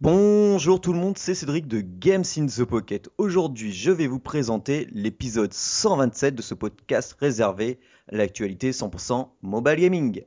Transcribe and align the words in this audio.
Bonjour 0.00 0.80
tout 0.80 0.92
le 0.92 0.98
monde, 1.00 1.18
c'est 1.18 1.34
Cédric 1.34 1.66
de 1.66 1.80
Games 1.80 2.22
in 2.36 2.46
the 2.46 2.62
Pocket. 2.62 3.08
Aujourd'hui, 3.18 3.72
je 3.72 3.90
vais 3.90 4.06
vous 4.06 4.20
présenter 4.20 4.86
l'épisode 4.92 5.52
127 5.52 6.36
de 6.36 6.42
ce 6.42 6.54
podcast 6.54 7.16
réservé 7.18 7.80
à 8.12 8.14
l'actualité 8.14 8.70
100% 8.70 9.26
mobile 9.42 9.74
gaming. 9.74 10.22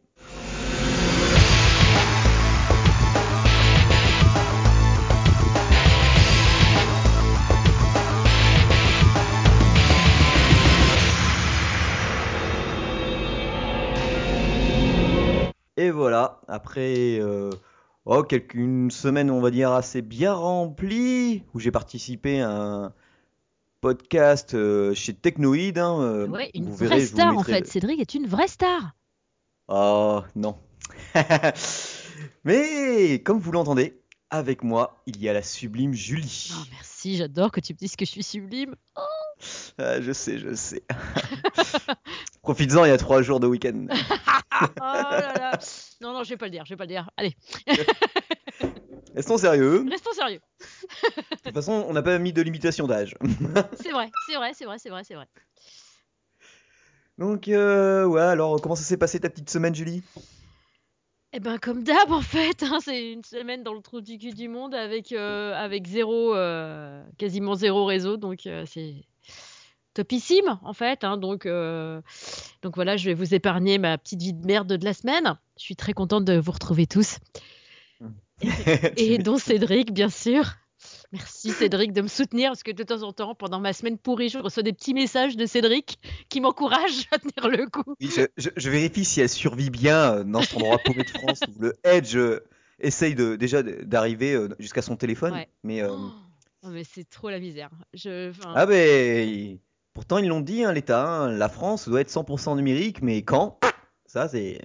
Et 15.77 15.91
voilà, 15.91 16.41
après 16.49 17.19
euh, 17.21 17.51
oh, 18.05 18.23
quelques, 18.23 18.53
une 18.53 18.91
semaine, 18.91 19.29
on 19.31 19.41
va 19.41 19.51
dire, 19.51 19.71
assez 19.71 20.01
bien 20.01 20.33
remplie, 20.33 21.43
où 21.53 21.59
j'ai 21.59 21.71
participé 21.71 22.41
à 22.41 22.49
un 22.51 22.93
podcast 23.81 24.53
euh, 24.53 24.93
chez 24.93 25.13
Technoid. 25.13 25.77
hein, 25.77 25.99
euh, 26.01 26.27
Ouais, 26.27 26.51
une 26.53 26.65
vous 26.65 26.75
vraie 26.75 26.87
verrez, 26.87 27.05
star 27.05 27.37
en 27.37 27.43
fait. 27.43 27.65
Cédric 27.67 27.99
est 27.99 28.13
une 28.13 28.27
vraie 28.27 28.47
star. 28.47 28.95
Oh 29.67 30.21
non. 30.35 30.55
Mais 32.43 33.21
comme 33.23 33.39
vous 33.39 33.51
l'entendez, 33.51 33.99
avec 34.29 34.63
moi, 34.63 35.01
il 35.07 35.21
y 35.21 35.29
a 35.29 35.33
la 35.33 35.41
sublime 35.41 35.93
Julie. 35.93 36.51
Oh, 36.55 36.63
merci, 36.71 37.17
j'adore 37.17 37.51
que 37.51 37.59
tu 37.59 37.73
me 37.73 37.77
dises 37.77 37.95
que 37.95 38.05
je 38.05 38.11
suis 38.11 38.23
sublime. 38.23 38.75
Ah, 39.77 39.99
je 40.01 40.11
sais, 40.11 40.37
je 40.37 40.53
sais. 40.53 40.83
Profites-en, 42.41 42.85
il 42.85 42.89
y 42.89 42.91
a 42.91 42.97
trois 42.97 43.21
jours 43.21 43.39
de 43.39 43.47
week-end. 43.47 43.87
Oh 44.77 44.83
là 44.83 45.33
là. 45.33 45.59
Non, 46.01 46.13
non, 46.13 46.23
je 46.23 46.29
vais 46.29 46.37
pas 46.37 46.45
le 46.45 46.51
dire, 46.51 46.65
je 46.65 46.73
vais 46.73 46.77
pas 46.77 46.83
le 46.85 46.89
dire. 46.89 47.09
Allez, 47.17 47.35
Restons 49.15 49.37
sérieux. 49.37 49.83
De 49.83 49.89
restons 49.89 50.13
sérieux. 50.13 50.39
toute 51.43 51.53
façon, 51.53 51.85
on 51.87 51.93
n'a 51.93 52.01
pas 52.01 52.17
mis 52.17 52.33
de 52.33 52.41
limitation 52.41 52.87
d'âge. 52.87 53.15
C'est 53.81 53.91
vrai, 53.91 54.09
c'est 54.27 54.35
vrai, 54.35 54.51
c'est 54.53 54.65
vrai, 54.65 54.77
c'est 54.79 54.89
vrai, 54.89 55.03
c'est 55.03 55.15
vrai. 55.15 55.27
Donc, 57.17 57.47
euh, 57.49 58.05
ouais, 58.05 58.21
alors 58.21 58.61
comment 58.61 58.75
ça 58.75 58.83
s'est 58.83 58.97
passé 58.97 59.19
ta 59.19 59.29
petite 59.29 59.49
semaine, 59.49 59.75
Julie? 59.75 60.01
Eh 61.33 61.39
ben, 61.39 61.57
comme 61.59 61.83
d'hab 61.83 62.11
en 62.11 62.21
fait, 62.21 62.63
hein, 62.63 62.79
c'est 62.81 63.11
une 63.13 63.23
semaine 63.23 63.63
dans 63.63 63.73
le 63.73 63.81
trou 63.81 64.01
du 64.01 64.17
cul 64.17 64.33
du 64.33 64.49
monde 64.49 64.75
avec, 64.75 65.13
euh, 65.13 65.53
avec 65.53 65.87
zéro, 65.87 66.35
euh, 66.35 67.01
quasiment 67.17 67.55
zéro 67.55 67.85
réseau, 67.85 68.17
donc 68.17 68.47
euh, 68.47 68.65
c'est 68.65 69.05
topissime 69.93 70.59
en 70.63 70.73
fait. 70.73 71.03
hein, 71.03 71.17
donc, 71.17 71.45
euh, 71.45 72.01
donc 72.61 72.75
voilà, 72.75 72.97
je 72.97 73.05
vais 73.05 73.13
vous 73.13 73.33
épargner 73.33 73.77
ma 73.77 73.97
petite 73.97 74.21
vie 74.21 74.33
de 74.33 74.45
merde 74.45 74.71
de 74.73 74.85
la 74.85 74.93
semaine. 74.93 75.37
Je 75.57 75.63
suis 75.63 75.75
très 75.75 75.93
contente 75.93 76.25
de 76.25 76.37
vous 76.37 76.51
retrouver 76.51 76.87
tous. 76.87 77.17
Et 78.97 79.17
dont 79.19 79.37
Cédric, 79.37 79.93
bien 79.93 80.09
sûr. 80.09 80.43
Merci 81.11 81.51
Cédric 81.51 81.93
de 81.93 82.01
me 82.01 82.07
soutenir 82.07 82.49
parce 82.51 82.63
que 82.63 82.71
de 82.71 82.81
temps 82.83 83.03
en 83.03 83.13
temps, 83.13 83.35
pendant 83.35 83.59
ma 83.59 83.73
semaine 83.73 83.97
pourrie, 83.99 84.29
je 84.29 84.39
reçois 84.39 84.63
des 84.63 84.73
petits 84.73 84.93
messages 84.95 85.35
de 85.37 85.45
Cédric 85.45 85.99
qui 86.29 86.41
m'encouragent 86.41 87.05
à 87.11 87.19
tenir 87.19 87.49
le 87.55 87.67
coup. 87.69 87.95
Oui, 87.99 88.09
je, 88.15 88.21
je- 88.37 88.49
je 88.55 88.69
vérifie 88.69 89.05
si 89.05 89.21
elle 89.21 89.29
survit 89.29 89.69
bien 89.69 90.13
euh, 90.15 90.23
dans 90.23 90.41
cet 90.41 90.55
endroit 90.57 90.79
paumé 90.79 91.03
de 91.03 91.09
France 91.09 91.41
où 91.47 91.61
le 91.61 91.73
Edge 91.83 92.15
euh, 92.15 92.39
essaye 92.79 93.13
de, 93.13 93.35
déjà 93.35 93.61
d'arriver 93.61 94.47
jusqu'à 94.57 94.81
son 94.81 94.95
téléphone. 94.95 95.33
Ouais. 95.33 95.49
Mais, 95.63 95.83
euh, 95.83 95.89
Oh, 96.63 96.67
mais 96.69 96.83
c'est 96.83 97.09
trop 97.09 97.29
la 97.31 97.39
misère. 97.39 97.71
Je, 97.93 98.31
ah 98.55 98.65
ben, 98.67 99.57
pourtant 99.93 100.17
ils 100.17 100.27
l'ont 100.27 100.41
dit, 100.41 100.63
hein, 100.63 100.73
l'État, 100.73 101.05
hein, 101.07 101.31
la 101.31 101.49
France 101.49 101.87
doit 101.87 102.01
être 102.01 102.09
100% 102.09 102.55
numérique, 102.55 103.01
mais 103.01 103.23
quand? 103.23 103.59
Ça, 104.05 104.27
c'est... 104.27 104.59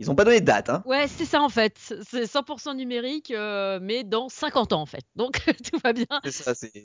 Ils 0.00 0.10
ont 0.10 0.14
pas 0.14 0.24
donné 0.24 0.40
de 0.40 0.46
date, 0.46 0.70
hein 0.70 0.82
Ouais, 0.86 1.08
c'est 1.08 1.24
ça 1.24 1.42
en 1.42 1.48
fait. 1.48 1.76
C'est 1.76 2.22
100% 2.22 2.76
numérique, 2.76 3.32
euh, 3.32 3.80
mais 3.82 4.04
dans 4.04 4.28
50 4.28 4.72
ans 4.72 4.80
en 4.80 4.86
fait. 4.86 5.04
Donc 5.16 5.42
tout 5.72 5.78
va 5.82 5.92
bien. 5.92 6.06
C'est 6.24 6.30
ça, 6.30 6.54
c'est... 6.54 6.84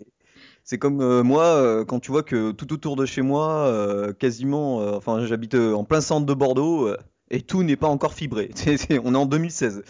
C'est 0.64 0.80
comme 0.80 1.00
euh, 1.00 1.22
moi, 1.22 1.44
euh, 1.44 1.86
quand 1.86 2.00
tu 2.00 2.10
vois 2.10 2.24
que 2.24 2.52
tout 2.52 2.74
autour 2.74 2.96
de 2.96 3.06
chez 3.06 3.22
moi, 3.22 3.72
quasiment, 4.20 4.78
enfin 4.96 5.26
j'habite 5.26 5.54
en 5.56 5.84
plein 5.84 6.02
centre 6.02 6.26
de 6.26 6.34
Bordeaux, 6.34 6.90
et 7.30 7.42
tout 7.42 7.62
n'est 7.64 7.76
pas 7.76 7.88
encore 7.88 8.14
fibré. 8.14 8.50
On 9.04 9.14
est 9.14 9.18
en 9.18 9.26
2016. 9.28 9.84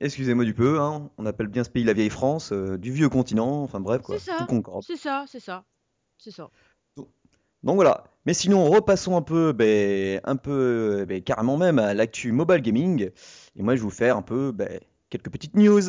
Excusez-moi 0.00 0.44
du 0.44 0.54
peu, 0.54 0.80
hein, 0.80 1.10
on 1.16 1.26
appelle 1.26 1.46
bien 1.46 1.62
ce 1.62 1.70
pays 1.70 1.84
la 1.84 1.92
vieille 1.92 2.10
France, 2.10 2.52
du 2.52 2.90
vieux 2.90 3.08
continent, 3.08 3.62
enfin 3.62 3.78
bref 3.78 4.02
quoi, 4.02 4.18
C'est 4.18 4.32
ça. 4.32 4.38
tout 4.38 4.46
concorde. 4.46 4.82
C'est 4.84 4.96
ça, 4.96 5.26
c'est 5.28 5.38
ça. 5.38 5.64
C'est 6.18 6.32
ça. 6.32 6.50
Donc 7.62 7.76
voilà. 7.76 8.04
Mais 8.26 8.34
sinon, 8.34 8.68
repassons 8.70 9.16
un 9.16 9.22
peu, 9.22 9.52
ben, 9.52 10.20
ben, 11.06 11.22
carrément 11.22 11.56
même 11.56 11.78
à 11.78 11.94
l'actu 11.94 12.32
mobile 12.32 12.60
gaming. 12.60 13.10
Et 13.56 13.62
moi, 13.62 13.74
je 13.74 13.80
vais 13.80 13.84
vous 13.84 13.90
faire 13.90 14.16
un 14.16 14.22
peu 14.22 14.52
ben, 14.52 14.80
quelques 15.10 15.30
petites 15.30 15.54
news. 15.56 15.82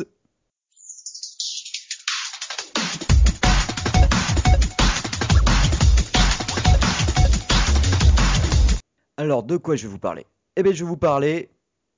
Alors, 9.16 9.42
de 9.44 9.56
quoi 9.56 9.76
je 9.76 9.84
vais 9.84 9.92
vous 9.92 9.98
parler? 9.98 10.26
Eh 10.56 10.62
bien, 10.62 10.72
je 10.72 10.84
vais 10.84 10.88
vous 10.88 10.96
parler 10.96 11.50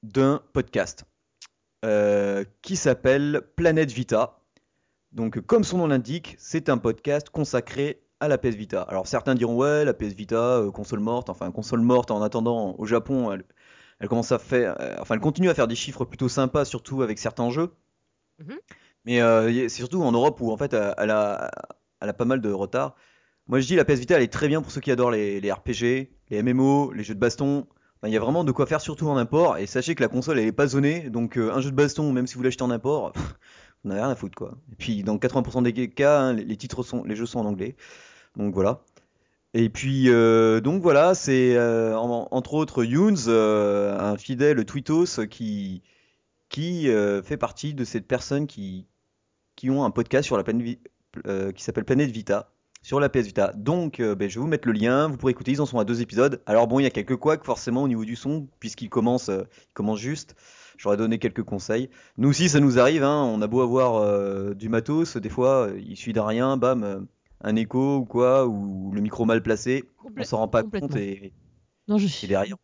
d'un 0.03 0.43
podcast 0.53 1.05
euh, 1.85 2.45
qui 2.63 2.77
s'appelle 2.77 3.43
Planète 3.57 3.91
Vita. 3.91 4.39
Donc, 5.13 5.41
comme 5.41 5.65
son 5.65 5.79
nom 5.79 5.87
l'indique, 5.87 6.37
c'est 6.39 6.69
un 6.69 6.79
podcast 6.79 7.31
consacré 7.31 8.06
à 8.21 8.29
la 8.29 8.39
PS 8.39 8.55
Vita. 8.55 8.83
Alors, 8.83 9.07
certains 9.07 9.35
diront, 9.35 9.57
ouais, 9.57 9.85
la 9.85 9.95
PS 9.95 10.15
Vita, 10.15 10.59
euh, 10.59 10.71
console 10.71 11.01
morte, 11.01 11.29
enfin, 11.31 11.51
console 11.51 11.81
morte 11.81 12.11
en 12.11 12.23
attendant, 12.23 12.75
au 12.79 12.87
Japon, 12.87 13.33
elle, 13.33 13.45
elle 14.01 14.09
commence 14.09 14.33
à 14.33 14.39
faire, 14.39 14.77
euh, 14.81 14.97
enfin, 15.01 15.15
elle 15.15 15.21
continue 15.21 15.51
à 15.51 15.55
faire 15.55 15.69
des 15.69 15.75
chiffres 15.75 16.05
plutôt 16.05 16.29
sympas, 16.29 16.65
surtout 16.65 17.03
avec 17.03 17.19
certains 17.19 17.51
jeux. 17.51 17.73
Mhm. 18.39 18.59
Mais 19.05 19.21
euh, 19.23 19.53
c'est 19.69 19.69
surtout 19.69 20.03
en 20.03 20.13
Europe 20.13 20.41
où, 20.41 20.51
en 20.51 20.57
fait, 20.57 20.73
elle 20.75 21.11
a, 21.11 21.51
elle 22.01 22.09
a 22.09 22.13
pas 22.13 22.25
mal 22.25 22.41
de 22.41 22.51
retard. 22.51 22.97
Moi, 23.47 23.61
je 23.61 23.67
dis, 23.67 23.77
la 23.77 23.85
PS 23.85 24.01
Vita, 24.01 24.17
elle 24.17 24.23
est 24.23 24.33
très 24.33 24.49
bien 24.49 24.63
pour 24.63 24.73
ceux 24.73 24.81
qui 24.81 24.91
adorent 24.91 25.13
les, 25.13 25.41
les 25.41 25.53
RPG, 25.53 26.11
les 26.31 26.43
MMO, 26.43 26.93
les 26.93 27.05
jeux 27.05 27.15
de 27.15 27.21
baston. 27.21 27.67
Enfin, 27.99 28.09
Il 28.09 28.13
y 28.13 28.17
a 28.17 28.21
vraiment 28.21 28.45
de 28.45 28.53
quoi 28.53 28.67
faire, 28.67 28.81
surtout 28.81 29.09
en 29.09 29.17
import. 29.17 29.59
Et 29.59 29.67
sachez 29.67 29.95
que 29.95 30.03
la 30.03 30.09
console, 30.09 30.39
elle 30.41 30.47
est 30.47 30.53
pas 30.53 30.67
zonée. 30.67 31.11
Donc, 31.11 31.37
un 31.37 31.61
jeu 31.61 31.71
de 31.71 31.77
baston, 31.77 32.13
même 32.13 32.27
si 32.27 32.35
vous 32.35 32.43
l'achetez 32.43 32.65
en 32.65 32.71
import, 32.71 33.13
vous 33.85 33.91
n'avez 33.91 34.01
rien 34.01 34.11
à 34.11 34.17
foutre, 34.17 34.35
quoi. 34.35 34.59
Et 34.73 34.77
puis, 34.77 35.05
dans 35.05 35.17
80% 35.17 35.63
des 35.63 35.89
cas, 35.91 36.21
hein, 36.21 36.33
les, 36.33 36.45
les 36.45 36.57
titres 36.57 36.83
sont, 36.83 37.05
les 37.05 37.15
jeux 37.15 37.27
sont 37.27 37.39
en 37.39 37.47
anglais. 37.47 37.77
Donc, 38.37 38.55
voilà. 38.55 38.81
Et 39.55 39.71
puis, 39.71 40.11
euh, 40.11 40.61
donc 40.61 40.83
voilà, 40.83 41.15
c'est 41.15 41.57
euh, 41.57 41.97
en- 41.97 42.29
entre 42.31 42.55
autres 42.55 42.85
Younes, 42.85 43.17
euh, 43.29 43.99
un 43.99 44.19
fidèle 44.19 44.65
tweetos 44.67 45.27
qui, 45.31 45.83
qui 46.51 46.89
fait 47.25 47.37
partie 47.39 47.73
de 47.75 47.85
cette 47.85 48.07
personne 48.07 48.47
qui, 48.47 48.87
qui 49.57 49.71
ont 49.71 49.85
un 49.85 49.91
podcast 49.91 50.27
sur 50.27 50.37
la 50.37 50.45
planète, 50.45 50.79
qui 51.55 51.63
s'appelle 51.65 51.85
Planète 51.85 52.11
Vita 52.11 52.51
sur 52.83 53.01
la 53.01 53.09
PS 53.09 53.27
Vita. 53.27 53.53
Donc, 53.57 54.01
ben, 54.03 54.29
je 54.29 54.35
vais 54.35 54.41
vous 54.41 54.47
mettre 54.47 54.69
le 54.69 54.75
lien. 54.75 55.09
Vous 55.09 55.17
pourrez 55.17 55.33
écouter. 55.33 55.53
Ils 55.53 55.61
en 55.63 55.67
sont 55.67 55.79
à 55.79 55.85
deux 55.85 56.03
épisodes. 56.03 56.43
Alors 56.47 56.67
bon, 56.69 56.79
il 56.79 56.83
y 56.83 56.87
a 56.87 56.91
quelques 56.91 57.17
couacs 57.17 57.45
forcément 57.45 57.83
au 57.83 57.89
niveau 57.89 58.05
du 58.05 58.15
son, 58.17 58.47
puisqu'il 58.61 58.91
commence, 58.91 59.31
euh, 59.31 59.43
il 59.71 59.73
commence 59.73 59.99
juste. 59.99 60.37
J'aurais 60.77 60.99
donné 60.99 61.19
quelques 61.19 61.43
conseils. 61.43 61.89
Nous 62.19 62.29
aussi, 62.29 62.51
ça 62.51 62.61
nous 62.61 62.79
arrive. 62.79 63.03
Hein, 63.03 63.23
on 63.25 63.41
a 63.41 63.47
beau 63.47 63.63
avoir 63.63 64.55
du 64.55 64.69
matos, 64.69 65.17
des 65.17 65.31
fois, 65.31 65.71
il 65.79 65.97
suit 65.97 66.13
d'un 66.13 66.27
rien, 66.27 66.59
bam, 66.59 67.07
un 67.43 67.57
écho 67.57 67.99
ou 67.99 68.05
quoi, 68.05 68.47
ou 68.47 68.91
le 68.93 69.01
micro 69.01 69.25
mal 69.25 69.43
placé. 69.43 69.85
On 70.17 70.25
s'en 70.25 70.39
rend 70.39 70.49
pas 70.49 70.63
compte 70.63 70.97
et, 70.97 71.33
Non, 71.89 71.99
je 71.99 72.07
et 72.07 72.09
suis, 72.09 72.27
derrière, 72.27 72.57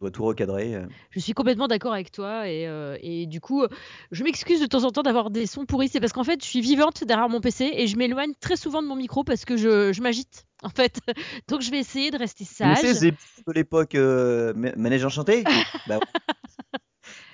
on 0.00 0.04
doit 0.04 0.10
tout 0.10 0.24
recadrer. 0.24 0.74
euh. 0.74 0.86
je 1.10 1.20
suis 1.20 1.32
complètement 1.32 1.68
d'accord 1.68 1.92
avec 1.94 2.10
toi 2.12 2.48
et, 2.48 2.66
euh, 2.66 2.98
et 3.00 3.26
du 3.26 3.40
coup, 3.40 3.64
je 4.10 4.24
m'excuse 4.24 4.60
de 4.60 4.66
temps 4.66 4.84
en 4.84 4.90
temps 4.90 5.02
d'avoir 5.02 5.30
des 5.30 5.46
sons 5.46 5.64
pourris. 5.64 5.88
C'est 5.88 6.00
parce 6.00 6.12
qu'en 6.12 6.24
fait, 6.24 6.42
je 6.44 6.48
suis 6.48 6.60
vivante 6.60 7.04
derrière 7.04 7.28
mon 7.28 7.40
PC 7.40 7.70
et 7.72 7.86
je 7.86 7.96
m'éloigne 7.96 8.32
très 8.40 8.56
souvent 8.56 8.82
de 8.82 8.88
mon 8.88 8.96
micro 8.96 9.24
parce 9.24 9.44
que 9.44 9.56
je, 9.56 9.92
je 9.92 10.02
m'agite 10.02 10.44
en 10.62 10.68
fait. 10.68 10.98
Donc 11.48 11.62
je 11.62 11.70
vais 11.70 11.78
essayer 11.78 12.10
de 12.10 12.18
rester 12.18 12.44
sage. 12.44 12.78
ces 12.78 13.06
épisodes 13.06 13.44
de 13.46 13.52
l'époque 13.52 13.94
euh, 13.94 14.52
Ma- 14.54 14.74
Manège 14.76 15.04
Enchanté? 15.04 15.44
Bah, 15.86 16.00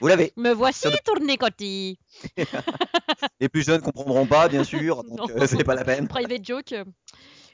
Vous 0.03 0.09
l'avez. 0.09 0.33
Me 0.37 0.53
voici 0.53 0.89
de- 0.91 0.97
tourné 1.05 1.37
côté. 1.39 1.97
Les 3.41 3.49
plus 3.49 3.63
jeunes 3.65 3.81
comprendront 3.81 4.27
pas, 4.27 4.49
bien 4.49 4.65
sûr, 4.65 5.03
donc 5.09 5.31
euh, 5.31 5.47
c'est 5.47 5.65
pas 5.65 5.75
la 5.77 5.85
peine. 5.85 6.09
Private 6.09 6.45
joke. 6.45 6.75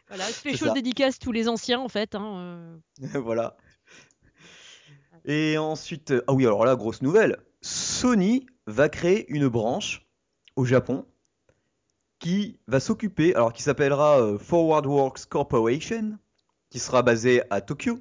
Voilà, 0.09 0.25
C'est 0.25 0.33
special 0.33 0.69
ça. 0.71 0.75
dédicace 0.75 1.19
tous 1.19 1.31
les 1.33 1.49
anciens 1.49 1.79
en 1.79 1.89
fait. 1.89 2.15
hein, 2.15 2.81
euh. 3.05 3.21
voilà. 3.21 3.57
Et 5.25 5.59
ensuite, 5.59 6.11
euh, 6.13 6.25
ah 6.27 6.33
oui, 6.33 6.47
alors 6.47 6.65
là, 6.65 6.75
grosse 6.77 7.03
nouvelle. 7.03 7.37
Sony 7.61 8.47
va 8.67 8.89
créer 8.89 9.27
une 9.31 9.49
branche 9.49 10.07
au 10.57 10.65
Japon 10.65 11.05
qui 12.19 12.59
va 12.67 12.81
s'occuper, 12.81 13.35
alors 13.35 13.53
qui 13.53 13.63
s'appellera 13.63 14.21
euh, 14.21 14.39
Forward 14.39 14.87
Works 14.87 15.27
Corporation, 15.27 16.19
qui 16.71 16.79
sera 16.79 17.03
basée 17.03 17.43
à 17.51 17.61
Tokyo, 17.61 17.99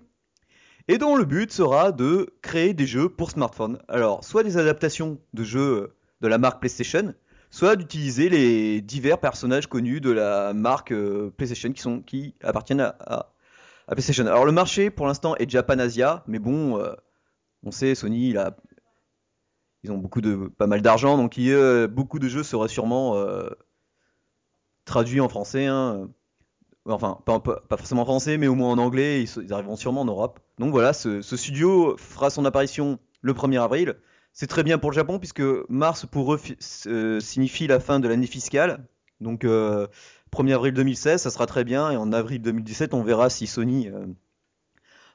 et 0.88 0.98
dont 0.98 1.16
le 1.16 1.26
but 1.26 1.52
sera 1.52 1.92
de 1.92 2.34
créer 2.42 2.74
des 2.74 2.86
jeux 2.88 3.10
pour 3.10 3.32
smartphone. 3.32 3.80
Alors, 3.88 4.24
soit 4.24 4.44
des 4.44 4.58
adaptations 4.58 5.20
de 5.34 5.44
jeux 5.44 5.96
de 6.22 6.28
la 6.28 6.38
marque 6.38 6.60
PlayStation, 6.60 7.14
soit 7.52 7.76
d'utiliser 7.76 8.30
les 8.30 8.82
divers 8.82 9.20
personnages 9.20 9.68
connus 9.68 10.02
de 10.02 10.12
la 10.12 10.54
marque 10.54 10.92
euh, 10.92 11.32
PlayStation 11.36 11.72
qui, 11.74 11.82
sont, 11.82 12.02
qui 12.02 12.36
appartiennent 12.42 12.82
à, 12.82 13.34
PlayStation. 13.90 14.26
Alors, 14.26 14.46
le 14.46 14.52
marché 14.52 14.90
pour 14.90 15.08
l'instant 15.08 15.36
est 15.36 15.50
Japan-Asia, 15.50 16.24
mais 16.28 16.40
bon, 16.40 16.80
euh, 16.80 16.94
on 17.64 17.72
sait, 17.72 17.96
Sony, 17.96 18.30
il 18.30 18.38
a, 18.38 18.56
ils 19.84 19.92
ont 19.92 19.98
beaucoup 19.98 20.22
de, 20.22 20.48
pas 20.58 20.68
mal 20.68 20.82
d'argent, 20.82 21.18
donc 21.18 21.38
il, 21.38 21.88
beaucoup 21.88 22.20
de 22.20 22.28
jeux 22.28 22.44
seraient 22.44 22.68
sûrement 22.68 23.16
euh, 23.16 23.50
traduits 24.86 25.22
en 25.22 25.30
français. 25.30 25.66
hein. 25.66 26.10
Enfin, 26.90 27.20
pas, 27.26 27.42
forcément 27.78 28.04
en 28.04 28.06
français, 28.06 28.38
mais 28.38 28.48
au 28.48 28.56
moins 28.56 28.72
en 28.72 28.78
anglais. 28.78 29.24
Ils 29.24 29.54
arriveront 29.54 29.76
sûrement 29.76 30.02
en 30.02 30.06
Europe. 30.06 30.40
Donc 30.58 30.72
voilà, 30.72 30.94
ce, 30.94 31.22
studio 31.22 31.96
fera 31.98 32.30
son 32.30 32.46
apparition 32.46 33.00
le 33.22 33.34
1er 33.34 33.62
avril. 33.62 33.96
C'est 34.34 34.48
très 34.48 34.64
bien 34.64 34.78
pour 34.78 34.92
le 34.92 34.96
Japon, 34.96 35.20
puisque 35.20 35.44
mars 35.70 36.06
pour 36.06 36.34
eux 36.34 36.40
euh, 36.88 37.20
signifie 37.20 37.68
la 37.68 37.80
fin 37.80 38.00
de 38.00 38.08
l'année 38.08 38.28
fiscale. 38.28 38.86
Donc 39.20 39.44
euh, 39.46 39.88
1er 40.32 40.54
avril 40.54 40.74
2016, 40.74 41.22
ça 41.22 41.30
sera 41.30 41.46
très 41.46 41.64
bien. 41.64 41.92
Et 41.92 41.98
en 41.98 42.12
avril 42.12 42.42
2017, 42.42 42.94
on 42.94 43.04
verra 43.04 43.30
si 43.30 43.48
Sony 43.48 43.90
euh, 43.90 44.06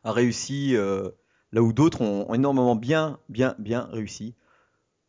a 0.04 0.12
réussi 0.12 0.76
euh, 0.76 1.08
là 1.52 1.62
où 1.62 1.72
d'autres 1.72 2.00
ont, 2.00 2.32
énormément 2.34 2.76
bien, 2.76 3.18
bien, 3.28 3.54
bien 3.58 3.88
réussi. 3.92 4.34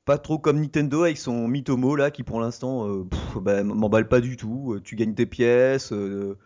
Pas 0.06 0.18
trop 0.18 0.38
comme 0.38 0.60
Nintendo 0.60 1.04
avec 1.04 1.18
son 1.18 1.48
Mitomo 1.48 1.96
là 1.96 2.12
qui 2.12 2.24
pour 2.24 2.42
l'instant 2.42 2.88
euh, 2.90 3.08
bah, 3.40 3.64
m'emballe 3.64 4.08
pas 4.10 4.20
du 4.20 4.36
tout. 4.36 4.74
Euh, 4.74 4.82
Tu 4.82 4.96
gagnes 4.96 5.16
tes 5.16 5.26
pièces 5.26 5.94
euh, 5.94 6.38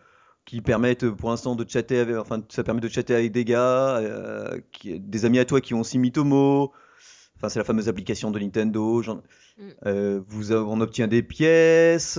qui 0.47 0.61
permettent 0.61 1.03
euh, 1.03 1.11
pour 1.11 1.29
l'instant 1.29 1.55
de 1.55 1.63
chatter 1.69 1.99
avec, 1.99 2.15
enfin 2.15 2.41
ça 2.49 2.63
permet 2.63 2.81
de 2.81 2.87
chatter 2.87 3.13
avec 3.13 3.31
des 3.31 3.45
gars, 3.45 3.97
euh, 3.97 4.57
qui- 4.71 4.99
des 4.99 5.25
amis 5.25 5.37
à 5.37 5.45
toi 5.45 5.61
qui 5.61 5.75
ont 5.75 5.81
aussi 5.81 5.99
Mitomo. 5.99 6.71
Enfin 7.35 7.49
c'est 7.49 7.59
la 7.59 7.65
fameuse 7.65 7.87
application 7.89 8.31
de 8.31 8.39
Nintendo. 8.39 9.03
Mm. 9.03 9.63
euh, 9.85 10.21
vous 10.27 10.53
on 10.53 10.81
obtient 10.81 11.07
des 11.07 11.21
pièces. 11.21 12.17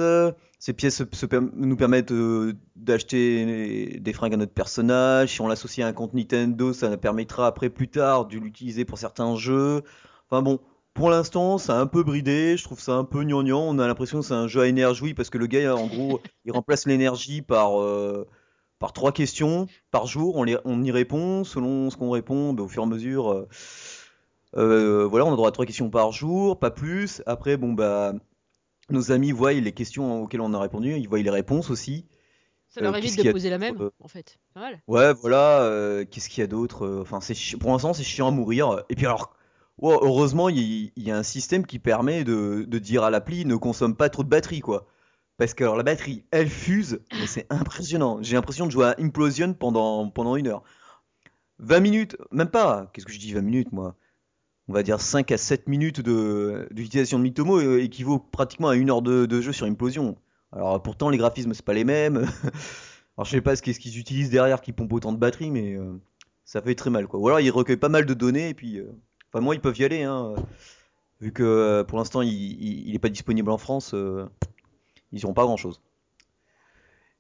Ces 0.61 0.73
pièces 0.73 0.97
se- 0.97 1.05
se 1.17 1.27
perm- 1.27 1.51
nous 1.55 1.77
permettent 1.77 2.13
euh, 2.13 2.53
d'acheter 2.77 3.99
des 4.01 4.13
fringues 4.13 4.35
à 4.35 4.37
notre 4.37 4.53
personnage. 4.53 5.31
Si 5.35 5.41
on 5.41 5.49
l'associe 5.49 5.85
à 5.85 5.89
un 5.89 5.93
compte 5.93 6.15
Nintendo, 6.15 6.73
ça 6.73 6.97
permettra 6.97 7.47
après 7.47 7.71
plus 7.71 7.89
tard 7.89 8.27
de 8.27 8.39
l'utiliser 8.39 8.85
pour 8.85 8.99
certains 8.99 9.35
jeux. 9.37 9.83
Enfin 10.31 10.43
bon, 10.43 10.61
pour 10.99 11.11
l'instant, 11.11 11.59
c'est 11.59 11.71
un 11.71 11.87
peu 11.87 12.03
bridé. 12.03 12.57
Je 12.57 12.65
trouve 12.65 12.81
ça 12.81 12.95
un 12.95 13.05
peu 13.05 13.23
gnangnan. 13.23 13.61
On 13.61 13.79
a 13.79 13.87
l'impression 13.87 14.19
que 14.19 14.27
c'est 14.27 14.35
un 14.35 14.49
jeu 14.49 14.63
à 14.63 14.67
énergie 14.67 15.15
parce 15.15 15.31
que 15.31 15.39
le 15.39 15.47
gars, 15.47 15.77
en 15.77 15.87
gros, 15.87 16.21
il 16.45 16.51
remplace 16.51 16.87
l'énergie 16.87 17.41
par 17.41 17.81
euh, 17.81 18.27
par 18.81 18.93
trois 18.93 19.13
questions 19.13 19.69
par 19.93 20.09
jour. 20.09 20.37
On, 20.37 20.43
les, 20.43 20.57
on 20.65 20.83
y 20.83 20.91
répond. 20.91 21.45
Selon 21.45 21.89
ce 21.91 21.97
qu'on 21.97 22.11
répond, 22.11 22.53
ben, 22.53 22.65
au 22.65 22.69
fur 22.69 22.83
et 22.83 22.87
à 22.87 22.89
mesure, 22.89 23.31
euh, 23.33 23.49
euh, 24.57 25.07
voilà, 25.07 25.25
on 25.25 25.33
a 25.33 25.37
droit 25.37 25.49
à 25.49 25.53
trois 25.53 25.67
questions 25.67 25.89
par 25.89 26.11
jour, 26.11 26.59
pas 26.59 26.73
plus. 26.73 27.23
Après, 27.27 27.57
bon 27.57 27.75
bah, 27.75 28.13
nos 28.91 29.13
amis 29.13 29.31
voient 29.31 29.53
les 29.53 29.73
questions 29.73 30.25
auxquelles 30.25 30.41
on 30.41 30.53
a 30.53 30.59
répondu, 30.59 30.97
ils 30.97 31.09
voient 31.09 31.23
les 31.23 31.31
réponses 31.31 31.71
aussi. 31.71 32.07
Ça 32.71 32.81
leur 32.81 32.97
évite 32.97 33.25
de 33.25 33.31
poser 33.31 33.51
la 33.51 33.59
même, 33.59 33.91
en 34.01 34.09
fait. 34.09 34.41
Pas 34.53 34.61
mal. 34.61 34.83
Ouais, 34.89 35.15
voilà. 35.15 36.05
qu'est-ce 36.11 36.29
qu'il 36.29 36.41
y 36.41 36.45
a 36.45 36.49
d'autre 36.49 36.99
Enfin, 37.01 37.21
c'est 37.21 37.57
pour 37.57 37.71
l'instant, 37.71 37.95
c'est 37.95 38.03
chiant 38.03 38.29
à 38.29 38.31
mourir. 38.33 38.83
Et 38.91 38.97
puis 38.97 39.07
alors, 39.07 39.38
ouais, 39.79 39.97
heureusement, 40.03 40.49
il 40.49 40.93
y, 40.97 41.11
a 41.11 41.17
un 41.17 41.23
système 41.23 41.67
qui 41.67 41.79
permet 41.79 42.25
de, 42.25 42.65
de 42.67 42.79
dire 42.79 43.05
à 43.05 43.11
l'appli 43.11 43.45
ne 43.45 43.57
consomme 43.57 43.97
pas 43.97 44.09
trop 44.09 44.23
de 44.23 44.29
batterie, 44.29 44.61
quoi. 44.61 44.87
Parce 45.39 45.55
que 45.55 45.65
la 45.65 45.83
batterie, 45.85 46.25
elle 46.33 46.49
fuse, 46.49 47.01
mais 47.13 47.27
c'est 47.27 47.47
impressionnant. 47.51 48.19
J'ai 48.23 48.35
l'impression 48.35 48.67
de 48.67 48.73
jouer 48.73 48.87
à 48.87 48.97
Implosion 48.99 49.55
pendant 49.55 50.11
pendant 50.11 50.35
une 50.35 50.49
heure. 50.49 50.65
20 51.61 51.81
minutes, 51.81 52.17
même 52.33 52.49
pas. 52.49 52.91
Qu'est-ce 52.93 53.07
que 53.07 53.13
je 53.13 53.21
dis 53.21 53.33
20 53.33 53.43
minutes, 53.43 53.73
moi? 53.73 53.95
On 54.69 54.73
va 54.73 54.83
dire 54.83 55.01
5 55.01 55.31
à 55.33 55.39
7 55.39 55.69
minutes 55.69 56.01
de 56.01 56.69
d'utilisation 56.73 57.19
de 57.19 57.23
Mitomo 57.23 57.59
euh, 57.61 57.81
équivaut 57.81 58.19
pratiquement 58.19 58.69
à 58.69 58.77
une 58.77 58.91
heure 58.91 59.03
de, 59.03 59.27
de 59.27 59.41
jeu 59.41 59.53
sur 59.53 59.67
Implosion. 59.67 60.19
Alors 60.53 60.83
pourtant, 60.83 61.09
les 61.09 61.19
graphismes, 61.19 61.55
c'est 61.55 61.65
pas 61.65 61.75
les 61.75 61.85
mêmes. 61.85 62.27
Alors 63.17 63.25
je 63.25 63.31
sais 63.31 63.41
pas 63.41 63.57
ce 63.57 63.63
qu'ils 63.63 63.99
utilisent 63.99 64.31
derrière 64.31 64.61
qui 64.61 64.73
pompe 64.73 64.93
autant 64.93 65.13
de 65.13 65.19
batterie, 65.19 65.51
mais 65.51 65.75
euh, 65.75 66.01
ça 66.45 66.63
fait 66.63 66.75
très 66.75 66.91
mal 66.91 67.07
quoi. 67.07 67.19
Ou 67.21 67.29
alors 67.29 67.41
ils 67.41 67.51
recueillent 67.51 67.77
pas 67.77 67.89
mal 67.89 68.07
de 68.07 68.15
données 68.15 68.51
et 68.51 68.55
puis, 68.55 68.79
euh, 68.79 68.87
enfin 69.29 69.43
moi 69.43 69.55
ils 69.55 69.61
peuvent 69.61 69.79
y 69.79 69.85
aller 69.85 70.03
hein, 70.03 70.35
vu 71.21 71.33
que 71.33 71.43
euh, 71.43 71.85
pour 71.85 71.99
l'instant 71.99 72.23
il, 72.23 72.33
il, 72.33 72.89
il 72.89 72.95
est 72.95 72.99
pas 73.01 73.09
disponible 73.09 73.51
en 73.51 73.59
France, 73.59 73.93
euh, 73.95 74.27
ils 75.13 75.21
iront 75.21 75.35
pas 75.35 75.45
grand 75.45 75.57
chose. 75.57 75.81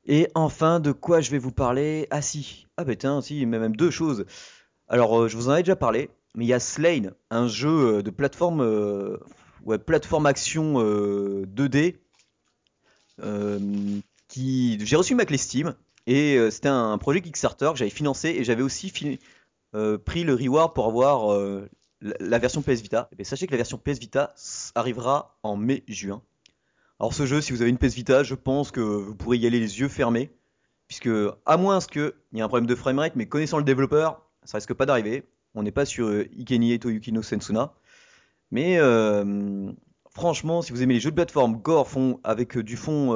Et 0.07 0.29
enfin 0.35 0.81
de 0.81 0.93
quoi 0.93 1.21
je 1.21 1.31
vais 1.31 1.39
vous 1.39 1.53
parler? 1.53 2.07
Ah 2.11 2.23
si, 2.23 2.67
ah 2.77 2.85
bah 2.85 2.97
tiens 2.97 3.21
si, 3.21 3.45
mais 3.47 3.59
même 3.59 3.77
deux 3.77 3.91
choses. 3.91 4.25
Alors 4.89 5.21
euh, 5.21 5.29
je 5.29 5.37
vous 5.37 5.49
en 5.49 5.53
avais 5.53 5.63
déjà 5.63 5.77
parlé, 5.77 6.11
mais 6.35 6.45
il 6.45 6.49
y 6.49 6.55
a 6.55 6.61
Slane, 6.61 7.13
un 7.31 7.47
jeu 7.47 8.03
de 8.03 8.11
plateforme, 8.11 8.63
ouais 9.65 9.79
plateforme 9.79 10.27
action 10.27 10.81
euh, 10.81 11.45
2D 11.47 11.97
euh, 13.23 13.59
qui 14.29 14.79
j'ai 14.85 14.97
reçu 14.97 15.15
ma 15.15 15.25
clé 15.25 15.37
Steam 15.37 15.75
et 16.07 16.39
c'était 16.51 16.69
un 16.69 16.97
projet 16.97 17.21
Kickstarter 17.21 17.71
que 17.73 17.79
j'avais 17.79 17.91
financé 17.91 18.29
et 18.29 18.45
j'avais 18.45 18.63
aussi 18.63 18.91
pris 18.93 20.25
le 20.25 20.35
reward 20.35 20.75
pour 20.75 20.87
avoir 20.87 21.39
la, 22.01 22.39
version 22.39 22.63
PS 22.63 22.81
Vita. 22.81 23.09
Et 23.13 23.17
bien, 23.17 23.25
sachez 23.25 23.47
que 23.47 23.53
la 23.53 23.57
version 23.59 23.79
PS 23.79 23.99
Vita 23.99 24.35
arrivera 24.75 25.39
en 25.43 25.57
mai-juin. 25.57 26.23
Alors 27.01 27.15
ce 27.15 27.27
jeu, 27.27 27.41
si 27.41 27.53
vous 27.53 27.63
avez 27.63 27.71
une 27.71 27.79
PS 27.79 27.95
Vita, 27.95 28.23
je 28.23 28.35
pense 28.35 28.71
que 28.71 28.81
vous 28.81 29.15
pourrez 29.15 29.39
y 29.39 29.47
aller 29.47 29.61
les 29.61 29.81
yeux 29.81 29.89
fermés, 29.89 30.33
puisque 30.89 31.09
à 31.47 31.57
moins 31.57 31.81
qu'il 31.81 32.13
y 32.33 32.39
ait 32.39 32.43
un 32.43 32.49
problème 32.49 32.67
de 32.67 32.75
framerate, 32.75 33.15
mais 33.17 33.27
connaissant 33.27 33.59
le 33.59 33.65
développeur, 33.65 34.23
ça 34.45 34.59
risque 34.59 34.75
pas 34.75 34.87
d'arriver. 34.87 35.25
On 35.55 35.63
n'est 35.63 35.73
pas 35.73 35.85
sur 35.85 36.07
euh, 36.09 36.29
Ikenie 36.37 36.79
Toyuki 36.79 37.13
no 37.13 37.23
Sensuna. 37.23 37.73
Mais 38.51 38.79
euh, 38.79 39.71
franchement, 40.11 40.63
si 40.63 40.73
vous 40.73 40.83
aimez 40.83 40.95
les 40.95 41.01
jeux 41.01 41.11
de 41.11 41.15
plateforme 41.17 41.57
gore 41.61 41.89
fond, 41.89 42.21
avec 42.25 42.57
euh, 42.57 42.63
du 42.63 42.77
fond 42.77 43.15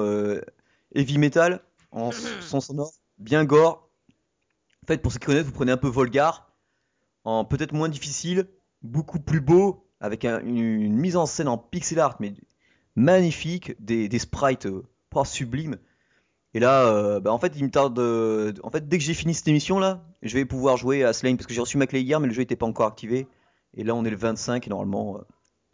heavy 0.94 1.19
metal, 1.19 1.61
en 1.90 2.11
s- 2.11 2.37
son 2.40 2.61
sonore, 2.61 2.93
bien 3.19 3.44
gore, 3.44 3.88
en 4.84 4.87
fait, 4.87 4.99
pour 4.99 5.12
ceux 5.12 5.19
qui 5.19 5.26
connaissent, 5.26 5.44
vous 5.46 5.52
prenez 5.52 5.73
un 5.73 5.76
peu 5.76 5.88
Volgar, 5.88 6.50
en 7.25 7.44
peut-être 7.44 7.73
moins 7.73 7.88
difficile, 7.88 8.49
beaucoup 8.82 9.20
plus 9.20 9.40
beau, 9.40 9.87
avec 10.00 10.25
un- 10.25 10.40
une, 10.40 10.56
une 10.58 10.96
mise 10.96 11.17
en 11.17 11.26
scène 11.26 11.49
en 11.49 11.58
pixel 11.58 11.99
art, 12.00 12.17
mais 12.20 12.34
magnifique, 12.96 13.75
des, 13.84 14.08
des 14.08 14.19
sprites 14.19 14.67
euh, 14.67 14.82
pas 15.11 15.25
sublimes. 15.25 15.76
Et 16.55 16.61
là, 16.61 16.87
euh, 16.87 17.20
bah, 17.20 17.32
en 17.32 17.38
fait, 17.38 17.52
il 17.56 17.64
me 17.64 17.70
tarde. 17.70 17.99
euh, 17.99 18.52
en 18.62 18.70
fait, 18.70 18.87
dès 18.88 18.99
que 18.99 19.05
j'ai 19.05 19.14
fini 19.14 19.32
cette 19.34 19.49
émission 19.49 19.79
là, 19.79 20.05
je 20.20 20.34
vais 20.34 20.44
pouvoir 20.44 20.76
jouer 20.76 21.02
à 21.05 21.12
Slane 21.12 21.37
parce 21.37 21.46
que 21.46 21.55
j'ai 21.55 21.61
reçu 21.61 21.79
ma 21.79 21.87
clé 21.87 22.00
hier, 22.02 22.20
mais 22.20 22.26
le 22.29 22.34
jeu 22.34 22.40
n'était 22.43 22.56
pas 22.56 22.67
encore 22.67 22.87
activé. 22.87 23.26
Et 23.75 23.84
là, 23.84 23.94
on 23.94 24.05
est 24.05 24.11
le 24.11 24.17
25 24.17 24.67
et 24.67 24.70
normalement, 24.70 25.17
euh, 25.17 25.20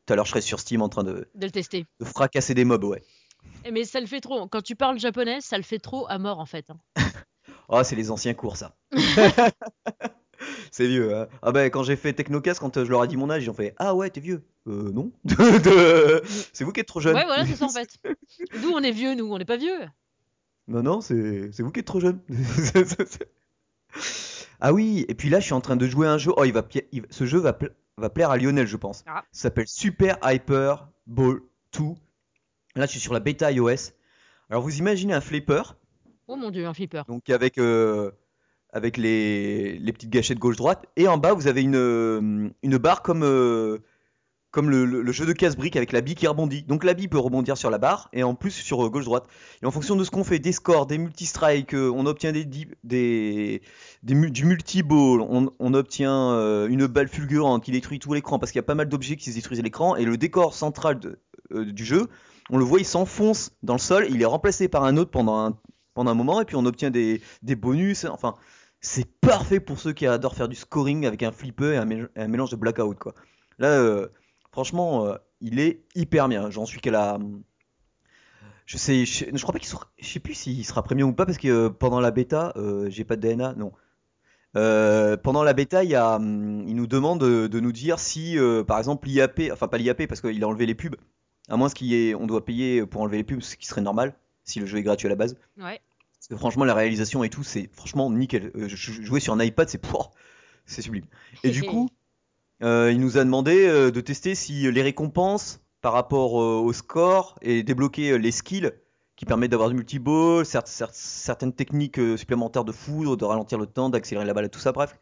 tout 0.06 0.12
à 0.12 0.16
l'heure, 0.16 0.24
je 0.24 0.30
serai 0.30 0.40
sur 0.40 0.60
Steam 0.60 0.80
en 0.82 0.88
train 0.88 1.02
de, 1.02 1.28
De 1.34 1.46
le 1.46 1.50
tester. 1.50 1.84
de 1.98 2.04
fracasser 2.04 2.54
des 2.54 2.64
mobs, 2.64 2.84
ouais. 2.84 3.02
Eh, 3.64 3.72
Mais 3.72 3.84
ça 3.84 3.98
le 4.00 4.06
fait 4.06 4.20
trop. 4.20 4.46
Quand 4.46 4.62
tu 4.62 4.76
parles 4.76 5.00
japonais, 5.00 5.40
ça 5.40 5.56
le 5.56 5.64
fait 5.64 5.78
trop 5.80 6.06
à 6.08 6.18
mort, 6.18 6.38
en 6.38 6.46
fait. 6.46 6.70
hein. 6.70 6.78
Ah, 7.68 7.82
c'est 7.84 7.96
les 7.96 8.10
anciens 8.12 8.34
cours, 8.34 8.56
ça. 8.56 8.76
c'est 10.72 10.86
vieux. 10.86 11.14
Hein. 11.16 11.26
Ah 11.42 11.52
ben, 11.52 11.70
quand 11.70 11.82
j'ai 11.82 11.96
fait 11.96 12.12
Technocast, 12.12 12.60
quand 12.60 12.76
euh, 12.76 12.84
je 12.84 12.90
leur 12.90 13.04
ai 13.04 13.08
dit 13.08 13.16
mon 13.16 13.30
âge, 13.30 13.42
ils 13.44 13.50
ont 13.50 13.54
fait 13.54 13.74
Ah 13.78 13.94
ouais, 13.94 14.10
t'es 14.10 14.20
vieux. 14.20 14.42
Euh, 14.66 14.90
non. 14.92 15.10
C'est 16.52 16.64
vous 16.64 16.72
qui 16.72 16.80
êtes 16.80 16.86
trop 16.88 17.00
jeune. 17.00 17.14
Ouais, 17.16 17.24
voilà, 17.24 17.46
c'est 17.46 17.56
ça, 17.56 17.64
en 17.66 17.68
fait. 17.70 17.88
Nous, 18.62 18.70
on 18.70 18.80
est 18.82 18.90
vieux, 18.90 19.14
nous, 19.14 19.32
on 19.32 19.38
n'est 19.38 19.44
pas 19.44 19.56
vieux. 19.56 19.80
Non, 20.66 20.82
non, 20.82 21.00
c'est 21.00 21.60
vous 21.60 21.70
qui 21.72 21.80
êtes 21.80 21.86
trop 21.86 22.00
jeune. 22.00 22.20
ah 24.60 24.72
oui, 24.72 25.04
et 25.08 25.14
puis 25.14 25.28
là, 25.30 25.40
je 25.40 25.44
suis 25.44 25.54
en 25.54 25.60
train 25.60 25.76
de 25.76 25.86
jouer 25.86 26.06
un 26.06 26.18
jeu. 26.18 26.32
Oh, 26.36 26.44
il 26.44 26.52
va, 26.52 26.66
il- 26.92 27.06
ce 27.10 27.24
jeu 27.26 27.38
va, 27.38 27.52
pla- 27.52 27.70
va 27.96 28.10
plaire 28.10 28.30
à 28.30 28.36
Lionel, 28.36 28.66
je 28.66 28.76
pense. 28.76 29.04
Ah. 29.06 29.22
Ça 29.32 29.42
s'appelle 29.42 29.68
Super 29.68 30.18
Hyper 30.22 30.88
Ball 31.06 31.40
2. 31.78 31.84
Là, 32.76 32.86
je 32.86 32.90
suis 32.90 33.00
sur 33.00 33.14
la 33.14 33.20
bêta 33.20 33.50
iOS. 33.52 33.92
Alors, 34.50 34.62
vous 34.62 34.76
imaginez 34.78 35.14
un 35.14 35.20
flipper, 35.20 35.62
Oh 36.26 36.36
mon 36.36 36.50
dieu, 36.50 36.66
un 36.66 36.74
flipper. 36.74 37.02
donc 37.08 37.30
avec, 37.30 37.56
euh, 37.58 38.10
avec 38.72 38.96
les, 38.96 39.80
petites 39.92 40.10
gâchettes 40.10 40.38
gauche-droite, 40.38 40.84
et 40.96 41.08
en 41.08 41.18
bas, 41.18 41.32
vous 41.32 41.46
avez 41.46 41.62
une, 41.62 41.76
euh, 41.76 42.48
une 42.62 42.78
barre 42.78 43.02
comme, 43.02 43.22
euh, 43.22 43.78
comme 44.50 44.68
le, 44.70 45.10
jeu 45.12 45.24
de 45.24 45.32
casse-brique 45.32 45.76
avec 45.76 45.92
la 45.92 46.00
bille 46.00 46.14
qui 46.14 46.26
rebondit. 46.26 46.64
Donc 46.64 46.84
la 46.84 46.94
bille 46.94 47.08
peut 47.08 47.18
rebondir 47.18 47.56
sur 47.56 47.70
la 47.70 47.78
barre 47.78 48.08
et 48.12 48.22
en 48.22 48.34
plus 48.34 48.50
sur 48.50 48.84
euh, 48.84 48.90
gauche-droite. 48.90 49.26
Et 49.62 49.66
en 49.66 49.70
fonction 49.70 49.96
de 49.96 50.04
ce 50.04 50.10
qu'on 50.10 50.24
fait, 50.24 50.38
des 50.38 50.52
scores, 50.52 50.86
des 50.86 50.98
multi-strikes, 50.98 51.74
on 51.74 52.04
obtient 52.06 52.32
des, 52.32 52.44
des, 52.44 52.68
des 52.84 53.62
du 54.02 54.44
multi-ball, 54.44 55.22
on, 55.22 55.74
obtient 55.74 56.66
une 56.66 56.86
balle 56.86 57.08
fulgurante 57.08 57.64
qui 57.64 57.72
détruit 57.72 57.98
tout 57.98 58.12
l'écran 58.12 58.38
parce 58.38 58.52
qu'il 58.52 58.58
y 58.58 58.60
a 58.60 58.64
pas 58.64 58.74
mal 58.74 58.88
d'objets 58.88 59.16
qui 59.16 59.30
se 59.30 59.36
détruisent 59.36 59.62
l'écran. 59.62 59.96
Et 59.96 60.04
le 60.04 60.16
décor 60.16 60.54
central 60.54 61.00
du 61.50 61.84
jeu, 61.84 62.06
on 62.50 62.58
le 62.58 62.64
voit, 62.64 62.80
il 62.80 62.86
s'enfonce 62.86 63.52
dans 63.62 63.74
le 63.74 63.78
sol, 63.78 64.06
il 64.10 64.20
est 64.20 64.26
remplacé 64.26 64.68
par 64.68 64.84
un 64.84 64.96
autre 64.96 65.10
pendant 65.10 65.38
un, 65.38 65.58
pendant 65.94 66.10
un 66.10 66.14
moment 66.14 66.40
et 66.40 66.44
puis 66.44 66.56
on 66.56 66.64
obtient 66.64 66.90
des, 66.90 67.20
des 67.42 67.56
bonus. 67.56 68.04
Enfin, 68.04 68.34
c'est 68.80 69.10
parfait 69.20 69.60
pour 69.60 69.78
ceux 69.78 69.92
qui 69.92 70.06
adorent 70.06 70.34
faire 70.34 70.48
du 70.48 70.56
scoring 70.56 71.06
avec 71.06 71.22
un 71.22 71.32
flipper 71.32 71.74
et 71.74 71.76
un, 71.76 71.84
mél- 71.84 72.08
un 72.16 72.28
mélange 72.28 72.50
de 72.50 72.56
blackout 72.56 72.98
quoi. 72.98 73.14
Là, 73.58 73.68
euh, 73.68 74.08
franchement, 74.52 75.06
euh, 75.06 75.16
il 75.40 75.58
est 75.58 75.82
hyper 75.94 76.28
bien. 76.28 76.50
J'en 76.50 76.64
suis 76.66 76.80
qu'à 76.80 76.90
la. 76.90 77.18
Je 78.66 78.76
sais, 78.76 79.06
je, 79.06 79.24
crois 79.40 79.54
pas 79.54 79.58
qu'il 79.58 80.20
plus 80.20 80.34
s'il 80.34 80.64
sera 80.64 80.82
premium 80.82 81.08
ou 81.08 81.14
pas 81.14 81.24
parce 81.24 81.38
que 81.38 81.48
euh, 81.48 81.70
pendant 81.70 82.00
la 82.00 82.10
bêta, 82.10 82.52
j'ai 82.88 83.04
pas 83.04 83.16
de 83.16 83.22
DNA, 83.22 83.54
non. 83.54 83.72
Pendant 84.52 85.42
la 85.42 85.52
bêta, 85.54 85.84
il, 85.84 85.96
hum, 85.96 86.64
nous 86.66 86.86
demande 86.86 87.20
de, 87.20 87.60
nous 87.60 87.72
dire 87.72 87.98
si, 87.98 88.36
par 88.66 88.78
exemple, 88.78 89.08
l'IAP, 89.08 89.40
enfin 89.52 89.68
pas 89.68 89.78
l'IAP 89.78 90.06
parce 90.06 90.20
qu'il 90.20 90.44
a 90.44 90.46
enlevé 90.48 90.66
les 90.66 90.74
pubs, 90.74 90.96
à 91.48 91.56
moins 91.56 91.70
qu'il 91.70 91.86
y 91.86 91.94
ait, 91.94 92.14
on 92.14 92.26
doit 92.26 92.44
payer 92.44 92.84
pour 92.84 93.00
enlever 93.00 93.16
les 93.16 93.24
pubs, 93.24 93.40
ce 93.40 93.56
qui 93.56 93.66
serait 93.66 93.80
normal 93.80 94.14
si 94.44 94.60
le 94.60 94.66
jeu 94.66 94.78
est 94.78 94.82
gratuit 94.82 95.06
à 95.06 95.10
la 95.10 95.16
base. 95.16 95.36
Ouais. 95.58 95.80
Franchement, 96.36 96.64
la 96.64 96.74
réalisation 96.74 97.24
et 97.24 97.30
tout, 97.30 97.42
c'est 97.42 97.70
franchement 97.72 98.10
nickel. 98.10 98.50
Euh, 98.54 98.68
jouais 98.68 99.20
sur 99.20 99.32
un 99.32 99.40
iPad, 99.40 99.68
c'est 99.68 99.80
c'est 100.66 100.82
sublime. 100.82 101.06
Et 101.44 101.50
du 101.50 101.62
coup, 101.64 101.88
Euh, 102.60 102.90
il 102.90 102.98
nous 102.98 103.18
a 103.18 103.24
demandé 103.24 103.68
euh, 103.68 103.92
de 103.92 104.00
tester 104.00 104.34
si 104.34 104.70
les 104.72 104.82
récompenses 104.82 105.60
par 105.80 105.92
rapport 105.92 106.32
au 106.34 106.72
score 106.72 107.36
et 107.40 107.62
débloquer 107.62 108.18
les 108.18 108.32
skills 108.32 108.72
qui 109.14 109.24
permettent 109.26 109.52
d'avoir 109.52 109.68
du 109.68 109.76
multiball, 109.76 110.42
cer- 110.42 110.66
cer- 110.66 110.90
certaines 110.92 111.52
techniques 111.52 112.00
supplémentaires 112.16 112.64
de 112.64 112.72
foudre, 112.72 113.16
de 113.16 113.24
ralentir 113.24 113.58
le 113.58 113.66
temps, 113.66 113.90
d'accélérer 113.90 114.26
la 114.26 114.34
balle 114.34 114.50
tout 114.50 114.58
ça, 114.58 114.72
bref. 114.72 114.98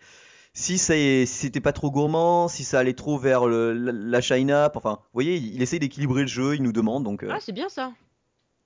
Si, 0.52 0.76
c'était 0.78 1.60
pas 1.62 1.72
trop 1.72 1.90
gourmand, 1.90 2.48
si 2.48 2.62
ça 2.62 2.78
allait 2.78 2.92
trop 2.92 3.18
vers 3.18 3.46
la, 3.46 3.72
la 3.72 4.20
shine-up, 4.20 4.76
enfin, 4.76 4.98
vous 5.00 5.08
voyez, 5.14 5.36
il, 5.36 5.54
il 5.54 5.62
essaye 5.62 5.78
d'équilibrer 5.80 6.22
le 6.22 6.28
jeu, 6.28 6.56
il 6.56 6.62
nous 6.62 6.72
demande, 6.72 7.04
donc, 7.04 7.24
Ah, 7.30 7.38
c'est 7.40 7.52
bien 7.52 7.70
ça. 7.70 7.92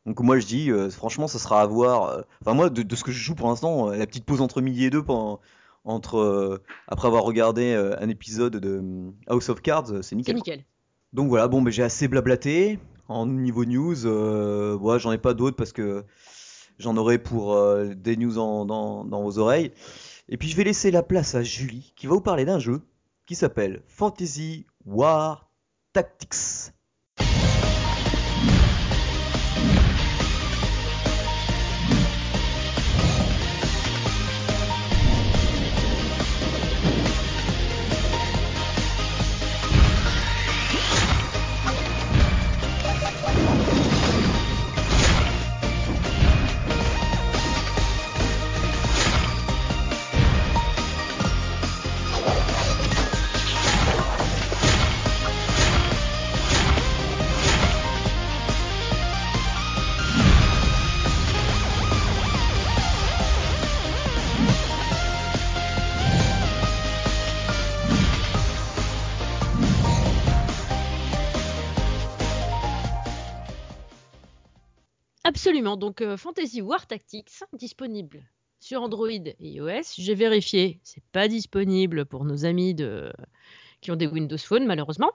Donc 0.06 0.20
moi 0.20 0.38
je 0.38 0.46
dis, 0.46 0.70
euh, 0.70 0.90
franchement, 0.90 1.28
ça 1.28 1.38
sera 1.38 1.60
à 1.62 1.66
voir. 1.66 2.04
euh, 2.10 2.22
Enfin, 2.42 2.54
moi, 2.54 2.70
de, 2.70 2.82
de 2.82 2.96
ce 2.96 3.04
que 3.04 3.12
je 3.12 3.18
joue 3.18 3.34
pour 3.34 3.48
l'instant, 3.48 3.90
euh, 3.90 3.96
la 3.96 4.06
petite 4.06 4.24
pause 4.24 4.40
entre 4.40 4.60
midi 4.60 4.84
et 4.84 4.90
deux, 4.90 5.02
pendant, 5.02 5.40
entre, 5.84 6.18
euh, 6.18 6.62
après 6.88 7.06
avoir 7.08 7.22
regardé 7.24 7.74
un 7.74 8.08
épisode 8.08 8.56
de 8.56 8.82
House 9.28 9.48
of 9.48 9.60
Cards, 9.62 9.86
c'est 9.88 10.02
C'est 10.02 10.16
nickel. 10.16 10.36
nickel. 10.36 10.64
Donc 11.12 11.28
voilà, 11.28 11.48
bon, 11.48 11.60
ben, 11.62 11.70
j'ai 11.70 11.82
assez 11.82 12.06
blablaté 12.08 12.78
en 13.08 13.26
niveau 13.26 13.64
news. 13.64 14.06
Ouais, 14.06 14.98
j'en 14.98 15.12
ai 15.12 15.18
pas 15.18 15.34
d'autres 15.34 15.56
parce 15.56 15.72
que 15.72 16.04
j'en 16.78 16.96
aurai 16.96 17.18
pour 17.18 17.58
des 17.96 18.16
news 18.16 18.38
en- 18.38 18.64
dans, 18.64 19.04
dans 19.04 19.22
vos 19.22 19.38
oreilles. 19.38 19.72
Et 20.28 20.36
puis 20.36 20.48
je 20.48 20.56
vais 20.56 20.62
laisser 20.64 20.90
la 20.92 21.02
place 21.02 21.34
à 21.34 21.42
Julie 21.42 21.92
qui 21.96 22.06
va 22.06 22.14
vous 22.14 22.20
parler 22.20 22.44
d'un 22.44 22.60
jeu 22.60 22.82
qui 23.26 23.34
s'appelle 23.34 23.82
Fantasy 23.88 24.64
War 24.86 25.50
Tactics. 25.92 26.72
Absolument. 75.40 75.78
Donc, 75.78 76.02
euh, 76.02 76.18
Fantasy 76.18 76.60
War 76.60 76.86
Tactics, 76.86 77.30
disponible 77.54 78.22
sur 78.58 78.82
Android 78.82 79.08
et 79.08 79.36
iOS. 79.40 79.94
J'ai 79.96 80.14
vérifié, 80.14 80.80
c'est 80.82 81.02
pas 81.12 81.28
disponible 81.28 82.04
pour 82.04 82.26
nos 82.26 82.44
amis 82.44 82.74
de... 82.74 83.10
qui 83.80 83.90
ont 83.90 83.96
des 83.96 84.06
Windows 84.06 84.36
Phone, 84.36 84.66
malheureusement. 84.66 85.10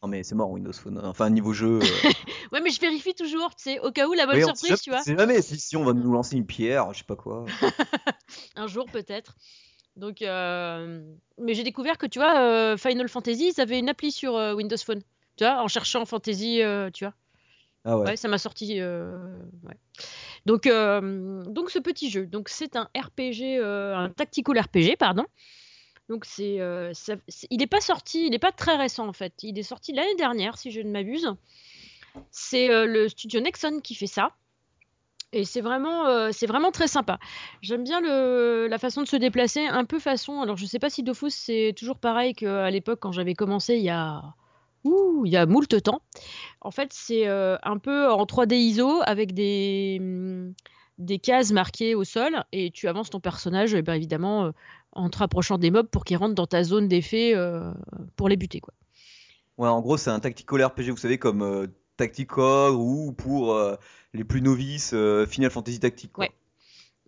Non 0.00 0.08
mais 0.08 0.22
c'est 0.22 0.36
mort 0.36 0.48
Windows 0.50 0.72
Phone. 0.72 1.00
Enfin 1.02 1.28
niveau 1.30 1.52
jeu. 1.52 1.80
euh, 1.82 2.10
Ouais, 2.52 2.60
mais 2.60 2.70
je 2.70 2.80
vérifie 2.80 3.14
toujours, 3.14 3.56
tu 3.56 3.64
sais, 3.64 3.80
au 3.80 3.90
cas 3.90 4.06
où 4.06 4.12
la 4.12 4.26
bonne 4.26 4.36
oui, 4.36 4.44
on 4.44 4.54
sait 4.54 4.66
surprise, 4.68 4.82
tu 4.82 4.90
vois. 4.90 5.02
sait 5.02 5.16
jamais 5.18 5.42
si, 5.42 5.58
si 5.58 5.76
on 5.76 5.84
va 5.84 5.92
nous 5.92 6.12
lancer 6.12 6.36
une 6.36 6.46
pierre, 6.46 6.92
je 6.92 6.98
sais 6.98 7.04
pas 7.04 7.16
quoi. 7.16 7.44
Un 8.54 8.68
jour 8.68 8.86
peut-être. 8.86 9.34
Donc, 9.96 10.22
euh, 10.22 11.02
mais 11.36 11.54
j'ai 11.54 11.64
découvert 11.64 11.98
que 11.98 12.06
tu 12.06 12.20
vois, 12.20 12.76
Final 12.76 13.08
Fantasy, 13.08 13.54
ils 13.56 13.60
avaient 13.60 13.80
une 13.80 13.88
appli 13.88 14.12
sur 14.12 14.34
Windows 14.34 14.76
Phone. 14.76 15.02
Tu 15.36 15.42
vois, 15.42 15.60
en 15.60 15.66
cherchant 15.66 16.04
Fantasy, 16.04 16.60
tu 16.94 17.04
vois. 17.04 17.14
Ah 17.84 17.98
ouais. 17.98 18.16
Ça 18.16 18.28
m'a 18.28 18.38
sorti. 18.38 18.80
euh. 18.80 19.38
Donc, 20.46 20.66
euh, 20.66 21.42
donc 21.44 21.70
ce 21.70 21.78
petit 21.78 22.10
jeu. 22.10 22.26
Donc 22.26 22.48
c'est 22.48 22.76
un 22.76 22.88
RPG, 22.96 23.58
euh, 23.58 23.96
un 23.96 24.10
tactical 24.10 24.58
RPG, 24.58 24.96
pardon. 24.98 25.24
Donc 26.08 26.24
c'est, 26.24 26.58
il 27.50 27.58
n'est 27.58 27.66
pas 27.66 27.80
sorti, 27.80 28.26
il 28.26 28.30
n'est 28.30 28.38
pas 28.38 28.52
très 28.52 28.76
récent 28.76 29.06
en 29.06 29.12
fait. 29.12 29.34
Il 29.42 29.58
est 29.58 29.62
sorti 29.62 29.92
l'année 29.92 30.14
dernière, 30.16 30.56
si 30.56 30.70
je 30.70 30.80
ne 30.80 30.90
m'abuse. 30.90 31.34
C'est 32.30 32.68
le 32.68 33.08
studio 33.08 33.40
Nexon 33.40 33.80
qui 33.80 33.94
fait 33.94 34.06
ça. 34.06 34.32
Et 35.34 35.44
c'est 35.44 35.60
vraiment, 35.60 36.32
c'est 36.32 36.46
vraiment 36.46 36.70
très 36.70 36.88
sympa. 36.88 37.18
J'aime 37.60 37.84
bien 37.84 38.00
le, 38.00 38.68
la 38.70 38.78
façon 38.78 39.02
de 39.02 39.06
se 39.06 39.16
déplacer, 39.16 39.66
un 39.66 39.84
peu 39.84 39.98
façon. 39.98 40.40
Alors 40.40 40.56
je 40.56 40.64
sais 40.64 40.78
pas 40.78 40.88
si 40.88 41.02
Dofus 41.02 41.30
c'est 41.30 41.74
toujours 41.76 41.98
pareil 41.98 42.32
qu'à 42.32 42.70
l'époque 42.70 43.00
quand 43.00 43.12
j'avais 43.12 43.34
commencé 43.34 43.76
il 43.76 43.82
y 43.82 43.90
a, 43.90 44.22
ouh, 44.84 45.22
il 45.24 45.32
y 45.32 45.36
a 45.36 45.46
moult 45.46 45.82
temps. 45.82 46.02
En 46.60 46.70
fait, 46.70 46.92
c'est 46.92 47.28
euh, 47.28 47.56
un 47.62 47.78
peu 47.78 48.10
en 48.10 48.24
3D 48.24 48.54
ISO 48.54 49.00
avec 49.04 49.32
des, 49.32 49.98
hum, 50.00 50.54
des 50.98 51.18
cases 51.18 51.52
marquées 51.52 51.94
au 51.94 52.04
sol 52.04 52.44
et 52.52 52.70
tu 52.70 52.88
avances 52.88 53.10
ton 53.10 53.20
personnage, 53.20 53.74
eh 53.74 53.82
ben, 53.82 53.94
évidemment, 53.94 54.46
euh, 54.46 54.50
en 54.92 55.10
te 55.10 55.18
rapprochant 55.18 55.58
des 55.58 55.70
mobs 55.70 55.88
pour 55.88 56.04
qu'ils 56.04 56.16
rentrent 56.16 56.34
dans 56.34 56.46
ta 56.46 56.62
zone 56.64 56.88
d'effet 56.88 57.34
euh, 57.34 57.72
pour 58.16 58.28
les 58.28 58.36
buter. 58.36 58.60
Quoi. 58.60 58.74
Ouais, 59.58 59.68
en 59.68 59.80
gros, 59.80 59.96
c'est 59.96 60.10
un 60.10 60.20
tactical 60.20 60.64
RPG, 60.64 60.90
vous 60.90 60.96
savez, 60.96 61.18
comme 61.18 61.68
Tactical 61.96 62.70
ou 62.72 63.12
pour 63.12 63.58
les 64.14 64.22
plus 64.22 64.40
novices, 64.40 64.94
Final 65.28 65.50
Fantasy 65.50 65.80
Tactics. 65.80 66.12
quoi. 66.12 66.24
Ouais. 66.24 66.32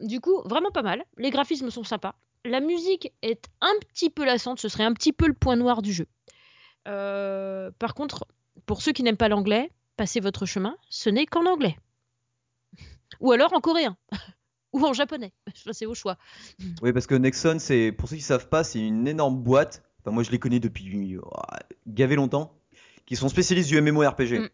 Du 0.00 0.20
coup, 0.20 0.42
vraiment 0.44 0.70
pas 0.72 0.82
mal. 0.82 1.04
Les 1.16 1.30
graphismes 1.30 1.70
sont 1.70 1.84
sympas. 1.84 2.16
La 2.44 2.60
musique 2.60 3.12
est 3.22 3.48
un 3.60 3.72
petit 3.88 4.08
peu 4.08 4.24
lassante, 4.24 4.60
ce 4.60 4.68
serait 4.68 4.84
un 4.84 4.94
petit 4.94 5.12
peu 5.12 5.26
le 5.26 5.34
point 5.34 5.56
noir 5.56 5.82
du 5.82 5.92
jeu. 5.92 6.06
Euh, 6.88 7.70
par 7.78 7.94
contre, 7.94 8.24
pour 8.66 8.82
ceux 8.82 8.92
qui 8.92 9.02
n'aiment 9.02 9.16
pas 9.16 9.28
l'anglais, 9.28 9.70
passez 9.96 10.20
votre 10.20 10.46
chemin, 10.46 10.76
ce 10.88 11.10
n'est 11.10 11.26
qu'en 11.26 11.46
anglais. 11.46 11.76
Ou 13.20 13.32
alors 13.32 13.52
en 13.52 13.60
coréen. 13.60 13.96
Ou 14.72 14.84
en 14.84 14.92
japonais. 14.92 15.32
C'est 15.72 15.86
au 15.86 15.94
choix. 15.94 16.16
Oui, 16.82 16.92
parce 16.92 17.06
que 17.06 17.14
Nexon, 17.16 17.56
c'est 17.58 17.90
pour 17.92 18.08
ceux 18.08 18.16
qui 18.16 18.22
savent 18.22 18.48
pas, 18.48 18.62
c'est 18.62 18.78
une 18.80 19.08
énorme 19.08 19.36
boîte. 19.42 19.82
Enfin, 20.00 20.12
moi, 20.12 20.22
je 20.22 20.30
les 20.30 20.38
connais 20.38 20.60
depuis 20.60 21.16
euh, 21.16 21.20
gavé 21.88 22.14
longtemps, 22.14 22.54
qui 23.04 23.16
sont 23.16 23.28
spécialistes 23.28 23.68
du 23.68 23.80
MMORPG. 23.80 24.38
Mm. 24.38 24.48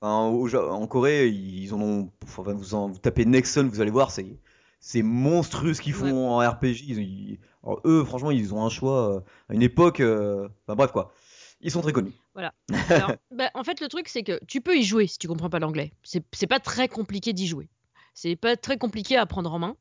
Enfin, 0.00 0.28
au 0.28 0.46
Ja- 0.48 0.64
en 0.64 0.86
Corée, 0.86 1.28
ils 1.28 1.74
en 1.74 1.80
ont. 1.82 2.10
Enfin, 2.22 2.52
vous, 2.54 2.74
en, 2.74 2.88
vous 2.88 2.98
tapez 2.98 3.24
Nexon, 3.26 3.68
vous 3.68 3.80
allez 3.80 3.90
voir, 3.90 4.10
c'est 4.12 4.38
c'est 4.78 5.02
monstrueux 5.02 5.74
ce 5.74 5.82
qu'ils 5.82 5.92
font 5.92 6.30
en 6.30 6.38
RPG. 6.38 6.84
Ils- 6.86 6.98
ils- 7.00 7.38
alors, 7.62 7.80
eux, 7.84 8.02
franchement, 8.04 8.30
ils 8.30 8.54
ont 8.54 8.64
un 8.64 8.70
choix 8.70 9.16
euh, 9.16 9.20
à 9.50 9.54
une 9.54 9.62
époque. 9.62 10.00
euh, 10.00 10.48
Enfin, 10.66 10.76
bref, 10.76 10.92
quoi. 10.92 11.12
Ils 11.62 11.70
sont 11.70 11.82
très 11.82 11.92
connus. 11.92 12.12
Alors, 12.34 12.52
bah, 13.30 13.50
en 13.54 13.64
fait, 13.64 13.80
le 13.80 13.88
truc, 13.88 14.08
c'est 14.08 14.22
que 14.22 14.40
tu 14.46 14.60
peux 14.60 14.76
y 14.76 14.82
jouer 14.82 15.06
si 15.06 15.18
tu 15.18 15.28
comprends 15.28 15.50
pas 15.50 15.58
l'anglais. 15.58 15.92
C'est 16.02 16.24
c'est 16.32 16.46
pas 16.46 16.60
très 16.60 16.88
compliqué 16.88 17.32
d'y 17.32 17.46
jouer. 17.46 17.68
C'est 18.14 18.36
pas 18.36 18.56
très 18.56 18.78
compliqué 18.78 19.16
à 19.16 19.26
prendre 19.26 19.52
en 19.52 19.58
main. 19.58 19.76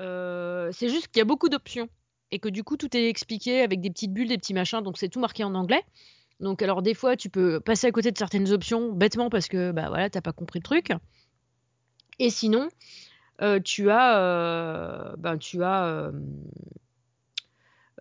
Euh, 0.00 0.70
c'est 0.72 0.88
juste 0.88 1.08
qu'il 1.08 1.18
y 1.18 1.22
a 1.22 1.24
beaucoup 1.24 1.48
d'options 1.48 1.88
et 2.30 2.38
que 2.38 2.48
du 2.48 2.64
coup, 2.64 2.76
tout 2.76 2.94
est 2.96 3.08
expliqué 3.08 3.62
avec 3.62 3.80
des 3.80 3.90
petites 3.90 4.12
bulles, 4.12 4.28
des 4.28 4.38
petits 4.38 4.54
machins. 4.54 4.82
Donc, 4.82 4.98
c'est 4.98 5.08
tout 5.08 5.20
marqué 5.20 5.44
en 5.44 5.54
anglais. 5.54 5.82
Donc, 6.40 6.62
alors, 6.62 6.82
des 6.82 6.94
fois, 6.94 7.16
tu 7.16 7.30
peux 7.30 7.60
passer 7.60 7.86
à 7.86 7.92
côté 7.92 8.10
de 8.10 8.18
certaines 8.18 8.52
options 8.52 8.92
bêtement 8.92 9.30
parce 9.30 9.48
que 9.48 9.72
bah 9.72 9.88
voilà, 9.88 10.10
t'as 10.10 10.20
pas 10.20 10.32
compris 10.32 10.58
le 10.58 10.64
truc. 10.64 10.92
Et 12.18 12.30
sinon, 12.30 12.68
euh, 13.40 13.60
tu 13.60 13.90
as, 13.90 14.18
euh, 14.18 15.16
ben, 15.16 15.38
tu 15.38 15.62
as 15.62 16.10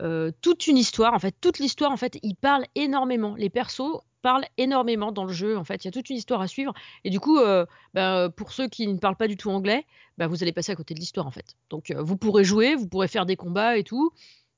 euh, 0.01 0.27
euh, 0.27 0.31
toute 0.41 0.67
une 0.67 0.77
histoire. 0.77 1.13
En 1.13 1.19
fait, 1.19 1.35
toute 1.41 1.59
l'histoire, 1.59 1.91
en 1.91 1.97
fait, 1.97 2.19
il 2.23 2.35
parle 2.35 2.65
énormément. 2.75 3.35
Les 3.35 3.49
persos 3.49 4.01
parlent 4.21 4.45
énormément 4.57 5.11
dans 5.11 5.25
le 5.25 5.33
jeu. 5.33 5.57
En 5.57 5.63
fait, 5.63 5.83
il 5.83 5.87
y 5.87 5.89
a 5.89 5.91
toute 5.91 6.09
une 6.09 6.17
histoire 6.17 6.41
à 6.41 6.47
suivre. 6.47 6.73
Et 7.03 7.09
du 7.09 7.19
coup, 7.19 7.39
euh, 7.39 7.65
ben, 7.93 8.29
pour 8.29 8.51
ceux 8.51 8.67
qui 8.67 8.87
ne 8.87 8.97
parlent 8.97 9.15
pas 9.15 9.27
du 9.27 9.37
tout 9.37 9.49
anglais, 9.49 9.85
ben, 10.17 10.27
vous 10.27 10.43
allez 10.43 10.53
passer 10.53 10.71
à 10.71 10.75
côté 10.75 10.93
de 10.93 10.99
l'histoire, 10.99 11.27
en 11.27 11.31
fait. 11.31 11.55
Donc, 11.69 11.91
euh, 11.91 12.01
vous 12.01 12.17
pourrez 12.17 12.43
jouer, 12.43 12.75
vous 12.75 12.87
pourrez 12.87 13.07
faire 13.07 13.25
des 13.25 13.35
combats 13.35 13.77
et 13.77 13.83
tout, 13.83 14.11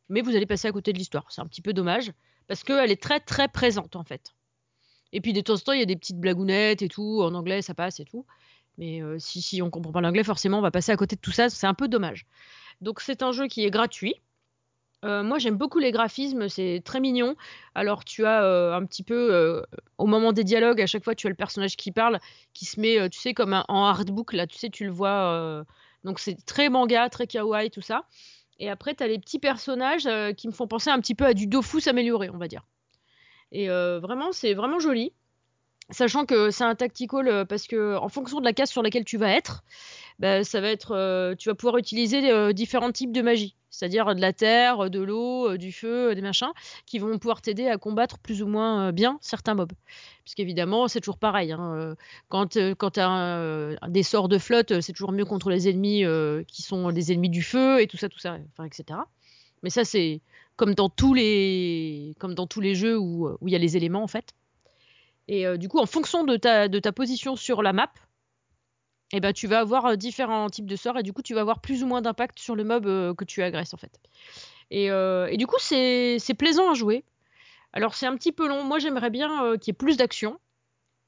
mais 0.10 0.22
vous 0.22 0.36
allez 0.36 0.46
passer 0.46 0.68
à 0.68 0.72
côté 0.72 0.94
de 0.94 0.98
l'histoire. 0.98 1.26
C'est 1.30 1.42
un 1.42 1.46
petit 1.46 1.62
peu 1.62 1.74
dommage 1.74 2.12
parce 2.48 2.64
qu'elle 2.64 2.92
est 2.92 3.02
très 3.02 3.20
très 3.20 3.48
présente, 3.48 3.96
en 3.96 4.04
fait. 4.04 4.34
Et 5.12 5.22
puis, 5.22 5.34
de 5.34 5.42
temps 5.42 5.54
en 5.54 5.60
temps, 5.60 5.72
il 5.74 5.80
y 5.80 5.84
a 5.84 5.86
des 5.86 5.96
petites 5.96 6.20
blagounettes 6.20 6.82
et 6.82 6.88
tout. 6.88 7.22
En 7.22 7.34
anglais, 7.34 7.62
ça 7.62 7.74
passe 7.74 8.00
et 8.00 8.06
tout. 8.06 8.26
Mais 8.78 9.02
euh, 9.02 9.20
si, 9.20 9.42
si 9.42 9.62
on 9.62 9.70
comprend 9.70 9.92
pas 9.92 10.02
l'anglais, 10.02 10.24
forcément, 10.24 10.60
on 10.60 10.62
va 10.62 10.72
passer 10.72 10.92
à 10.92 10.98
côté 10.98 11.16
de 11.16 11.22
tout 11.22 11.32
ça. 11.32 11.50
C'est 11.50 11.68
un 11.68 11.74
peu 11.74 11.88
dommage. 11.88 12.26
Donc, 12.82 13.02
c'est 13.02 13.24
un 13.24 13.32
jeu 13.32 13.48
qui 13.48 13.66
est 13.66 13.72
gratuit. 13.72 14.16
Moi, 15.04 15.40
j'aime 15.40 15.56
beaucoup 15.58 15.80
les 15.80 15.92
graphismes, 15.92 16.50
c'est 16.50 16.82
très 16.84 17.00
mignon. 17.00 17.36
Alors, 17.76 18.04
tu 18.04 18.26
as 18.26 18.76
un 18.76 18.86
petit 18.86 19.04
peu, 19.04 19.64
au 19.98 20.06
moment 20.08 20.34
des 20.34 20.44
dialogues, 20.44 20.82
à 20.82 20.88
chaque 20.88 21.04
fois, 21.04 21.16
tu 21.16 21.28
as 21.28 21.30
le 21.30 21.36
personnage 21.36 21.78
qui 21.78 21.92
parle, 21.92 22.20
qui 22.54 22.66
se 22.66 22.80
met, 22.80 23.10
tu 23.10 23.20
sais, 23.20 23.34
comme 23.34 23.54
un- 23.54 23.66
en 23.70 23.86
artbook, 23.86 24.34
là, 24.34 24.46
tu 24.48 24.58
sais, 24.58 24.70
tu 24.70 24.86
le 24.86 24.92
vois. 24.92 25.66
donc, 26.04 26.20
c'est 26.20 26.36
très 26.46 26.70
manga, 26.70 27.10
très 27.10 27.28
kawaii, 27.28 27.70
tout 27.72 27.82
ça. 27.82 28.06
Et 28.60 28.70
après, 28.70 28.94
tu 28.96 29.04
as 29.04 29.08
les 29.08 29.20
petits 29.20 29.40
personnages 29.40 30.08
qui 30.36 30.48
me 30.48 30.54
font 30.54 30.68
penser 30.68 30.90
un 30.90 31.00
petit 31.00 31.16
peu 31.16 31.26
à 31.26 31.34
du 31.34 31.48
Dofus 31.48 31.88
amélioré, 31.88 32.30
on 32.30 32.38
va 32.38 32.48
dire. 32.48 32.66
Et 33.52 33.68
vraiment, 33.70 34.32
c'est 34.32 34.54
vraiment 34.54 34.80
joli. 34.80 35.14
Sachant 35.92 36.26
que 36.26 36.52
c'est 36.52 36.64
un 36.64 36.76
tactical 36.76 37.28
euh, 37.28 37.46
parce 37.46 37.66
que 37.66 37.98
en 37.98 38.10
fonction 38.10 38.40
de 38.40 38.46
la 38.46 38.54
case 38.54 38.70
sur 38.70 38.84
laquelle 38.84 39.06
tu 39.06 39.18
vas 39.18 39.32
être, 39.32 39.64
bah, 40.20 40.44
ça 40.44 40.62
va 40.62 40.70
être, 40.70 40.92
euh, 40.96 41.34
tu 41.36 41.50
vas 41.50 41.56
pouvoir 41.56 41.78
utiliser 41.78 42.32
euh, 42.32 42.54
différents 42.54 42.92
types 42.92 43.12
de 43.12 43.24
magie, 43.24 43.56
c'est-à-dire 43.72 44.14
de 44.14 44.22
la 44.22 44.32
terre, 44.32 44.92
de 44.92 45.00
l'eau, 45.00 45.58
du 45.58 45.72
feu, 45.72 46.14
des 46.14 46.22
machins, 46.22 46.52
qui 46.86 47.00
vont 47.00 47.18
pouvoir 47.18 47.42
t'aider 47.42 47.68
à 47.68 47.78
combattre 47.78 48.20
plus 48.20 48.44
ou 48.44 48.48
moins 48.48 48.92
bien 48.92 49.18
certains 49.22 49.56
mobs. 49.56 49.72
Puisqu'évidemment, 50.24 50.88
c'est 50.88 51.00
toujours 51.00 51.18
pareil. 51.18 51.52
Hein, 51.54 51.96
quand 52.28 52.56
quand 52.78 52.92
tu 52.92 53.00
as 53.00 53.76
des 53.88 54.04
sorts 54.04 54.30
de 54.30 54.38
flotte, 54.38 54.82
c'est 54.82 54.94
toujours 54.94 55.12
mieux 55.12 55.26
contre 55.26 55.50
les 55.50 55.70
ennemis 55.70 56.04
qui 56.48 56.62
sont 56.62 56.92
des 56.92 57.12
ennemis 57.12 57.30
du 57.30 57.42
feu 57.42 57.82
et 57.82 57.88
tout 57.88 57.98
ça, 57.98 58.10
tout 58.10 58.20
ça, 58.20 58.38
enfin, 58.54 58.66
etc. 58.66 59.00
Mais 59.64 59.72
ça, 59.72 59.84
c'est 59.86 60.22
comme 60.56 60.76
dans 60.76 60.90
tous 60.90 61.16
les, 61.16 62.14
comme 62.20 62.36
dans 62.36 62.46
tous 62.46 62.62
les 62.62 62.76
jeux 62.76 63.00
où 63.00 63.38
il 63.48 63.52
y 63.52 63.56
a 63.56 63.60
les 63.60 63.76
éléments 63.76 64.04
en 64.04 64.08
fait. 64.08 64.36
Et 65.32 65.46
du 65.60 65.70
coup, 65.70 65.78
en 65.78 65.86
fonction 65.86 66.24
de 66.24 66.38
ta, 66.38 66.68
de 66.68 66.80
ta 66.80 66.92
position 66.92 67.36
sur 67.36 67.62
la 67.62 67.72
map, 67.72 67.92
eh 69.12 69.20
ben, 69.20 69.32
tu 69.32 69.46
vas 69.46 69.60
avoir 69.60 69.96
différents 69.96 70.50
types 70.50 70.66
de 70.66 70.76
sorts 70.76 70.98
et 70.98 71.04
du 71.04 71.14
coup, 71.14 71.22
tu 71.22 71.36
vas 71.36 71.42
avoir 71.42 71.62
plus 71.62 71.84
ou 71.84 71.88
moins 71.88 72.02
d'impact 72.02 72.40
sur 72.40 72.56
le 72.56 72.64
mob 72.64 72.86
que 73.16 73.24
tu 73.26 73.44
agresses 73.44 73.76
en 73.76 73.78
fait. 73.78 74.00
Et, 74.72 74.86
et 74.86 75.38
du 75.38 75.46
coup, 75.46 75.58
c'est 75.60 76.34
plaisant 76.36 76.72
à 76.72 76.74
jouer. 76.74 77.04
Alors, 77.74 77.94
c'est 77.94 78.08
un 78.08 78.16
petit 78.16 78.32
peu 78.32 78.48
long. 78.48 78.64
Moi, 78.64 78.80
j'aimerais 78.80 79.12
bien 79.12 79.56
qu'il 79.58 79.72
y 79.72 79.74
ait 79.76 79.78
plus 79.78 79.98
d'action. 79.98 80.40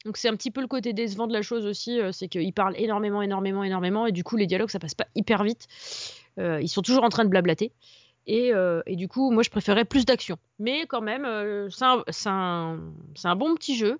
Donc, 0.05 0.17
c'est 0.17 0.29
un 0.29 0.35
petit 0.35 0.51
peu 0.51 0.61
le 0.61 0.67
côté 0.67 0.93
décevant 0.93 1.25
de 1.25 1.33
la 1.33 1.41
chose 1.41 1.65
aussi. 1.65 1.99
c'est 2.11 2.27
qu'il 2.27 2.53
parle 2.53 2.75
énormément, 2.77 3.23
énormément, 3.23 3.63
énormément. 3.63 4.05
Et 4.05 4.11
du 4.11 4.23
coup, 4.23 4.37
les 4.37 4.45
dialogues, 4.45 4.69
ça 4.69 4.77
passe 4.77 4.93
pas 4.93 5.07
hyper 5.15 5.43
vite. 5.43 5.67
ils 6.37 6.69
sont 6.69 6.83
toujours 6.83 7.03
en 7.03 7.09
train 7.09 7.23
de 7.23 7.29
blablater. 7.29 7.71
Et, 8.27 8.51
et, 8.85 8.95
du 8.95 9.07
coup, 9.07 9.31
moi, 9.31 9.43
je 9.43 9.49
préférais 9.49 9.85
plus 9.85 10.05
d'action. 10.05 10.37
Mais 10.59 10.85
quand 10.87 11.01
même, 11.01 11.25
c'est 11.69 12.29
un, 12.29 13.35
bon 13.35 13.55
petit 13.55 13.75
jeu. 13.75 13.99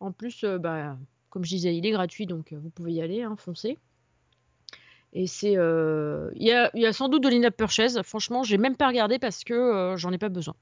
En 0.00 0.12
plus, 0.12 0.44
bah, 0.44 0.96
comme 1.30 1.44
je 1.44 1.50
disais, 1.50 1.76
il 1.76 1.84
est 1.86 1.90
gratuit, 1.90 2.26
donc 2.26 2.52
vous 2.52 2.70
pouvez 2.70 2.92
y 2.92 3.02
aller, 3.02 3.22
hein, 3.22 3.36
foncez. 3.36 3.78
Et 5.12 5.26
c'est, 5.26 5.52
il 5.52 6.42
y, 6.42 6.52
a, 6.52 6.92
sans 6.92 7.08
doute 7.08 7.22
de 7.22 7.28
l'in-app 7.28 7.56
purchase. 7.56 8.00
Franchement, 8.02 8.42
j'ai 8.42 8.58
même 8.58 8.76
pas 8.76 8.88
regardé 8.88 9.18
parce 9.18 9.44
que 9.44 9.94
j'en 9.96 10.12
ai 10.12 10.18
pas 10.18 10.28
besoin. 10.28 10.54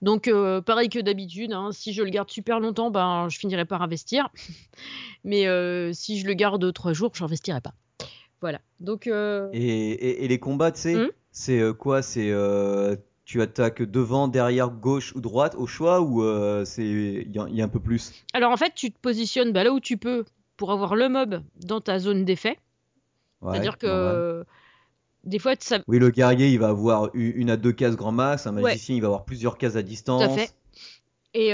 Donc, 0.00 0.30
pareil 0.64 0.88
que 0.88 1.00
d'habitude, 1.00 1.52
hein, 1.52 1.70
si 1.72 1.92
je 1.92 2.02
le 2.02 2.10
garde 2.10 2.30
super 2.30 2.60
longtemps, 2.60 2.90
ben, 2.90 3.28
je 3.28 3.38
finirai 3.38 3.64
par 3.66 3.82
investir. 3.82 4.30
Mais 5.24 5.44
si 5.92 6.18
je 6.18 6.26
le 6.26 6.34
garde 6.34 6.72
trois 6.72 6.92
jours, 6.92 7.12
j'investirai 7.14 7.60
pas. 7.60 7.74
Voilà. 8.40 8.60
Donc. 8.80 9.06
Et, 9.06 10.24
et, 10.24 10.28
les 10.28 10.38
combats, 10.38 10.72
tu 10.72 10.80
sais, 10.80 10.94
mmh. 10.94 11.08
C'est 11.38 11.60
euh, 11.60 11.72
quoi 11.72 12.02
C'est 12.02 12.32
euh, 12.32 12.96
tu 13.24 13.40
attaques 13.40 13.82
devant, 13.82 14.26
derrière, 14.26 14.70
gauche 14.70 15.14
ou 15.14 15.20
droite 15.20 15.54
au 15.56 15.68
choix 15.68 16.00
ou 16.00 16.24
euh, 16.24 16.64
c'est 16.64 16.84
il 16.84 17.30
y, 17.32 17.60
a 17.60 17.64
un 17.64 17.68
peu 17.68 17.78
plus? 17.78 18.12
Alors 18.32 18.50
en 18.50 18.56
fait, 18.56 18.72
tu 18.74 18.90
te 18.90 18.98
positionnes 18.98 19.52
bah, 19.52 19.62
là 19.62 19.72
où 19.72 19.78
tu 19.78 19.96
peux 19.98 20.24
pour 20.56 20.72
avoir 20.72 20.96
le 20.96 21.08
mob 21.08 21.42
dans 21.64 21.80
ta 21.80 22.00
zone 22.00 22.24
d'effet. 22.24 22.58
C'est-à-dire 23.40 23.78
que 23.78 24.44
des 25.22 25.38
fois 25.38 25.54
ça... 25.60 25.78
Oui, 25.86 26.00
le 26.00 26.10
guerrier, 26.10 26.48
il 26.48 26.58
va 26.58 26.70
avoir 26.70 27.10
une 27.14 27.50
à 27.50 27.56
deux 27.56 27.70
cases 27.70 27.94
grand 27.94 28.10
max, 28.10 28.48
un 28.48 28.52
magicien, 28.52 28.96
il 28.96 29.00
va 29.00 29.06
avoir 29.06 29.24
plusieurs 29.24 29.58
cases 29.58 29.76
à 29.76 29.82
distance. 29.82 30.24
Tout 30.24 30.30
à 30.30 30.34
fait. 30.34 30.52
Et, 31.34 31.50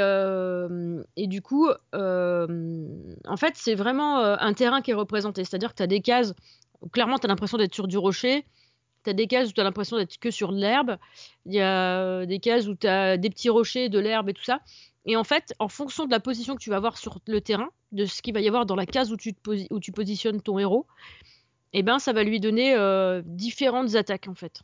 et, 1.16 1.26
du 1.26 1.42
coup, 1.42 1.68
en 1.92 3.36
fait, 3.36 3.52
c'est 3.56 3.74
vraiment 3.74 4.20
un 4.20 4.54
terrain 4.54 4.80
qui 4.80 4.92
est 4.92 4.94
représenté. 4.94 5.44
C'est-à-dire 5.44 5.72
que 5.72 5.76
tu 5.76 5.82
as 5.82 5.88
des 5.88 6.00
cases 6.00 6.32
clairement 6.92 7.18
tu 7.18 7.26
as 7.26 7.28
l'impression 7.28 7.58
d'être 7.58 7.74
sur 7.74 7.88
du 7.88 7.98
rocher, 7.98 8.44
tu 9.04 9.10
as 9.10 9.12
des 9.12 9.26
cases 9.26 9.50
où 9.50 9.52
tu 9.52 9.60
as 9.60 9.64
l'impression 9.64 9.96
d'être 9.96 10.18
que 10.18 10.30
sur 10.30 10.52
de 10.52 10.58
l'herbe. 10.58 10.96
Il 11.46 11.54
y 11.54 11.60
a 11.60 12.26
des 12.26 12.38
cases 12.40 12.66
où 12.66 12.74
tu 12.74 12.86
as 12.86 13.16
des 13.16 13.30
petits 13.30 13.50
rochers, 13.50 13.88
de 13.88 13.98
l'herbe 13.98 14.30
et 14.30 14.34
tout 14.34 14.44
ça. 14.44 14.60
Et 15.06 15.16
en 15.16 15.24
fait, 15.24 15.54
en 15.58 15.68
fonction 15.68 16.06
de 16.06 16.10
la 16.10 16.20
position 16.20 16.54
que 16.54 16.60
tu 16.60 16.70
vas 16.70 16.76
avoir 16.76 16.96
sur 16.96 17.18
le 17.26 17.40
terrain, 17.40 17.68
de 17.92 18.06
ce 18.06 18.22
qu'il 18.22 18.32
va 18.32 18.40
y 18.40 18.48
avoir 18.48 18.66
dans 18.66 18.74
la 18.76 18.86
case 18.86 19.12
où 19.12 19.16
tu, 19.16 19.34
positionnes 19.92 20.40
ton 20.40 20.58
héros, 20.58 20.86
eh 21.72 21.82
ben, 21.82 21.98
ça 21.98 22.12
va 22.12 22.24
lui 22.24 22.40
donner 22.40 22.74
euh, 22.74 23.22
différentes 23.24 23.94
attaques 23.94 24.28
en 24.28 24.34
fait. 24.34 24.62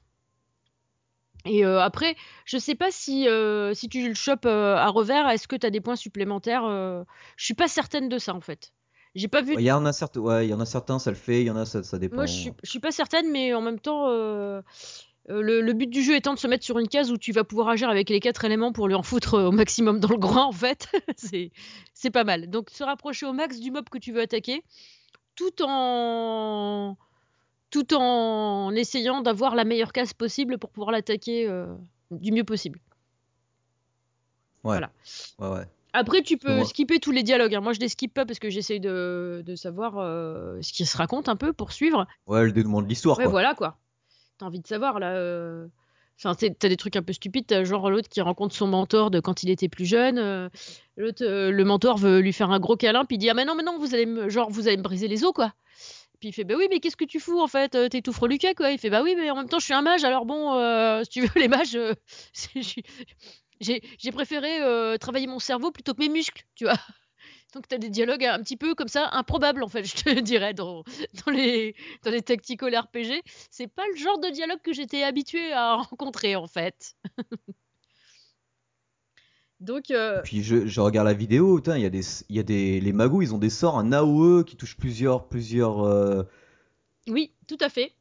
Et 1.46 1.64
euh, 1.64 1.80
après, 1.80 2.16
je 2.44 2.58
sais 2.58 2.74
pas 2.74 2.90
si, 2.90 3.28
euh, 3.28 3.72
si 3.74 3.88
tu 3.88 4.06
le 4.06 4.14
chopes 4.14 4.46
à 4.46 4.88
revers, 4.88 5.28
est-ce 5.28 5.48
que 5.48 5.56
tu 5.56 5.66
as 5.66 5.70
des 5.70 5.80
points 5.80 5.96
supplémentaires 5.96 6.64
Je 7.36 7.44
suis 7.44 7.54
pas 7.54 7.68
certaine 7.68 8.08
de 8.08 8.18
ça 8.18 8.34
en 8.34 8.40
fait. 8.40 8.72
J'ai 9.14 9.28
pas 9.28 9.42
vu. 9.42 9.54
Il 9.54 9.62
y 9.62 9.72
en 9.72 9.84
a 9.84 9.92
certains, 9.92 10.20
ouais, 10.20 10.46
il 10.46 10.50
y 10.50 10.54
en 10.54 10.60
a 10.60 10.66
certains, 10.66 10.98
ça 10.98 11.10
le 11.10 11.16
fait, 11.16 11.40
il 11.40 11.46
y 11.46 11.50
en 11.50 11.56
a 11.56 11.66
ça, 11.66 11.82
ça 11.82 11.98
dépend. 11.98 12.16
Moi, 12.16 12.26
je 12.26 12.32
suis, 12.32 12.52
suis 12.62 12.78
pas 12.78 12.92
certaine, 12.92 13.30
mais 13.30 13.54
en 13.54 13.60
même 13.60 13.80
temps, 13.80 14.08
euh, 14.08 14.62
euh, 15.30 15.42
le, 15.42 15.72
but 15.72 15.88
du 15.88 16.02
jeu 16.02 16.14
étant 16.14 16.34
de 16.34 16.38
se 16.38 16.46
mettre 16.46 16.64
sur 16.64 16.78
une 16.78 16.88
case 16.88 17.10
où 17.10 17.16
tu 17.16 17.32
vas 17.32 17.44
pouvoir 17.44 17.68
agir 17.68 17.88
avec 17.88 18.08
les 18.08 18.20
quatre 18.20 18.44
éléments 18.44 18.72
pour 18.72 18.88
lui 18.88 18.94
en 18.94 19.02
foutre 19.02 19.38
au 19.38 19.50
maximum 19.52 20.00
dans 20.00 20.08
le 20.08 20.16
groin, 20.16 20.44
en 20.44 20.52
fait, 20.52 20.88
c'est 21.94 22.10
pas 22.10 22.24
mal. 22.24 22.48
Donc, 22.48 22.70
se 22.70 22.84
rapprocher 22.84 23.26
au 23.26 23.32
max 23.32 23.58
du 23.58 23.70
mob 23.70 23.88
que 23.88 23.98
tu 23.98 24.12
veux 24.12 24.20
attaquer, 24.20 24.62
tout 25.34 25.62
en 25.62 26.96
tout 27.70 27.94
en 27.94 28.74
essayant 28.74 29.22
d'avoir 29.22 29.54
la 29.54 29.64
meilleure 29.64 29.92
case 29.92 30.12
possible 30.12 30.58
pour 30.58 30.70
pouvoir 30.70 30.90
l'attaquer 30.90 31.48
euh, 31.48 31.72
du 32.10 32.32
mieux 32.32 32.44
possible. 32.44 32.80
Ouais. 34.64 34.78
Voilà. 34.78 34.90
Ouais, 35.38 35.48
ouais. 35.48 35.66
Après, 35.92 36.22
tu 36.22 36.36
peux 36.36 36.64
skipper 36.64 37.00
tous 37.00 37.10
les 37.10 37.22
dialogues. 37.22 37.54
Hein. 37.54 37.60
Moi, 37.60 37.72
je 37.72 37.80
les 37.80 37.88
skip 37.88 38.14
pas 38.14 38.24
parce 38.24 38.38
que 38.38 38.50
j'essaye 38.50 38.80
de, 38.80 39.42
de, 39.44 39.56
savoir 39.56 39.98
euh, 39.98 40.58
ce 40.62 40.72
qui 40.72 40.86
se 40.86 40.96
raconte 40.96 41.28
un 41.28 41.36
peu 41.36 41.52
pour 41.52 41.72
suivre. 41.72 42.06
Ouais, 42.26 42.44
le 42.44 42.52
dénouement 42.52 42.82
de 42.82 42.88
l'histoire. 42.88 43.18
Ouais, 43.18 43.26
voilà 43.26 43.54
quoi. 43.54 43.78
T'as 44.38 44.46
envie 44.46 44.60
de 44.60 44.66
savoir 44.66 44.98
là. 44.98 45.14
Euh... 45.14 45.66
Enfin, 46.22 46.34
t'as 46.34 46.68
des 46.68 46.76
trucs 46.76 46.96
un 46.96 47.02
peu 47.02 47.14
stupides. 47.14 47.64
genre 47.64 47.90
l'autre 47.90 48.08
qui 48.08 48.20
rencontre 48.20 48.54
son 48.54 48.66
mentor 48.66 49.10
de 49.10 49.20
quand 49.20 49.42
il 49.42 49.48
était 49.48 49.70
plus 49.70 49.86
jeune. 49.86 50.18
Euh, 50.18 50.50
l'autre, 50.98 51.24
euh, 51.24 51.50
le 51.50 51.64
mentor 51.64 51.96
veut 51.96 52.20
lui 52.20 52.34
faire 52.34 52.50
un 52.50 52.60
gros 52.60 52.76
câlin, 52.76 53.06
puis 53.06 53.16
il 53.16 53.18
dit 53.18 53.30
ah 53.30 53.34
mais 53.34 53.46
non 53.46 53.54
mais 53.54 53.62
non 53.62 53.78
vous 53.78 53.94
allez 53.94 54.04
me, 54.04 54.28
genre 54.28 54.50
vous 54.50 54.68
allez 54.68 54.76
me 54.76 54.82
briser 54.82 55.08
les 55.08 55.24
os 55.24 55.32
quoi. 55.32 55.54
Puis 56.20 56.28
il 56.28 56.32
fait 56.32 56.44
bah 56.44 56.56
oui 56.58 56.66
mais 56.68 56.78
qu'est-ce 56.80 56.98
que 56.98 57.06
tu 57.06 57.20
fous 57.20 57.40
en 57.40 57.46
fait 57.46 57.70
t'es 57.88 58.02
tout 58.02 58.12
freluquet 58.12 58.54
quoi. 58.54 58.70
Il 58.70 58.78
fait 58.78 58.90
bah 58.90 59.00
oui 59.02 59.14
mais 59.16 59.30
en 59.30 59.36
même 59.36 59.48
temps 59.48 59.58
je 59.58 59.64
suis 59.64 59.72
un 59.72 59.80
mage 59.80 60.04
alors 60.04 60.26
bon 60.26 60.52
si 61.04 61.08
tu 61.08 61.22
veux 61.22 61.40
les 61.40 61.48
mages 61.48 61.78
j'ai 63.60 64.12
préféré 64.12 64.60
euh, 64.62 64.96
travailler 64.96 65.26
mon 65.26 65.38
cerveau 65.38 65.70
plutôt 65.70 65.94
que 65.94 66.00
mes 66.00 66.08
muscles, 66.08 66.44
tu 66.54 66.64
vois. 66.64 66.78
Donc 67.54 67.66
tu 67.68 67.74
as 67.74 67.78
des 67.78 67.90
dialogues 67.90 68.24
un 68.24 68.40
petit 68.42 68.56
peu 68.56 68.74
comme 68.74 68.88
ça, 68.88 69.08
improbables 69.12 69.62
en 69.62 69.68
fait, 69.68 69.84
je 69.96 70.02
te 70.02 70.20
dirais, 70.20 70.54
dans, 70.54 70.84
dans 71.24 71.32
les, 71.32 71.74
dans 72.04 72.10
les 72.10 72.22
tactical 72.22 72.76
RPG. 72.76 73.22
C'est 73.50 73.66
pas 73.66 73.84
le 73.92 73.96
genre 73.96 74.18
de 74.18 74.28
dialogue 74.28 74.60
que 74.62 74.72
j'étais 74.72 75.02
habitué 75.02 75.52
à 75.52 75.76
rencontrer 75.76 76.36
en 76.36 76.46
fait. 76.46 76.96
Donc. 79.60 79.90
Euh... 79.90 80.22
Puis 80.22 80.42
je, 80.42 80.66
je, 80.66 80.80
regarde 80.80 81.06
la 81.06 81.14
vidéo, 81.14 81.60
il 81.60 81.82
y 81.82 81.84
a 81.84 81.90
des, 81.90 82.02
y 82.30 82.38
a 82.38 82.42
des, 82.42 82.80
les 82.80 82.92
magos, 82.92 83.22
ils 83.22 83.34
ont 83.34 83.38
des 83.38 83.50
sorts, 83.50 83.78
un 83.78 83.92
AOE 83.92 84.44
qui 84.44 84.56
touche 84.56 84.76
plusieurs, 84.76 85.28
plusieurs. 85.28 85.84
Euh, 85.84 86.22
oui, 87.08 87.32
tout 87.46 87.58
à 87.60 87.68
fait 87.68 87.92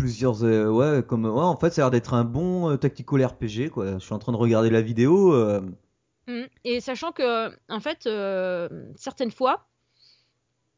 plusieurs 0.00 0.42
euh, 0.44 0.68
ouais 0.68 1.02
comme 1.02 1.26
ouais, 1.26 1.42
en 1.42 1.56
fait 1.56 1.74
ça 1.74 1.82
a 1.82 1.84
l'air 1.84 1.90
d'être 1.90 2.14
un 2.14 2.24
bon 2.24 2.70
euh, 2.70 2.76
tactical 2.76 3.24
RPG 3.24 3.68
quoi 3.70 3.98
je 3.98 3.98
suis 3.98 4.14
en 4.14 4.18
train 4.18 4.32
de 4.32 4.36
regarder 4.38 4.70
la 4.70 4.80
vidéo 4.80 5.34
euh. 5.34 5.60
mmh. 6.26 6.44
et 6.64 6.80
sachant 6.80 7.12
que 7.12 7.50
en 7.68 7.80
fait 7.80 8.08
certaines 8.96 9.30
fois 9.30 9.66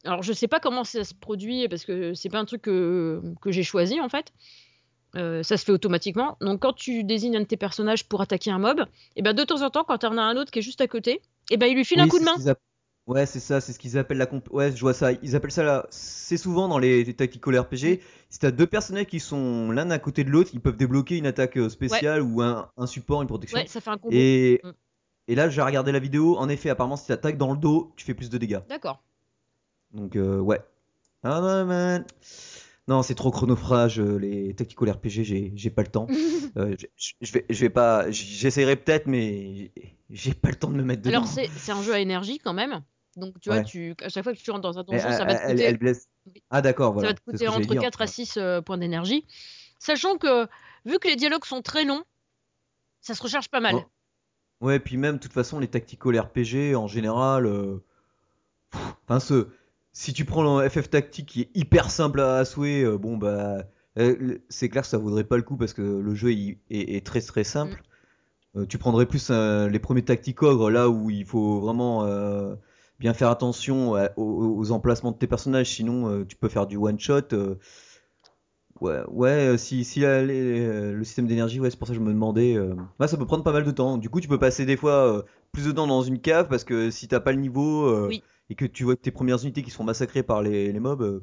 alors 0.04 0.22
je 0.22 0.32
sais 0.32 0.48
pas 0.48 0.58
comment 0.58 0.82
ça 0.82 1.04
se 1.04 1.14
produit 1.14 1.68
parce 1.68 1.84
que 1.84 2.14
c'est 2.14 2.30
pas 2.30 2.40
un 2.40 2.44
truc 2.44 2.62
que, 2.62 3.22
que 3.40 3.52
j'ai 3.52 3.62
choisi 3.62 4.00
en 4.00 4.08
fait 4.08 4.32
ça 5.14 5.56
se 5.56 5.64
fait 5.64 5.72
automatiquement 5.72 6.36
donc 6.40 6.60
quand 6.60 6.72
tu 6.72 7.04
désignes 7.04 7.36
un 7.36 7.40
de 7.40 7.46
tes 7.46 7.56
personnages 7.56 8.08
pour 8.08 8.22
attaquer 8.22 8.50
un 8.50 8.58
mob 8.58 8.80
et 8.80 8.84
eh 9.16 9.22
ben 9.22 9.34
de 9.34 9.44
temps 9.44 9.62
en 9.62 9.70
temps 9.70 9.84
quand 9.84 9.98
tu 9.98 10.06
en 10.06 10.18
as 10.18 10.22
un 10.22 10.36
autre 10.36 10.50
qui 10.50 10.58
est 10.58 10.62
juste 10.62 10.80
à 10.80 10.88
côté 10.88 11.12
et 11.12 11.20
eh 11.52 11.56
ben 11.56 11.66
il 11.66 11.76
lui 11.76 11.84
file 11.84 12.00
un 12.00 12.08
coup 12.08 12.18
de 12.18 12.24
main 12.24 12.34
Ouais, 13.08 13.26
c'est 13.26 13.40
ça, 13.40 13.60
c'est 13.60 13.72
ce 13.72 13.80
qu'ils 13.80 13.98
appellent 13.98 14.18
la 14.18 14.26
comp. 14.26 14.48
Ouais, 14.52 14.70
je 14.70 14.80
vois 14.80 14.94
ça. 14.94 15.10
Ils 15.12 15.34
appellent 15.34 15.50
ça 15.50 15.64
là. 15.64 15.86
C'est 15.90 16.36
souvent 16.36 16.68
dans 16.68 16.78
les, 16.78 17.12
tactical 17.14 17.58
RPG. 17.58 18.00
Si 18.30 18.38
t'as 18.38 18.52
deux 18.52 18.66
personnages 18.66 19.06
qui 19.06 19.18
sont 19.18 19.72
l'un 19.72 19.90
à 19.90 19.98
côté 19.98 20.22
de 20.22 20.30
l'autre, 20.30 20.50
ils 20.52 20.60
peuvent 20.60 20.76
débloquer 20.76 21.18
une 21.18 21.26
attaque 21.26 21.58
euh, 21.58 21.68
spéciale 21.68 22.22
ou 22.22 22.42
un, 22.42 22.70
support, 22.86 23.22
une 23.22 23.28
protection. 23.28 23.58
Ouais, 23.58 23.66
ça 23.66 23.80
fait 23.80 23.90
un 23.90 23.98
combo. 23.98 24.14
Et, 24.14 24.60
mm. 24.62 24.70
et 25.28 25.34
là, 25.34 25.48
j'ai 25.48 25.62
regardé 25.62 25.90
la 25.90 25.98
vidéo. 25.98 26.38
En 26.38 26.48
effet, 26.48 26.70
apparemment, 26.70 26.96
si 26.96 27.08
t'attaques 27.08 27.38
dans 27.38 27.52
le 27.52 27.58
dos, 27.58 27.92
tu 27.96 28.04
fais 28.04 28.14
plus 28.14 28.30
de 28.30 28.38
dégâts. 28.38 28.60
D'accord. 28.68 29.02
Donc, 29.90 30.14
euh, 30.14 30.38
ouais. 30.38 30.60
Ah 31.24 31.40
non, 31.40 31.66
man. 31.66 32.04
Non, 32.88 33.02
c'est 33.02 33.14
trop 33.14 33.30
chronophage, 33.30 34.00
euh, 34.00 34.16
les 34.16 34.54
tactical 34.54 34.90
RPG, 34.90 35.52
j'ai 35.54 35.70
pas 35.70 35.82
le 35.82 35.88
temps. 35.88 36.06
je, 36.56 37.32
vais, 37.32 37.46
je 37.48 37.60
vais 37.60 37.70
pas. 37.70 38.10
J'essaierai 38.10 38.76
peut-être, 38.76 39.06
mais 39.06 39.72
j'ai 40.10 40.34
pas 40.34 40.50
le 40.50 40.56
temps 40.56 40.70
de 40.70 40.76
me 40.76 40.82
mettre 40.82 41.02
dedans. 41.02 41.18
Alors, 41.18 41.28
c'est 41.28 41.72
un 41.72 41.82
jeu 41.82 41.94
à 41.94 42.00
énergie 42.00 42.38
quand 42.38 42.52
même. 42.52 42.82
Donc, 43.16 43.38
tu 43.40 43.50
vois, 43.50 43.62
tu, 43.62 43.94
à 44.02 44.08
chaque 44.08 44.24
fois 44.24 44.32
que 44.32 44.38
tu 44.38 44.50
rentres 44.50 44.62
dans 44.62 44.78
un 44.78 44.84
donjon, 44.84 45.10
ça 45.10 45.24
va 45.24 45.34
te 45.34 45.50
coûter. 45.50 45.62
Elle, 45.62 45.78
blesse. 45.78 46.08
Ah, 46.50 46.62
d'accord, 46.62 46.92
voilà. 46.92 47.08
Ça 47.08 47.14
va 47.14 47.18
te 47.18 47.30
coûter 47.30 47.48
entre 47.48 47.74
4 47.74 48.00
à 48.00 48.06
6 48.06 48.36
euh, 48.36 48.60
points 48.62 48.78
d'énergie. 48.78 49.26
Sachant 49.78 50.16
que, 50.16 50.46
vu 50.86 50.98
que 50.98 51.08
les 51.08 51.16
dialogues 51.16 51.44
sont 51.44 51.60
très 51.60 51.84
longs, 51.84 52.02
ça 53.00 53.14
se 53.14 53.22
recharge 53.22 53.48
pas 53.48 53.60
mal. 53.60 53.84
Ouais, 54.60 54.78
puis 54.78 54.96
même, 54.96 55.16
de 55.16 55.20
toute 55.20 55.32
façon, 55.32 55.58
les 55.58 55.68
tactical 55.68 56.18
RPG, 56.18 56.74
en 56.74 56.86
général. 56.86 57.46
Euh, 57.46 57.82
enfin, 58.72 59.20
ce... 59.20 59.48
si 59.92 60.14
tu 60.14 60.24
prends 60.24 60.60
le 60.60 60.68
FF 60.68 60.88
Tactique 60.88 61.26
qui 61.26 61.42
est 61.42 61.50
hyper 61.54 61.90
simple 61.90 62.20
à, 62.20 62.44
souhait, 62.44 62.82
euh, 62.82 62.96
bon, 62.96 63.16
bah. 63.16 63.64
C'est 64.48 64.70
clair 64.70 64.84
que 64.84 64.88
ça 64.88 64.96
vaudrait 64.96 65.24
pas 65.24 65.36
le 65.36 65.42
coup 65.42 65.58
parce 65.58 65.74
que 65.74 65.82
le 65.82 66.14
jeu 66.14 66.30
est, 66.32 67.06
très 67.06 67.20
très 67.20 67.44
simple. 67.44 67.82
Mm. 68.54 68.64
tu 68.66 68.78
prendrais 68.78 69.04
plus 69.04 69.28
les 69.30 69.78
premiers 69.80 70.02
Tactic 70.02 70.42
Ogre 70.42 70.70
là 70.70 70.88
où 70.88 71.10
il 71.10 71.26
faut 71.26 71.60
vraiment 71.60 72.02
bien 73.02 73.14
faire 73.14 73.28
attention 73.30 73.96
à- 73.96 74.10
aux, 74.16 74.56
aux 74.58 74.70
emplacements 74.70 75.10
de 75.10 75.18
tes 75.18 75.26
personnages, 75.26 75.68
sinon 75.70 76.08
euh, 76.08 76.24
tu 76.24 76.36
peux 76.36 76.48
faire 76.48 76.66
du 76.68 76.76
one 76.76 76.98
shot. 77.00 77.32
euh, 77.32 77.56
ouais, 78.80 79.00
ouais, 79.08 79.48
euh, 79.48 79.56
si, 79.56 79.84
si 79.84 80.00
les- 80.00 80.92
le 80.92 81.04
système 81.04 81.26
d'énergie, 81.26 81.58
ouais, 81.60 81.70
c'est 81.70 81.76
pour 81.78 81.88
ça 81.88 81.94
que 81.94 81.98
je 81.98 82.04
me 82.04 82.12
demandais. 82.12 82.58
ouais, 83.00 83.08
ça 83.08 83.16
peut 83.16 83.26
prendre 83.26 83.42
pas 83.44 83.52
mal 83.52 83.64
de 83.64 83.70
temps. 83.72 83.98
Du 83.98 84.08
coup, 84.08 84.20
tu 84.20 84.28
peux 84.28 84.38
passer 84.38 84.64
des 84.64 84.76
fois 84.76 85.24
plus 85.50 85.66
de 85.66 85.72
temps 85.72 85.86
dans 85.88 86.02
une 86.02 86.20
cave 86.20 86.48
parce 86.48 86.64
que 86.64 86.90
si 86.90 87.08
t'as 87.08 87.20
pas 87.20 87.32
le 87.32 87.38
niveau 87.40 88.06
Oui. 88.06 88.22
et 88.48 88.54
que 88.54 88.64
tu 88.64 88.84
vois 88.84 88.96
que 88.96 89.02
tes 89.02 89.10
premières 89.10 89.42
unités 89.42 89.62
qui 89.62 89.70
se 89.70 89.76
font 89.76 89.84
massacrer 89.84 90.22
par 90.22 90.40
les, 90.42 90.72
les 90.72 90.80
mobs, 90.80 91.22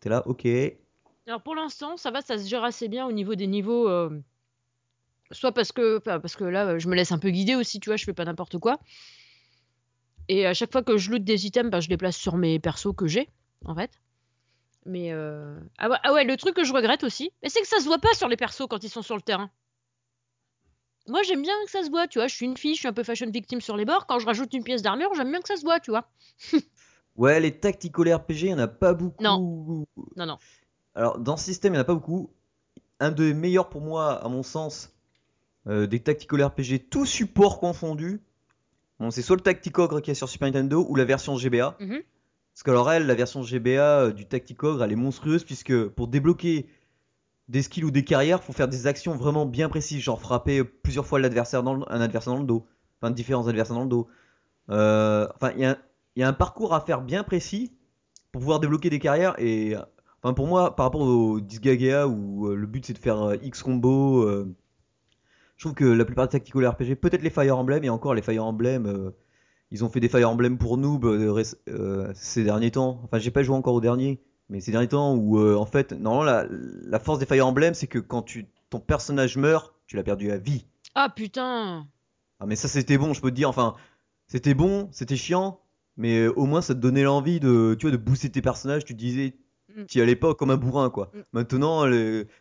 t'es 0.00 0.08
là, 0.08 0.26
ok. 0.26 0.46
Alors 1.26 1.42
pour 1.42 1.54
l'instant, 1.54 1.96
ça 1.96 2.10
va, 2.10 2.20
ça 2.20 2.36
se 2.36 2.48
gère 2.48 2.64
assez 2.64 2.88
bien 2.88 3.06
au 3.06 3.12
niveau 3.12 3.34
des 3.36 3.46
niveaux. 3.46 3.88
soit 5.32 5.52
parce 5.52 5.72
que, 5.72 5.98
parce 5.98 6.36
que 6.36 6.44
là, 6.44 6.78
je 6.78 6.88
me 6.88 6.94
laisse 6.94 7.12
un 7.12 7.18
peu 7.18 7.30
guider 7.30 7.54
aussi, 7.54 7.80
tu 7.80 7.90
vois, 7.90 7.96
je 7.96 8.04
fais 8.04 8.12
pas 8.12 8.24
n'importe 8.24 8.58
quoi. 8.58 8.78
Et 10.28 10.46
à 10.46 10.54
chaque 10.54 10.72
fois 10.72 10.82
que 10.82 10.96
je 10.96 11.10
loot 11.10 11.22
des 11.22 11.46
items, 11.46 11.70
bah, 11.70 11.80
je 11.80 11.88
les 11.88 11.96
place 11.96 12.16
sur 12.16 12.36
mes 12.36 12.58
persos 12.58 12.94
que 12.96 13.06
j'ai, 13.06 13.28
en 13.64 13.74
fait. 13.74 13.90
Mais 14.84 15.12
euh, 15.12 15.58
ah, 15.78 15.88
ouais, 15.88 15.96
ah 16.02 16.12
ouais, 16.12 16.24
le 16.24 16.36
truc 16.36 16.54
que 16.54 16.64
je 16.64 16.72
regrette 16.72 17.04
aussi, 17.04 17.32
c'est 17.44 17.60
que 17.60 17.66
ça 17.66 17.80
se 17.80 17.84
voit 17.84 17.98
pas 17.98 18.14
sur 18.14 18.28
les 18.28 18.36
persos 18.36 18.66
quand 18.68 18.82
ils 18.82 18.88
sont 18.88 19.02
sur 19.02 19.16
le 19.16 19.22
terrain. 19.22 19.50
Moi, 21.08 21.22
j'aime 21.22 21.42
bien 21.42 21.54
que 21.64 21.70
ça 21.70 21.84
se 21.84 21.90
voit, 21.90 22.08
tu 22.08 22.18
vois. 22.18 22.26
Je 22.26 22.34
suis 22.34 22.46
une 22.46 22.56
fille, 22.56 22.74
je 22.74 22.80
suis 22.80 22.88
un 22.88 22.92
peu 22.92 23.04
fashion 23.04 23.30
victime 23.30 23.60
sur 23.60 23.76
les 23.76 23.84
bords. 23.84 24.06
Quand 24.06 24.18
je 24.18 24.26
rajoute 24.26 24.52
une 24.54 24.64
pièce 24.64 24.82
d'armure, 24.82 25.14
j'aime 25.14 25.30
bien 25.30 25.40
que 25.40 25.48
ça 25.48 25.56
se 25.56 25.62
voit, 25.62 25.80
tu 25.80 25.90
vois. 25.90 26.08
Ouais, 27.16 27.40
les 27.40 27.58
tactical 27.58 28.12
RPG, 28.14 28.42
il 28.42 28.48
y 28.48 28.54
en 28.54 28.58
a 28.58 28.68
pas 28.68 28.92
beaucoup. 28.92 29.24
Non, 29.24 29.86
non. 30.16 30.38
Alors, 30.94 31.18
dans 31.18 31.38
ce 31.38 31.44
système, 31.44 31.72
il 31.72 31.76
n'y 31.76 31.78
en 31.78 31.82
a 31.82 31.86
pas 31.86 31.94
beaucoup. 31.94 32.30
Un 33.00 33.10
des 33.10 33.32
meilleurs 33.32 33.70
pour 33.70 33.80
moi, 33.80 34.22
à 34.22 34.28
mon 34.28 34.42
sens, 34.42 34.94
euh, 35.66 35.86
des 35.86 36.00
Tactical 36.00 36.44
RPG, 36.44 36.88
tout 36.90 37.06
support 37.06 37.58
confondu. 37.58 38.20
Bon, 38.98 39.10
c'est 39.10 39.22
soit 39.22 39.36
le 39.36 39.42
Tacticogre 39.42 40.00
qui 40.00 40.10
est 40.10 40.14
sur 40.14 40.28
Super 40.28 40.46
Nintendo 40.48 40.86
ou 40.88 40.94
la 40.96 41.04
version 41.04 41.36
GBA. 41.36 41.76
Mhm. 41.80 42.00
Parce 42.54 42.62
que 42.62 42.70
alors 42.70 42.90
elle, 42.90 43.06
la 43.06 43.14
version 43.14 43.42
GBA 43.42 44.00
euh, 44.00 44.12
du 44.12 44.24
Tacticogre, 44.26 44.82
elle 44.82 44.92
est 44.92 44.96
monstrueuse 44.96 45.44
puisque 45.44 45.88
pour 45.88 46.08
débloquer 46.08 46.66
des 47.48 47.62
skills 47.62 47.84
ou 47.84 47.90
des 47.90 48.02
carrières, 48.04 48.42
faut 48.42 48.54
faire 48.54 48.68
des 48.68 48.86
actions 48.86 49.14
vraiment 49.14 49.44
bien 49.46 49.68
précises, 49.68 50.00
genre 50.00 50.20
frapper 50.20 50.64
plusieurs 50.64 51.06
fois 51.06 51.20
l'adversaire 51.20 51.62
dans 51.62 51.74
le- 51.74 51.92
un 51.92 52.00
adversaire 52.00 52.32
dans 52.32 52.40
le 52.40 52.46
dos, 52.46 52.66
enfin 53.00 53.10
différents 53.12 53.46
adversaires 53.46 53.76
dans 53.76 53.82
le 53.84 53.88
dos. 53.88 54.08
Euh, 54.70 55.28
enfin, 55.36 55.52
il 55.54 55.60
y, 55.60 55.64
a 55.64 55.72
un- 55.72 55.76
il 56.16 56.20
y 56.20 56.22
a 56.24 56.28
un 56.28 56.32
parcours 56.32 56.74
à 56.74 56.80
faire 56.80 57.02
bien 57.02 57.22
précis 57.22 57.72
pour 58.32 58.40
pouvoir 58.40 58.58
débloquer 58.58 58.90
des 58.90 58.98
carrières 58.98 59.34
et 59.38 59.76
enfin 60.22 60.32
pour 60.34 60.46
moi 60.48 60.74
par 60.74 60.86
rapport 60.86 61.02
au 61.02 61.40
Disgaea 61.40 62.08
où 62.08 62.48
euh, 62.48 62.56
le 62.56 62.66
but 62.66 62.84
c'est 62.84 62.94
de 62.94 62.98
faire 62.98 63.22
euh, 63.22 63.36
X 63.42 63.62
combo 63.62 64.22
euh, 64.22 64.52
je 65.56 65.62
trouve 65.64 65.74
que 65.74 65.84
la 65.84 66.04
plupart 66.04 66.26
des 66.26 66.32
tactical 66.32 66.66
RPG 66.66 66.96
peut-être 66.96 67.22
les 67.22 67.30
Fire 67.30 67.58
Emblem 67.58 67.82
et 67.84 67.88
encore 67.88 68.14
les 68.14 68.22
Fire 68.22 68.44
Emblem 68.44 68.86
euh, 68.86 69.10
ils 69.70 69.84
ont 69.84 69.88
fait 69.88 70.00
des 70.00 70.08
Fire 70.08 70.30
Emblem 70.30 70.58
pour 70.58 70.76
noob 70.78 71.04
euh, 71.04 71.42
euh, 71.68 72.12
ces 72.14 72.44
derniers 72.44 72.70
temps. 72.70 73.00
Enfin 73.04 73.18
j'ai 73.18 73.30
pas 73.30 73.42
joué 73.42 73.56
encore 73.56 73.74
au 73.74 73.80
dernier 73.80 74.20
mais 74.48 74.60
ces 74.60 74.70
derniers 74.70 74.88
temps 74.88 75.14
où 75.14 75.38
euh, 75.40 75.56
en 75.56 75.66
fait 75.66 75.92
normalement 75.92 76.24
la, 76.24 76.46
la 76.48 76.98
force 77.00 77.18
des 77.18 77.26
Fire 77.26 77.46
Emblem 77.46 77.74
c'est 77.74 77.88
que 77.88 77.98
quand 77.98 78.22
tu 78.22 78.46
ton 78.70 78.80
personnage 78.80 79.36
meurt 79.36 79.74
tu 79.86 79.96
l'as 79.96 80.02
perdu 80.02 80.30
à 80.30 80.36
vie. 80.38 80.66
Ah 80.94 81.08
putain. 81.14 81.86
ah 82.40 82.46
mais 82.46 82.56
ça 82.56 82.68
c'était 82.68 82.98
bon 82.98 83.12
je 83.12 83.20
peux 83.20 83.30
te 83.30 83.36
dire. 83.36 83.48
Enfin 83.48 83.74
c'était 84.26 84.54
bon 84.54 84.88
c'était 84.92 85.16
chiant 85.16 85.60
mais 85.96 86.26
au 86.26 86.44
moins 86.44 86.60
ça 86.60 86.74
te 86.74 86.80
donnait 86.80 87.02
l'envie 87.02 87.40
de 87.40 87.76
tu 87.78 87.86
vois 87.86 87.92
de 87.92 88.02
booster 88.02 88.30
tes 88.30 88.42
personnages. 88.42 88.84
Tu 88.84 88.94
te 88.94 88.98
disais 88.98 89.36
Mm. 89.76 89.84
tu 89.86 89.98
y 89.98 90.00
allais 90.00 90.16
pas 90.16 90.34
comme 90.34 90.50
un 90.50 90.56
bourrin 90.56 90.88
quoi 90.90 91.10
Mm. 91.14 91.18
maintenant 91.32 91.82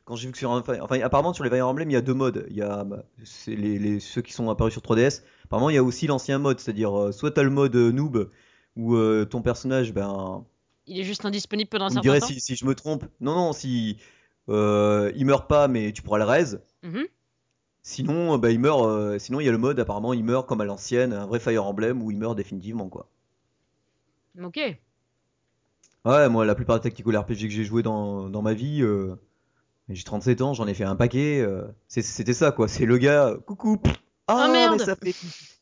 quand 0.06 0.16
j'ai 0.16 0.28
vu 0.28 0.32
que 0.32 0.38
sur 0.38 0.52
un 0.52 0.64
enfin 0.82 1.00
apparemment 1.02 1.34
sur 1.34 1.44
les 1.44 1.50
Fire 1.50 1.68
Emblem 1.68 1.90
il 1.90 1.94
y 1.94 1.98
a 1.98 2.02
deux 2.02 2.14
modes 2.14 2.46
il 2.50 2.56
y 2.56 2.62
a 2.62 2.84
bah, 2.86 3.04
c'est 3.24 3.56
les, 3.56 3.78
les- 3.78 4.00
ceux 4.00 4.22
qui 4.22 4.32
sont 4.34 4.50
apparus 4.50 4.72
sur 4.74 4.82
3DS 4.82 5.22
apparemment 5.44 5.70
il 5.70 5.76
y 5.76 5.78
a 5.78 5.84
aussi 5.84 6.08
l'ancien 6.08 6.40
mode 6.40 6.60
c'est-à-dire 6.60 6.98
euh, 6.98 7.12
soit 7.12 7.32
t'as 7.32 7.44
le 7.44 7.50
mode 7.50 7.76
euh, 7.76 7.92
noob 7.92 8.30
où 8.78 8.96
euh, 8.96 9.26
ton 9.26 9.42
personnage 9.42 9.94
ben 9.94 10.46
Il 10.88 11.00
est 11.00 11.04
juste 11.04 11.26
indisponible 11.26 11.70
pendant 11.70 11.86
un 11.86 11.90
certain 11.90 12.02
dirait 12.02 12.20
temps. 12.22 12.28
si, 12.28 12.40
si 12.40 12.56
je 12.56 12.66
me 12.66 12.74
trompe 12.74 13.04
non 13.20 13.36
non 13.36 13.52
si 13.54 13.98
euh, 14.50 15.12
il 15.16 15.26
meurt 15.26 15.50
pas 15.50 15.68
mais 15.68 15.92
tu 15.92 16.02
pourras 16.02 16.20
le 16.20 16.24
raise 16.26 16.62
Mhm. 16.84 17.06
Sinon, 17.88 18.40
bah, 18.40 18.50
il 18.50 18.60
meurt. 18.60 18.84
euh, 18.84 19.20
sinon, 19.20 19.40
il 19.40 19.46
y 19.46 19.50
a 19.50 19.52
le 19.52 19.60
mode 19.60 19.80
apparemment, 19.80 20.12
il 20.14 20.24
meurt 20.24 20.48
comme 20.48 20.60
à 20.62 20.66
l'ancienne, 20.66 21.14
un 21.14 21.28
vrai 21.28 21.40
Fire 21.40 21.66
Emblem 21.66 22.02
où 22.02 22.10
il 22.10 22.18
meurt 22.18 22.36
définitivement 22.36 22.90
quoi. 22.90 23.08
Ok. 24.44 24.60
Ouais, 26.06 26.30
moi, 26.30 26.46
la 26.46 26.56
plupart 26.56 26.80
des 26.80 26.84
tactical 26.90 27.18
RPG 27.18 27.48
que 27.48 27.50
j'ai 27.50 27.64
joué 27.64 27.82
dans, 27.84 28.30
dans 28.30 28.42
ma 28.42 28.54
vie, 28.54 28.82
euh, 28.84 29.16
j'ai 29.90 30.04
37 30.04 30.42
ans, 30.42 30.54
j'en 30.54 30.68
ai 30.68 30.74
fait 30.74 30.84
un 30.84 30.96
paquet. 30.96 31.42
euh, 31.42 31.64
c'est- 31.88 32.02
C'était 32.04 32.34
ça 32.34 32.52
quoi. 32.52 32.68
C'est 32.68 32.86
le 32.86 32.98
gars, 32.98 33.36
coucou. 33.46 33.78
pff, 33.78 33.96
Ah, 34.28 34.46
Ah, 34.46 34.52
merde. 34.52 34.78
mais 34.80 34.86
ça 34.86 34.96
fait. 34.96 35.14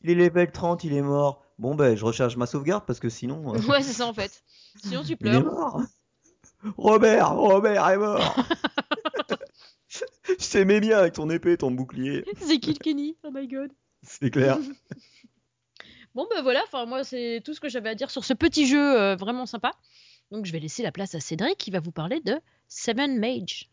Il 0.02 0.10
est 0.10 0.14
level 0.14 0.50
30, 0.52 0.84
il 0.84 0.94
est 0.94 1.02
mort. 1.02 1.42
Bon, 1.58 1.74
ben, 1.74 1.96
je 1.96 2.04
recharge 2.04 2.36
ma 2.36 2.46
sauvegarde 2.46 2.84
parce 2.86 2.98
que 3.00 3.08
sinon. 3.08 3.54
euh, 3.54 3.58
Ouais, 3.68 3.82
c'est 3.82 3.92
ça 3.92 4.06
en 4.06 4.12
fait. 4.14 4.42
Sinon 4.82 5.02
tu 5.02 5.08
il 5.08 5.12
est 5.12 5.16
pleures. 5.16 5.44
mort. 5.44 5.80
Robert, 6.78 7.34
Robert 7.36 7.88
est 7.90 7.98
mort. 7.98 8.36
je 9.90 10.50
t'aimais 10.50 10.80
bien 10.80 10.98
avec 10.98 11.12
ton 11.14 11.28
épée, 11.30 11.56
ton 11.56 11.70
bouclier. 11.70 12.24
C'est 12.40 12.58
Kill 12.58 12.78
Kenny. 12.78 13.16
Oh 13.22 13.30
my 13.32 13.46
god. 13.46 13.70
C'est 14.02 14.30
clair. 14.30 14.58
Bon 16.14 16.28
ben 16.30 16.42
voilà, 16.42 16.60
enfin 16.64 16.86
moi 16.86 17.02
c'est 17.02 17.42
tout 17.44 17.54
ce 17.54 17.60
que 17.60 17.68
j'avais 17.68 17.88
à 17.88 17.96
dire 17.96 18.08
sur 18.08 18.24
ce 18.24 18.34
petit 18.34 18.68
jeu 18.68 18.78
euh, 19.00 19.16
vraiment 19.16 19.46
sympa. 19.46 19.72
Donc 20.30 20.46
je 20.46 20.52
vais 20.52 20.60
laisser 20.60 20.82
la 20.82 20.92
place 20.92 21.14
à 21.14 21.20
Cédric 21.20 21.58
qui 21.58 21.70
va 21.70 21.80
vous 21.80 21.92
parler 21.92 22.20
de 22.20 22.40
Seven 22.68 23.18
Mage. 23.18 23.70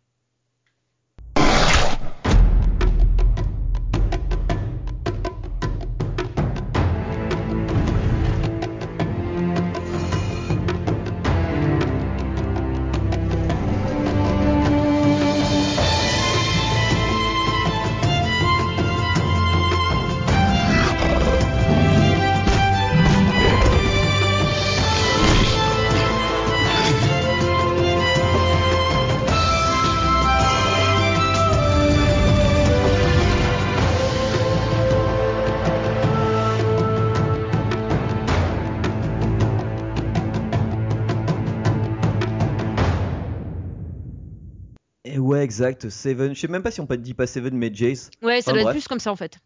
Exact. 45.61 45.89
Seven. 45.89 46.33
Je 46.35 46.39
sais 46.39 46.47
même 46.47 46.63
pas 46.63 46.71
si 46.71 46.81
on 46.81 46.87
peut 46.87 46.97
dit 46.97 47.13
pas 47.13 47.27
Seven, 47.27 47.55
mais 47.55 47.73
Jace. 47.73 48.09
Ouais, 48.21 48.41
ça 48.41 48.51
Enfin, 48.51 48.61
doit 48.61 48.71
être 48.71 48.77
plus 48.77 48.87
comme 48.87 48.99
ça 48.99 49.11
en 49.11 49.15
fait. 49.15 49.37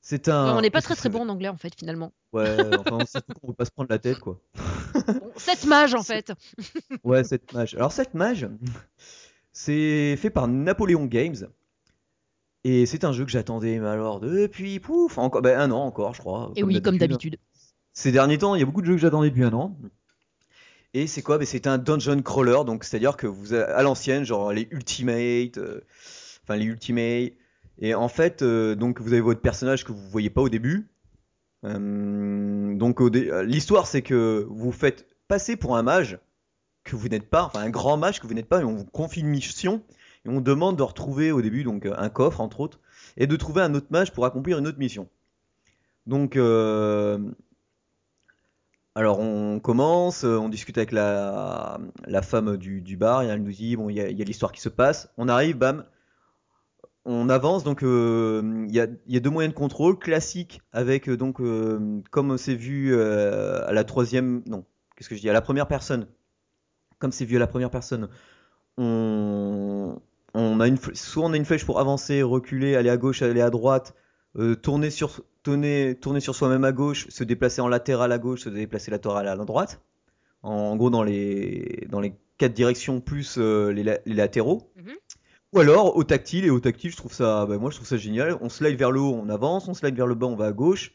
C'est 0.00 0.28
un. 0.28 0.46
Ouais, 0.46 0.58
on 0.58 0.60
n'est 0.60 0.70
pas 0.70 0.82
très 0.82 0.96
très 0.96 1.08
bon 1.08 1.20
en 1.22 1.28
anglais 1.30 1.48
en 1.48 1.56
fait 1.56 1.74
finalement. 1.78 2.12
Ouais, 2.32 2.56
enfin, 2.86 2.98
c'est 3.00 3.12
surtout 3.12 3.32
qu'on 3.40 3.48
veut 3.48 3.54
pas 3.54 3.64
se 3.64 3.70
prendre 3.70 3.88
la 3.90 3.98
tête, 3.98 4.18
quoi. 4.18 4.38
Bon, 4.94 5.32
Sept 5.36 5.64
mages 5.66 5.94
en 5.94 6.02
fait. 6.02 6.32
Ouais, 7.04 7.24
cette 7.24 7.52
mage. 7.52 7.74
Alors, 7.74 7.92
cette 7.92 8.14
mage, 8.14 8.48
c'est 9.52 10.16
fait 10.16 10.30
par 10.30 10.48
Napoleon 10.48 11.06
Games. 11.06 11.48
Et 12.66 12.86
c'est 12.86 13.04
un 13.04 13.12
jeu 13.12 13.24
que 13.26 13.30
j'attendais, 13.30 13.78
mais 13.78 13.88
alors, 13.88 14.20
depuis, 14.20 14.80
pouf, 14.80 15.18
encore, 15.18 15.42
ben, 15.42 15.58
un 15.58 15.70
an 15.70 15.84
encore, 15.84 16.14
je 16.14 16.20
crois. 16.20 16.50
Et 16.56 16.62
oui, 16.62 16.80
comme 16.80 16.96
d'habitude. 16.96 17.38
Ces 17.92 18.10
derniers 18.10 18.38
temps, 18.38 18.54
il 18.54 18.60
y 18.60 18.62
a 18.62 18.66
beaucoup 18.66 18.80
de 18.80 18.86
jeux 18.86 18.94
que 18.94 19.00
j'attendais 19.00 19.28
depuis 19.28 19.44
un 19.44 19.52
an. 19.52 19.76
Et 20.94 21.08
c'est 21.08 21.22
quoi? 21.22 21.44
C'est 21.44 21.66
un 21.66 21.76
dungeon 21.76 22.22
crawler, 22.22 22.64
donc 22.64 22.84
c'est-à-dire 22.84 23.16
que 23.16 23.26
vous, 23.26 23.52
à 23.52 23.82
l'ancienne, 23.82 24.24
genre 24.24 24.52
les 24.52 24.68
Ultimate, 24.70 25.58
euh, 25.58 25.80
enfin 26.44 26.56
les 26.56 26.64
Ultimate. 26.64 27.32
Et 27.80 27.94
en 27.94 28.08
fait, 28.08 28.42
euh, 28.42 28.76
donc 28.76 29.00
vous 29.00 29.12
avez 29.12 29.20
votre 29.20 29.40
personnage 29.40 29.84
que 29.84 29.90
vous 29.90 30.08
voyez 30.08 30.30
pas 30.30 30.40
au 30.40 30.48
début. 30.48 30.88
Euh, 31.64 32.74
donc 32.76 33.00
euh, 33.00 33.42
l'histoire, 33.42 33.88
c'est 33.88 34.02
que 34.02 34.46
vous 34.48 34.70
faites 34.70 35.06
passer 35.26 35.56
pour 35.56 35.76
un 35.76 35.82
mage 35.82 36.18
que 36.84 36.94
vous 36.94 37.08
n'êtes 37.08 37.28
pas, 37.28 37.42
enfin 37.44 37.60
un 37.60 37.70
grand 37.70 37.96
mage 37.96 38.20
que 38.20 38.26
vous 38.26 38.34
n'êtes 38.34 38.48
pas, 38.48 38.60
et 38.60 38.64
on 38.64 38.74
vous 38.74 38.84
confie 38.84 39.20
une 39.20 39.28
mission 39.28 39.82
et 40.24 40.28
on 40.28 40.40
demande 40.40 40.76
de 40.76 40.82
retrouver 40.82 41.32
au 41.32 41.42
début 41.42 41.64
donc 41.64 41.86
un 41.86 42.08
coffre 42.10 42.40
entre 42.40 42.60
autres 42.60 42.78
et 43.16 43.26
de 43.26 43.36
trouver 43.36 43.62
un 43.62 43.74
autre 43.74 43.86
mage 43.90 44.12
pour 44.12 44.26
accomplir 44.26 44.58
une 44.58 44.66
autre 44.66 44.78
mission. 44.78 45.08
Donc 46.06 46.36
euh, 46.36 47.18
alors 48.96 49.18
on 49.18 49.58
commence, 49.58 50.24
euh, 50.24 50.38
on 50.38 50.48
discute 50.48 50.78
avec 50.78 50.92
la, 50.92 51.80
femme 52.22 52.56
du, 52.56 52.96
bar 52.96 53.22
elle 53.22 53.42
nous 53.42 53.50
dit 53.50 53.76
bon 53.76 53.88
il 53.88 53.96
y 53.96 54.00
a, 54.00 54.24
l'histoire 54.24 54.52
qui 54.52 54.60
se 54.60 54.68
passe, 54.68 55.12
on 55.16 55.28
arrive, 55.28 55.56
bam, 55.56 55.84
on 57.04 57.28
avance 57.28 57.64
donc 57.64 57.82
euh, 57.82 58.64
il 58.68 58.74
y, 58.74 58.80
a, 58.80 59.20
deux 59.20 59.30
moyens 59.30 59.52
de 59.52 59.58
contrôle. 59.58 59.98
Classiques 59.98 60.62
avec 60.72 61.08
euh, 61.08 61.16
donc 61.16 61.40
comme 62.10 62.38
c'est 62.38 62.54
vu 62.54 62.94
à 63.00 63.72
la 63.72 63.84
troisième 63.84 64.42
non 64.46 64.64
qu'est-ce 64.96 65.08
que 65.08 65.16
je 65.16 65.20
dis 65.20 65.30
à 65.30 65.32
la 65.32 65.42
première 65.42 65.66
personne. 65.66 66.06
Comme 67.00 67.10
c'est 67.10 67.24
vu 67.24 67.36
à 67.36 67.40
la 67.40 67.48
première 67.48 67.70
personne 67.70 68.08
on, 68.76 69.98
a 70.34 70.68
une 70.68 70.78
soit 70.94 71.24
on 71.24 71.32
a 71.32 71.36
une 71.36 71.44
flèche 71.44 71.64
pour 71.64 71.80
avancer 71.80 72.22
reculer 72.22 72.76
aller 72.76 72.90
à 72.90 72.96
gauche 72.96 73.22
aller 73.22 73.40
à 73.40 73.50
droite 73.50 73.94
tourner 74.62 74.90
sur 74.90 75.20
tourner, 75.44 75.94
tourner 76.00 76.18
sur 76.18 76.34
soi-même 76.34 76.64
à 76.64 76.72
gauche, 76.72 77.06
se 77.08 77.22
déplacer 77.22 77.60
en 77.60 77.68
latéral 77.68 78.10
à 78.10 78.18
gauche, 78.18 78.40
se 78.40 78.48
déplacer 78.48 78.90
latéral 78.90 79.28
à 79.28 79.36
la 79.36 79.44
droite. 79.44 79.80
En 80.42 80.74
gros, 80.74 80.90
dans 80.90 81.04
les, 81.04 81.86
dans 81.88 82.00
les 82.00 82.14
quatre 82.36 82.52
directions 82.54 83.00
plus 83.00 83.36
euh, 83.38 83.70
les, 83.72 83.84
la- 83.84 83.98
les 84.04 84.14
latéraux. 84.14 84.72
Mhm. 84.74 84.94
Ou 85.52 85.60
alors 85.60 85.96
au 85.96 86.02
tactile, 86.02 86.44
et 86.44 86.50
au 86.50 86.58
tactile, 86.58 86.90
je 86.90 86.96
trouve 86.96 87.12
ça, 87.12 87.46
bah, 87.46 87.58
moi 87.58 87.70
je 87.70 87.76
trouve 87.76 87.86
ça 87.86 87.96
génial. 87.96 88.36
On 88.40 88.48
slide 88.48 88.76
vers 88.76 88.90
le 88.90 88.98
haut, 88.98 89.14
on 89.14 89.28
avance, 89.28 89.68
on 89.68 89.74
slide 89.74 89.94
vers 89.94 90.08
le 90.08 90.16
bas, 90.16 90.26
on 90.26 90.34
va 90.34 90.46
à 90.46 90.52
gauche. 90.52 90.92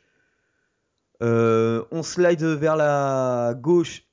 Euh, 1.24 1.86
on 1.92 2.04
slide 2.04 2.44
vers 2.44 2.76
la 2.76 3.54
gauche, 3.56 4.04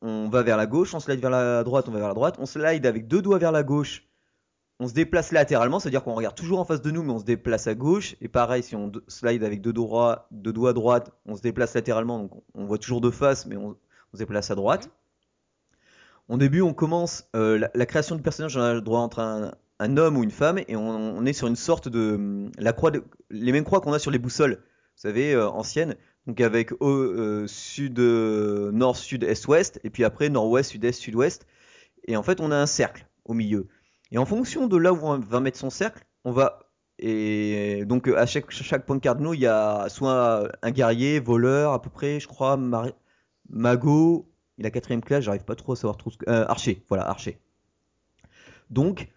on 0.00 0.30
va 0.30 0.42
vers 0.42 0.56
la 0.56 0.66
gauche. 0.66 0.94
On 0.94 1.00
slide 1.00 1.20
vers 1.20 1.30
la 1.30 1.64
droite, 1.64 1.86
on 1.86 1.92
va 1.92 1.98
vers 1.98 2.08
la 2.08 2.14
droite. 2.14 2.36
On 2.38 2.46
slide 2.46 2.86
avec 2.86 3.08
deux 3.08 3.20
doigts 3.20 3.38
vers 3.38 3.52
la 3.52 3.62
gauche, 3.62 4.07
on 4.80 4.86
se 4.88 4.94
déplace 4.94 5.32
latéralement, 5.32 5.80
c'est-à-dire 5.80 6.04
qu'on 6.04 6.14
regarde 6.14 6.36
toujours 6.36 6.60
en 6.60 6.64
face 6.64 6.82
de 6.82 6.90
nous, 6.90 7.02
mais 7.02 7.12
on 7.12 7.18
se 7.18 7.24
déplace 7.24 7.66
à 7.66 7.74
gauche. 7.74 8.14
Et 8.20 8.28
pareil, 8.28 8.62
si 8.62 8.76
on 8.76 8.92
slide 9.08 9.42
avec 9.42 9.60
deux 9.60 9.72
doigts, 9.72 10.28
deux 10.30 10.52
doigts 10.52 10.70
à 10.70 10.72
droite, 10.72 11.10
on 11.26 11.34
se 11.36 11.42
déplace 11.42 11.74
latéralement, 11.74 12.18
donc 12.20 12.30
on 12.54 12.64
voit 12.64 12.78
toujours 12.78 13.00
de 13.00 13.10
face, 13.10 13.46
mais 13.46 13.56
on, 13.56 13.70
on 13.70 14.12
se 14.12 14.18
déplace 14.18 14.50
à 14.50 14.54
droite. 14.54 14.88
Au 16.28 16.36
début, 16.36 16.60
on 16.60 16.74
commence 16.74 17.28
euh, 17.34 17.58
la, 17.58 17.70
la 17.74 17.86
création 17.86 18.14
du 18.14 18.22
personnage, 18.22 18.56
on 18.56 18.60
a 18.60 18.74
le 18.74 18.82
droit 18.82 19.00
entre 19.00 19.18
un, 19.20 19.52
un 19.78 19.96
homme 19.96 20.16
ou 20.16 20.22
une 20.22 20.30
femme, 20.30 20.58
et 20.68 20.76
on, 20.76 20.88
on 20.88 21.24
est 21.24 21.32
sur 21.32 21.48
une 21.48 21.56
sorte 21.56 21.88
de 21.88 22.14
hum, 22.14 22.52
la 22.58 22.72
croix, 22.72 22.90
de- 22.90 23.02
les 23.30 23.50
mêmes 23.52 23.64
croix 23.64 23.80
qu'on 23.80 23.92
a 23.94 23.98
sur 23.98 24.10
les 24.10 24.18
boussoles, 24.18 24.56
vous 24.56 25.02
savez, 25.02 25.32
euh, 25.34 25.48
anciennes. 25.48 25.96
Donc 26.26 26.42
avec 26.42 26.72
euh, 26.82 27.46
sud, 27.46 27.98
euh, 28.00 28.70
nord, 28.70 28.96
sud, 28.96 29.24
est, 29.24 29.46
ouest, 29.48 29.80
et 29.82 29.88
puis 29.90 30.04
après 30.04 30.28
nord-ouest, 30.28 30.70
sud-est, 30.70 31.00
sud-ouest. 31.00 31.46
Et 32.06 32.16
en 32.16 32.22
fait, 32.22 32.40
on 32.40 32.50
a 32.52 32.56
un 32.56 32.66
cercle 32.66 33.06
au 33.24 33.32
milieu. 33.32 33.66
Et 34.10 34.18
en 34.18 34.24
fonction 34.26 34.66
de 34.66 34.76
là 34.76 34.92
où 34.92 34.98
on 35.02 35.18
va 35.18 35.40
mettre 35.40 35.58
son 35.58 35.70
cercle, 35.70 36.04
on 36.24 36.32
va 36.32 36.68
et 36.98 37.84
donc 37.86 38.08
à 38.08 38.26
chaque, 38.26 38.84
point 38.84 38.96
de 38.96 39.00
cardinaux, 39.00 39.32
il 39.34 39.40
y 39.40 39.46
a 39.46 39.88
soit 39.88 40.50
un 40.62 40.70
guerrier, 40.72 41.20
voleur 41.20 41.72
à 41.72 41.80
peu 41.80 41.90
près, 41.90 42.18
je 42.18 42.26
crois, 42.26 42.58
mago, 43.48 44.28
il 44.58 44.66
a 44.66 44.70
quatrième 44.70 45.02
classe, 45.02 45.24
j'arrive 45.24 45.44
pas 45.44 45.54
trop 45.54 45.72
à 45.72 45.76
savoir 45.76 45.96
trop 45.96 46.10
ce 46.10 46.18
que... 46.18 46.28
euh, 46.28 46.44
archer, 46.48 46.84
voilà, 46.88 47.08
archer. 47.08 47.38
Donc, 48.70 49.08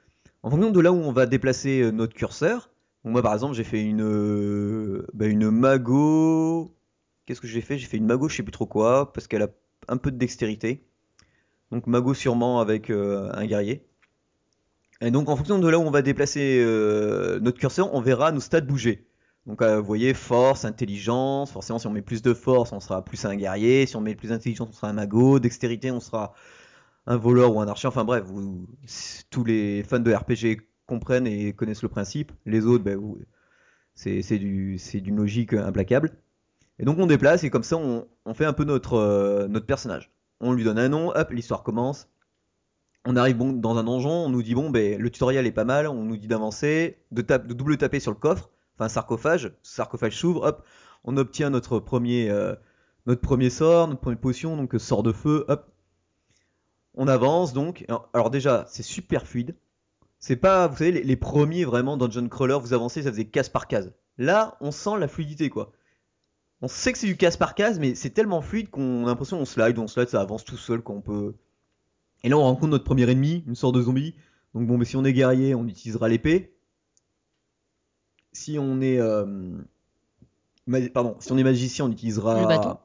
en 0.44 0.52
fonction 0.52 0.70
de 0.72 0.80
là 0.80 0.92
où 0.92 0.98
on 0.98 1.12
va 1.12 1.26
déplacer 1.26 1.82
euh, 1.82 1.92
notre 1.92 2.14
curseur, 2.14 2.70
moi 3.04 3.24
par 3.24 3.34
exemple 3.34 3.56
j'ai 3.56 3.64
fait 3.64 3.82
une, 3.84 4.04
euh, 4.04 5.08
bah, 5.14 5.26
une 5.26 5.50
mago, 5.50 6.76
qu'est-ce 7.26 7.42
que 7.42 7.48
j'ai 7.48 7.62
fait? 7.62 7.80
J'ai 7.80 7.88
fait 7.88 7.98
une 7.98 8.06
mago, 8.06 8.30
je 8.30 8.36
sais 8.38 8.44
plus 8.44 8.52
trop 8.52 8.68
quoi, 8.68 9.12
parce 9.12 9.28
qu'elle 9.28 9.42
a 9.42 9.50
un 9.88 9.98
peu 9.98 10.12
de 10.12 10.18
dextérité. 10.18 10.86
Donc 11.72 11.88
mago 11.88 12.14
sûrement 12.14 12.60
avec 12.60 12.92
euh, 12.92 13.32
un 13.34 13.46
guerrier. 13.46 13.88
Et 15.02 15.12
donc 15.12 15.30
en 15.30 15.36
fonction 15.36 15.60
de 15.60 15.68
là 15.68 15.80
où 15.80 15.82
on 15.84 15.92
va 15.92 16.02
déplacer 16.02 16.62
euh, 16.64 17.40
notre 17.40 17.60
curseur, 17.60 17.94
on 17.94 18.02
verra 18.02 18.32
nos 18.32 18.40
stats 18.40 18.62
bouger. 18.62 19.08
Donc 19.48 19.62
euh, 19.62 19.80
vous 19.80 19.86
voyez, 19.86 20.14
force, 20.14 20.66
intelligence, 20.66 21.52
forcément 21.52 21.80
si 21.80 21.88
on 21.88 21.92
met 21.92 22.04
plus 22.04 22.22
de 22.22 22.34
force, 22.34 22.72
on 22.72 22.80
sera 22.80 23.04
plus 23.04 23.26
un 23.26 23.36
guerrier, 23.36 23.88
si 23.88 23.96
on 23.96 24.02
met 24.02 24.16
plus 24.16 24.30
d'intelligence, 24.30 24.70
on 24.70 24.74
sera 24.74 24.90
un 24.90 24.94
mago, 24.94 25.40
dextérité, 25.40 25.90
on 25.92 26.00
sera 26.00 26.34
un 27.08 27.18
voleur 27.18 27.56
ou 27.56 27.62
un 27.62 27.68
archer, 27.68 27.88
enfin 27.88 28.06
bref, 28.06 28.26
tous 29.32 29.44
les 29.44 29.84
fans 29.84 30.00
de 30.00 30.14
RPG 30.14 30.62
comprennent 30.86 31.28
et 31.28 31.54
connaissent 31.54 31.84
le 31.84 31.90
principe, 31.90 32.32
les 32.46 32.66
autres, 32.66 32.84
ben, 32.84 33.00
c'est 33.96 34.22
c'est 34.22 34.40
du- 34.40 34.78
c'est 34.80 35.02
d'une 35.02 35.18
logique 35.18 35.54
implacable. 35.54 36.12
Et 36.80 36.86
donc 36.86 37.00
on 37.00 37.08
déplace 37.08 37.44
et 37.44 37.50
comme 37.52 37.64
ça 37.64 37.78
on, 37.78 38.08
fait 38.36 38.46
un 38.46 38.54
peu 38.54 38.66
euh, 38.94 39.48
notre 39.48 39.66
personnage. 39.68 40.12
On 40.42 40.54
lui 40.54 40.64
donne 40.66 40.80
un 40.80 40.90
nom, 40.90 41.12
hop, 41.16 41.32
l'histoire 41.32 41.64
commence. 41.64 42.10
On 43.06 43.16
arrive 43.16 43.38
dans 43.38 43.78
un 43.78 43.84
donjon, 43.84 44.12
on 44.12 44.30
nous 44.30 44.44
dit 44.44 44.54
bon, 44.54 44.70
ben, 44.70 45.00
le 45.00 45.10
tutoriel 45.10 45.48
est 45.48 45.52
pas 45.52 45.66
mal, 45.66 45.88
on 45.88 46.04
nous 46.04 46.18
dit 46.18 46.28
d'avancer, 46.28 46.98
de, 47.12 47.22
double 47.22 47.78
taper 47.78 48.00
sur 48.00 48.12
le 48.12 48.18
coffre, 48.18 48.52
enfin 48.76 48.90
sarcophage, 48.90 49.52
sarcophage 49.64 50.18
s'ouvre, 50.18 50.44
hop, 50.44 50.66
on 51.04 51.18
obtient 51.18 51.50
notre 51.50 51.80
premier, 51.80 52.30
euh, 52.30 52.54
notre 53.08 53.22
premier 53.22 53.50
sort, 53.50 53.88
notre 53.88 54.02
première 54.02 54.20
potion, 54.20 54.56
donc 54.56 54.76
sort 54.78 55.04
de 55.04 55.12
feu, 55.12 55.46
hop. 55.48 55.72
On 56.94 57.08
avance 57.08 57.54
donc. 57.54 57.86
Alors, 58.14 58.30
déjà, 58.30 58.66
c'est 58.68 58.84
super 58.84 59.26
fluide. 59.26 59.56
C'est 60.20 60.36
pas, 60.36 60.68
vous 60.68 60.78
savez, 60.78 60.92
les, 60.92 61.16
premiers 61.16 61.66
vraiment 61.66 61.98
dungeon 61.98 62.28
crawler, 62.30 62.60
vous 62.62 62.74
avancez, 62.74 63.04
ça 63.04 63.12
faisait 63.12 63.26
case 63.26 63.50
par 63.50 63.68
case. 63.68 63.94
Là, 64.18 64.58
on 64.62 64.72
sent 64.72 65.00
la 65.00 65.08
fluidité 65.08 65.50
quoi. 65.50 65.72
On 66.62 66.68
sait 66.68 66.92
que 66.92 67.00
c'est 67.00 67.08
du 67.08 67.18
case 67.18 67.38
par 67.38 67.56
case, 67.56 67.80
mais 67.80 67.96
c'est 67.96 68.12
tellement 68.12 68.42
fluide 68.42 68.70
qu'on 68.70 69.06
a 69.06 69.08
l'impression 69.08 69.40
qu'on 69.40 69.46
slide, 69.46 69.80
on 69.80 69.88
slide, 69.88 70.10
ça 70.10 70.22
avance 70.22 70.46
tout 70.46 70.58
seul 70.58 70.82
quand 70.84 70.94
on 70.94 71.02
peut. 71.02 71.34
Et 72.24 72.30
là, 72.30 72.38
on 72.38 72.44
rencontre 72.44 72.68
notre 72.68 72.84
premier 72.84 73.10
ennemi, 73.10 73.44
une 73.48 73.56
sorte 73.56 73.76
de 73.76 73.82
zombie. 73.82 74.16
Donc 74.54 74.68
bon, 74.68 74.78
mais 74.78 74.86
si 74.86 74.96
on 74.96 75.04
est 75.06 75.14
guerrier, 75.14 75.56
on 75.56 75.66
utilisera 75.68 76.10
l'épée. 76.10 76.56
Si 78.34 78.58
on 78.60 78.82
est, 78.82 79.00
euh, 79.00 79.58
pardon, 80.94 81.16
si 81.20 81.32
on 81.32 81.38
est 81.38 81.44
magicien, 81.44 81.86
on 81.86 81.92
utilisera 81.92 82.42
Le 82.42 82.48
bâton. 82.48 82.78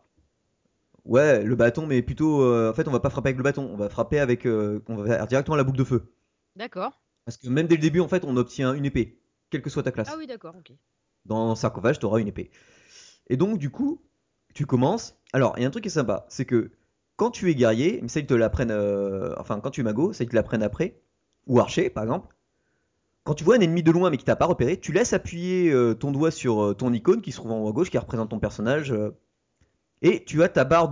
Ouais, 1.05 1.45
le 1.45 1.55
bâton, 1.55 1.87
mais 1.87 2.03
plutôt, 2.03 2.43
euh, 2.43 2.71
en 2.71 2.75
fait, 2.75 2.89
on 2.89 2.91
va 2.91 2.99
pas 2.99 3.11
frapper 3.11 3.29
avec 3.29 3.37
le 3.37 3.45
bâton, 3.45 3.71
on 3.73 3.77
va 3.77 3.89
frapper 3.89 4.19
avec, 4.19 4.45
euh, 4.45 4.83
on 4.89 4.97
va 4.97 5.07
faire 5.07 5.27
directement 5.29 5.57
la 5.57 5.63
boucle 5.63 5.79
de 5.79 5.85
feu. 5.85 6.13
D'accord. 6.57 7.01
Parce 7.25 7.37
que 7.37 7.49
même 7.49 7.69
dès 7.69 7.77
le 7.77 7.81
début, 7.81 8.01
en 8.01 8.09
fait, 8.09 8.25
on 8.25 8.37
obtient 8.37 8.75
une 8.75 8.85
épée, 8.85 9.21
quelle 9.51 9.63
que 9.63 9.71
soit 9.71 9.85
ta 9.85 9.93
classe. 9.93 10.09
Ah 10.11 10.17
oui, 10.19 10.27
d'accord, 10.27 10.55
ok. 10.59 10.73
Dans 11.25 11.55
sarcophage, 11.55 12.01
tu 12.01 12.07
auras 12.07 12.19
une 12.19 12.29
épée. 12.29 12.51
Et 13.29 13.37
donc, 13.37 13.59
du 13.59 13.71
coup, 13.71 14.03
tu 14.55 14.67
commences. 14.67 15.17
Alors, 15.33 15.55
il 15.57 15.63
y 15.63 15.65
a 15.65 15.69
un 15.69 15.71
truc 15.71 15.85
qui 15.85 15.89
est 15.89 15.93
sympa, 15.93 16.27
c'est 16.29 16.45
que 16.45 16.73
quand 17.17 17.31
tu 17.31 17.51
es 17.51 17.55
guerrier, 17.55 17.99
mais 18.03 18.09
ça, 18.09 18.21
ils 18.21 18.27
te 18.27 18.35
l'apprennent. 18.35 18.71
euh, 18.71 19.35
Enfin, 19.39 19.61
quand 19.61 19.71
tu 19.71 19.81
es 19.81 19.85
mago, 19.85 20.13
ça, 20.13 20.25
ils 20.25 20.29
te 20.29 20.35
l'apprennent 20.35 20.63
après. 20.63 21.01
Ou 21.47 21.61
archer, 21.61 21.91
par 21.91 22.05
exemple. 22.05 22.35
Quand 23.25 23.35
tu 23.35 23.43
vois 23.45 23.57
un 23.57 23.61
ennemi 23.61 23.83
de 23.83 23.91
loin 23.91 24.11
mais 24.11 24.19
qui 24.19 24.25
t'a 24.25 24.37
pas 24.37 24.47
repéré, 24.47 24.79
tu 24.79 24.93
laisses 24.93 25.13
appuyer 25.13 25.73
euh, 25.73 25.95
ton 25.95 26.13
doigt 26.13 26.31
sur 26.31 26.63
euh, 26.63 26.75
ton 26.75 26.93
icône 26.93 27.23
qui 27.23 27.33
se 27.33 27.39
trouve 27.39 27.51
en 27.53 27.59
haut 27.65 27.69
à 27.69 27.73
gauche, 27.73 27.91
qui 27.91 27.99
représente 27.99 28.31
ton 28.31 28.39
personnage. 28.39 28.95
et 30.03 30.25
tu 30.25 30.43
as 30.43 30.49
ta 30.49 30.65
barre 30.65 30.89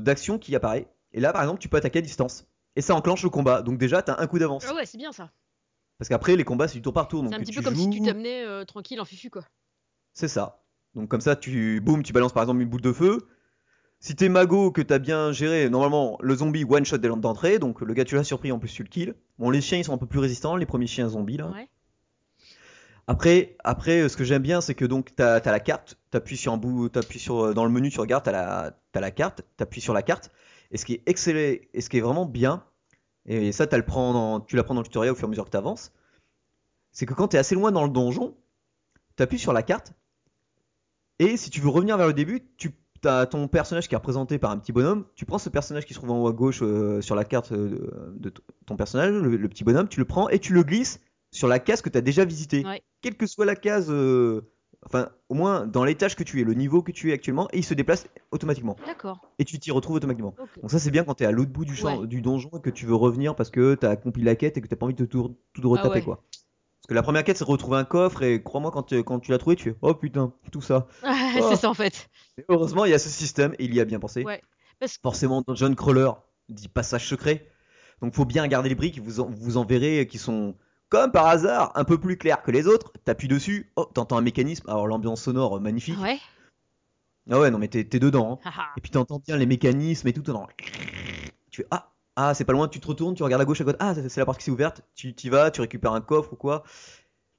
d'action 0.00 0.38
qui 0.38 0.54
apparaît. 0.56 0.88
Et 1.12 1.20
là, 1.20 1.32
par 1.32 1.42
exemple, 1.42 1.60
tu 1.60 1.68
peux 1.68 1.76
attaquer 1.76 1.98
à 1.98 2.02
distance. 2.02 2.46
Et 2.76 2.80
ça 2.80 2.94
enclenche 2.94 3.22
le 3.22 3.30
combat. 3.30 3.62
Donc, 3.62 3.78
déjà, 3.78 4.02
tu 4.02 4.10
as 4.10 4.18
un 4.20 4.26
coup 4.26 4.38
d'avance. 4.38 4.64
Ah 4.68 4.74
ouais, 4.74 4.86
c'est 4.86 4.98
bien 4.98 5.12
ça. 5.12 5.30
Parce 5.98 6.08
qu'après, 6.08 6.34
les 6.36 6.44
combats, 6.44 6.66
c'est 6.68 6.74
du 6.74 6.82
tour 6.82 6.92
par 6.92 7.06
tour. 7.08 7.24
C'est 7.28 7.34
un 7.34 7.38
petit 7.40 7.52
peu 7.52 7.62
comme 7.62 7.76
si 7.76 7.88
tu 7.90 8.00
t'amenais 8.02 8.64
tranquille 8.64 9.00
en 9.00 9.04
fufu, 9.04 9.30
quoi. 9.30 9.42
c'est 10.12 10.28
ça. 10.28 10.60
Donc 10.94 11.08
comme 11.08 11.20
ça, 11.20 11.34
tu 11.36 11.80
boum, 11.80 12.02
tu 12.04 12.12
balances 12.12 12.32
par 12.32 12.44
exemple 12.44 12.60
une 12.62 12.68
boule 12.68 12.80
de 12.80 12.92
feu. 12.92 13.18
Si 14.04 14.14
t'es 14.14 14.28
mago, 14.28 14.70
que 14.70 14.82
t'as 14.82 14.98
bien 14.98 15.32
géré, 15.32 15.70
normalement 15.70 16.18
le 16.20 16.34
zombie 16.34 16.66
one 16.68 16.84
shot 16.84 16.98
dès 16.98 17.08
d'entrée, 17.08 17.58
donc 17.58 17.80
le 17.80 17.94
gars 17.94 18.04
tu 18.04 18.16
l'as 18.16 18.22
surpris, 18.22 18.52
en 18.52 18.58
plus 18.58 18.70
tu 18.70 18.82
le 18.82 18.88
kill. 18.90 19.14
Bon, 19.38 19.48
les 19.48 19.62
chiens 19.62 19.78
ils 19.78 19.84
sont 19.84 19.94
un 19.94 19.96
peu 19.96 20.04
plus 20.04 20.18
résistants, 20.18 20.56
les 20.56 20.66
premiers 20.66 20.86
chiens 20.86 21.08
zombies 21.08 21.38
là. 21.38 21.48
Ouais. 21.48 21.70
Après, 23.06 23.56
après, 23.64 24.02
euh, 24.02 24.10
ce 24.10 24.18
que 24.18 24.24
j'aime 24.24 24.42
bien, 24.42 24.60
c'est 24.60 24.74
que 24.74 24.84
donc 24.84 25.16
t'as 25.16 25.36
as 25.36 25.50
la 25.50 25.58
carte, 25.58 25.96
t'appuies 26.10 26.36
sur 26.36 26.52
un 26.52 26.58
bout, 26.58 26.90
t'appuies 26.90 27.18
sur 27.18 27.46
euh, 27.46 27.54
dans 27.54 27.64
le 27.64 27.70
menu, 27.70 27.88
tu 27.88 27.98
regardes, 27.98 28.24
t'as 28.24 28.32
la, 28.32 28.78
t'as 28.92 29.00
la 29.00 29.10
carte, 29.10 29.40
t'appuies 29.56 29.80
sur 29.80 29.94
la 29.94 30.02
carte. 30.02 30.30
Et 30.70 30.76
ce 30.76 30.84
qui 30.84 30.92
est 30.92 31.02
excellent, 31.06 31.56
et 31.72 31.80
ce 31.80 31.88
qui 31.88 31.96
est 31.96 32.02
vraiment 32.02 32.26
bien, 32.26 32.62
et 33.24 33.52
ça 33.52 33.66
t'as 33.66 33.78
le 33.78 33.86
prends 33.86 34.12
dans- 34.12 34.40
tu 34.40 34.56
l'apprends 34.56 34.74
dans 34.74 34.82
le 34.82 34.86
tutoriel 34.86 35.12
au 35.12 35.16
fur 35.16 35.24
et 35.24 35.28
à 35.28 35.30
mesure 35.30 35.46
que 35.46 35.50
t'avances, 35.50 35.94
c'est 36.92 37.06
que 37.06 37.14
quand 37.14 37.28
t'es 37.28 37.38
assez 37.38 37.54
loin 37.54 37.72
dans 37.72 37.84
le 37.84 37.88
donjon, 37.88 38.36
t'appuies 39.16 39.38
sur 39.38 39.54
la 39.54 39.62
carte, 39.62 39.94
et 41.18 41.38
si 41.38 41.48
tu 41.48 41.62
veux 41.62 41.70
revenir 41.70 41.96
vers 41.96 42.06
le 42.06 42.12
début, 42.12 42.42
tu 42.58 42.74
as 43.08 43.26
ton 43.26 43.48
personnage 43.48 43.88
qui 43.88 43.94
est 43.94 43.96
représenté 43.98 44.38
par 44.38 44.50
un 44.50 44.58
petit 44.58 44.72
bonhomme. 44.72 45.04
Tu 45.14 45.24
prends 45.24 45.38
ce 45.38 45.48
personnage 45.48 45.84
qui 45.86 45.94
se 45.94 45.98
trouve 45.98 46.10
en 46.10 46.22
haut 46.22 46.28
à 46.28 46.32
gauche 46.32 46.60
euh, 46.62 47.00
sur 47.00 47.14
la 47.14 47.24
carte 47.24 47.52
euh, 47.52 48.12
de 48.16 48.32
ton 48.66 48.76
personnage, 48.76 49.12
le, 49.12 49.36
le 49.36 49.48
petit 49.48 49.64
bonhomme, 49.64 49.88
tu 49.88 49.98
le 50.00 50.04
prends 50.06 50.28
et 50.28 50.38
tu 50.38 50.52
le 50.52 50.62
glisses 50.62 51.00
sur 51.30 51.48
la 51.48 51.58
case 51.58 51.82
que 51.82 51.88
tu 51.88 51.98
as 51.98 52.00
déjà 52.02 52.24
visitée. 52.24 52.64
Ouais. 52.64 52.82
Quelle 53.02 53.16
que 53.16 53.26
soit 53.26 53.44
la 53.44 53.56
case, 53.56 53.88
euh, 53.90 54.42
enfin, 54.86 55.08
au 55.28 55.34
moins 55.34 55.66
dans 55.66 55.84
l'étage 55.84 56.14
que 56.16 56.22
tu 56.22 56.40
es, 56.40 56.44
le 56.44 56.54
niveau 56.54 56.82
que 56.82 56.92
tu 56.92 57.10
es 57.10 57.12
actuellement, 57.12 57.48
et 57.52 57.58
il 57.58 57.64
se 57.64 57.74
déplace 57.74 58.06
automatiquement. 58.30 58.76
D'accord. 58.86 59.20
Et 59.38 59.44
tu 59.44 59.58
t'y 59.58 59.70
retrouves 59.70 59.96
automatiquement. 59.96 60.34
Donc 60.62 60.70
ça 60.70 60.78
c'est 60.78 60.90
bien 60.90 61.04
quand 61.04 61.14
tu 61.14 61.24
es 61.24 61.26
à 61.26 61.32
l'autre 61.32 61.50
bout 61.50 61.64
du, 61.64 61.74
champ, 61.74 62.00
Ouais. 62.00 62.06
du 62.06 62.22
donjon 62.22 62.50
et 62.56 62.60
que 62.60 62.70
tu 62.70 62.86
veux 62.86 62.94
revenir 62.94 63.34
parce 63.34 63.50
que 63.50 63.74
tu 63.74 63.84
as 63.84 63.90
accompli 63.90 64.22
la 64.22 64.36
quête 64.36 64.56
et 64.56 64.60
que 64.60 64.68
tu 64.68 64.76
pas 64.76 64.86
envie 64.86 64.94
de 64.94 65.04
tout, 65.06 65.36
tout 65.52 65.68
retaper 65.68 65.88
Ah 65.90 65.94
ouais. 65.94 66.02
quoi. 66.02 66.22
Parce 66.84 66.88
que 66.90 66.94
la 66.94 67.02
première 67.02 67.24
quête 67.24 67.38
c'est 67.38 67.44
retrouver 67.44 67.78
un 67.78 67.84
coffre 67.84 68.22
et 68.22 68.42
crois-moi 68.42 68.70
quand, 68.70 68.82
tu- 68.82 69.02
quand 69.04 69.18
tu 69.18 69.30
l'as 69.30 69.38
trouvé 69.38 69.56
tu 69.56 69.70
fais 69.70 69.76
oh 69.80 69.94
putain 69.94 70.34
tout 70.52 70.60
ça. 70.60 70.86
Oh. 71.02 71.46
c'est 71.50 71.56
ça 71.56 71.70
en 71.70 71.74
fait. 71.74 72.08
Et 72.38 72.44
heureusement, 72.48 72.84
il 72.84 72.90
y 72.90 72.94
a 72.94 72.98
ce 72.98 73.08
système 73.08 73.54
et 73.58 73.64
il 73.64 73.74
y 73.74 73.80
a 73.80 73.84
bien 73.86 73.98
pensé. 73.98 74.22
Ouais. 74.22 74.42
Parce 74.78 74.96
que 74.96 75.00
Forcément, 75.02 75.42
dans 75.46 75.54
John 75.54 75.74
Crawler 75.74 76.10
dit 76.50 76.68
passage 76.68 77.08
secret. 77.08 77.48
Donc, 78.02 78.12
faut 78.14 78.24
bien 78.26 78.46
garder 78.48 78.68
les 78.68 78.74
briques. 78.74 79.00
Vous 79.00 79.20
en, 79.20 79.30
vous 79.30 79.56
en 79.56 79.64
verrez 79.64 80.06
qui 80.06 80.18
sont, 80.18 80.54
comme 80.90 81.10
par 81.10 81.26
hasard, 81.26 81.72
un 81.74 81.84
peu 81.84 81.96
plus 81.98 82.18
clairs 82.18 82.42
que 82.42 82.50
les 82.50 82.66
autres. 82.66 82.92
T'appuies 83.04 83.28
dessus, 83.28 83.72
oh, 83.76 83.84
t'entends 83.86 84.18
un 84.18 84.20
mécanisme. 84.20 84.68
Alors, 84.68 84.86
l'ambiance 84.86 85.22
sonore, 85.22 85.56
euh, 85.56 85.60
magnifique. 85.60 85.98
ouais. 86.00 86.18
Ah 87.30 87.40
ouais, 87.40 87.50
non, 87.50 87.58
mais 87.58 87.68
t'es 87.68 87.84
dedans. 87.84 88.38
hein. 88.44 88.48
Haha. 88.48 88.66
Et 88.76 88.80
puis, 88.82 88.90
t'entends 88.90 89.20
bien 89.24 89.36
les 89.38 89.46
mécanismes 89.46 90.06
et 90.08 90.12
tout. 90.12 90.22
Tu 91.50 91.62
fais, 91.62 91.66
ah, 91.70 91.93
ah, 92.16 92.34
c'est 92.34 92.44
pas 92.44 92.52
loin. 92.52 92.68
Tu 92.68 92.80
te 92.80 92.86
retournes, 92.86 93.14
tu 93.14 93.22
regardes 93.22 93.42
à 93.42 93.44
gauche, 93.44 93.60
à 93.60 93.64
gauche. 93.64 93.74
Ah, 93.78 93.94
c'est 94.08 94.18
la 94.18 94.24
porte 94.26 94.38
qui 94.38 94.44
s'est 94.44 94.50
ouverte. 94.50 94.82
Tu 94.94 95.08
y 95.22 95.28
vas, 95.28 95.50
tu 95.50 95.60
récupères 95.60 95.92
un 95.92 96.00
coffre 96.00 96.32
ou 96.32 96.36
quoi. 96.36 96.62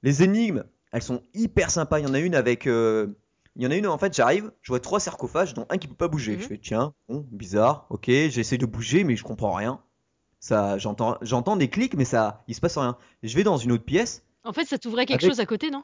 Les 0.02 0.22
énigmes, 0.22 0.64
elles 0.92 1.02
sont 1.02 1.22
hyper 1.34 1.70
sympas. 1.70 1.98
Il 2.00 2.06
y 2.06 2.10
en 2.10 2.14
a 2.14 2.18
une 2.18 2.34
avec. 2.34 2.66
euh, 2.66 3.06
Il 3.56 3.62
y 3.62 3.66
en 3.66 3.70
a 3.70 3.76
une, 3.76 3.86
en 3.86 3.96
fait, 3.98 4.14
j'arrive, 4.14 4.52
je 4.62 4.70
vois 4.70 4.80
trois 4.80 5.00
sarcophages, 5.00 5.54
dont 5.54 5.66
un 5.70 5.78
qui 5.78 5.88
peut 5.88 5.94
pas 5.94 6.08
bouger. 6.08 6.36
Mhm. 6.36 6.42
Je 6.42 6.46
fais, 6.46 6.58
tiens, 6.58 6.92
bon, 7.08 7.26
bizarre, 7.32 7.86
ok, 7.88 8.04
j'essaie 8.06 8.58
de 8.58 8.66
bouger, 8.66 9.02
mais 9.02 9.16
je 9.16 9.24
comprends 9.24 9.54
rien. 9.54 9.80
Ça, 10.40 10.76
j'entends, 10.76 11.16
j'entends 11.22 11.56
des 11.56 11.68
clics, 11.70 11.94
mais 11.94 12.04
ça, 12.04 12.44
il 12.48 12.54
se 12.54 12.60
passe 12.60 12.76
rien. 12.76 12.98
Et 13.22 13.28
je 13.28 13.34
vais 13.36 13.42
dans 13.44 13.56
une 13.56 13.72
autre 13.72 13.84
pièce. 13.84 14.22
En 14.44 14.52
fait, 14.52 14.66
ça 14.66 14.78
t'ouvrait 14.78 15.06
quelque 15.06 15.22
Avec- 15.24 15.30
chose 15.32 15.40
à 15.40 15.46
côté, 15.46 15.70
non? 15.70 15.82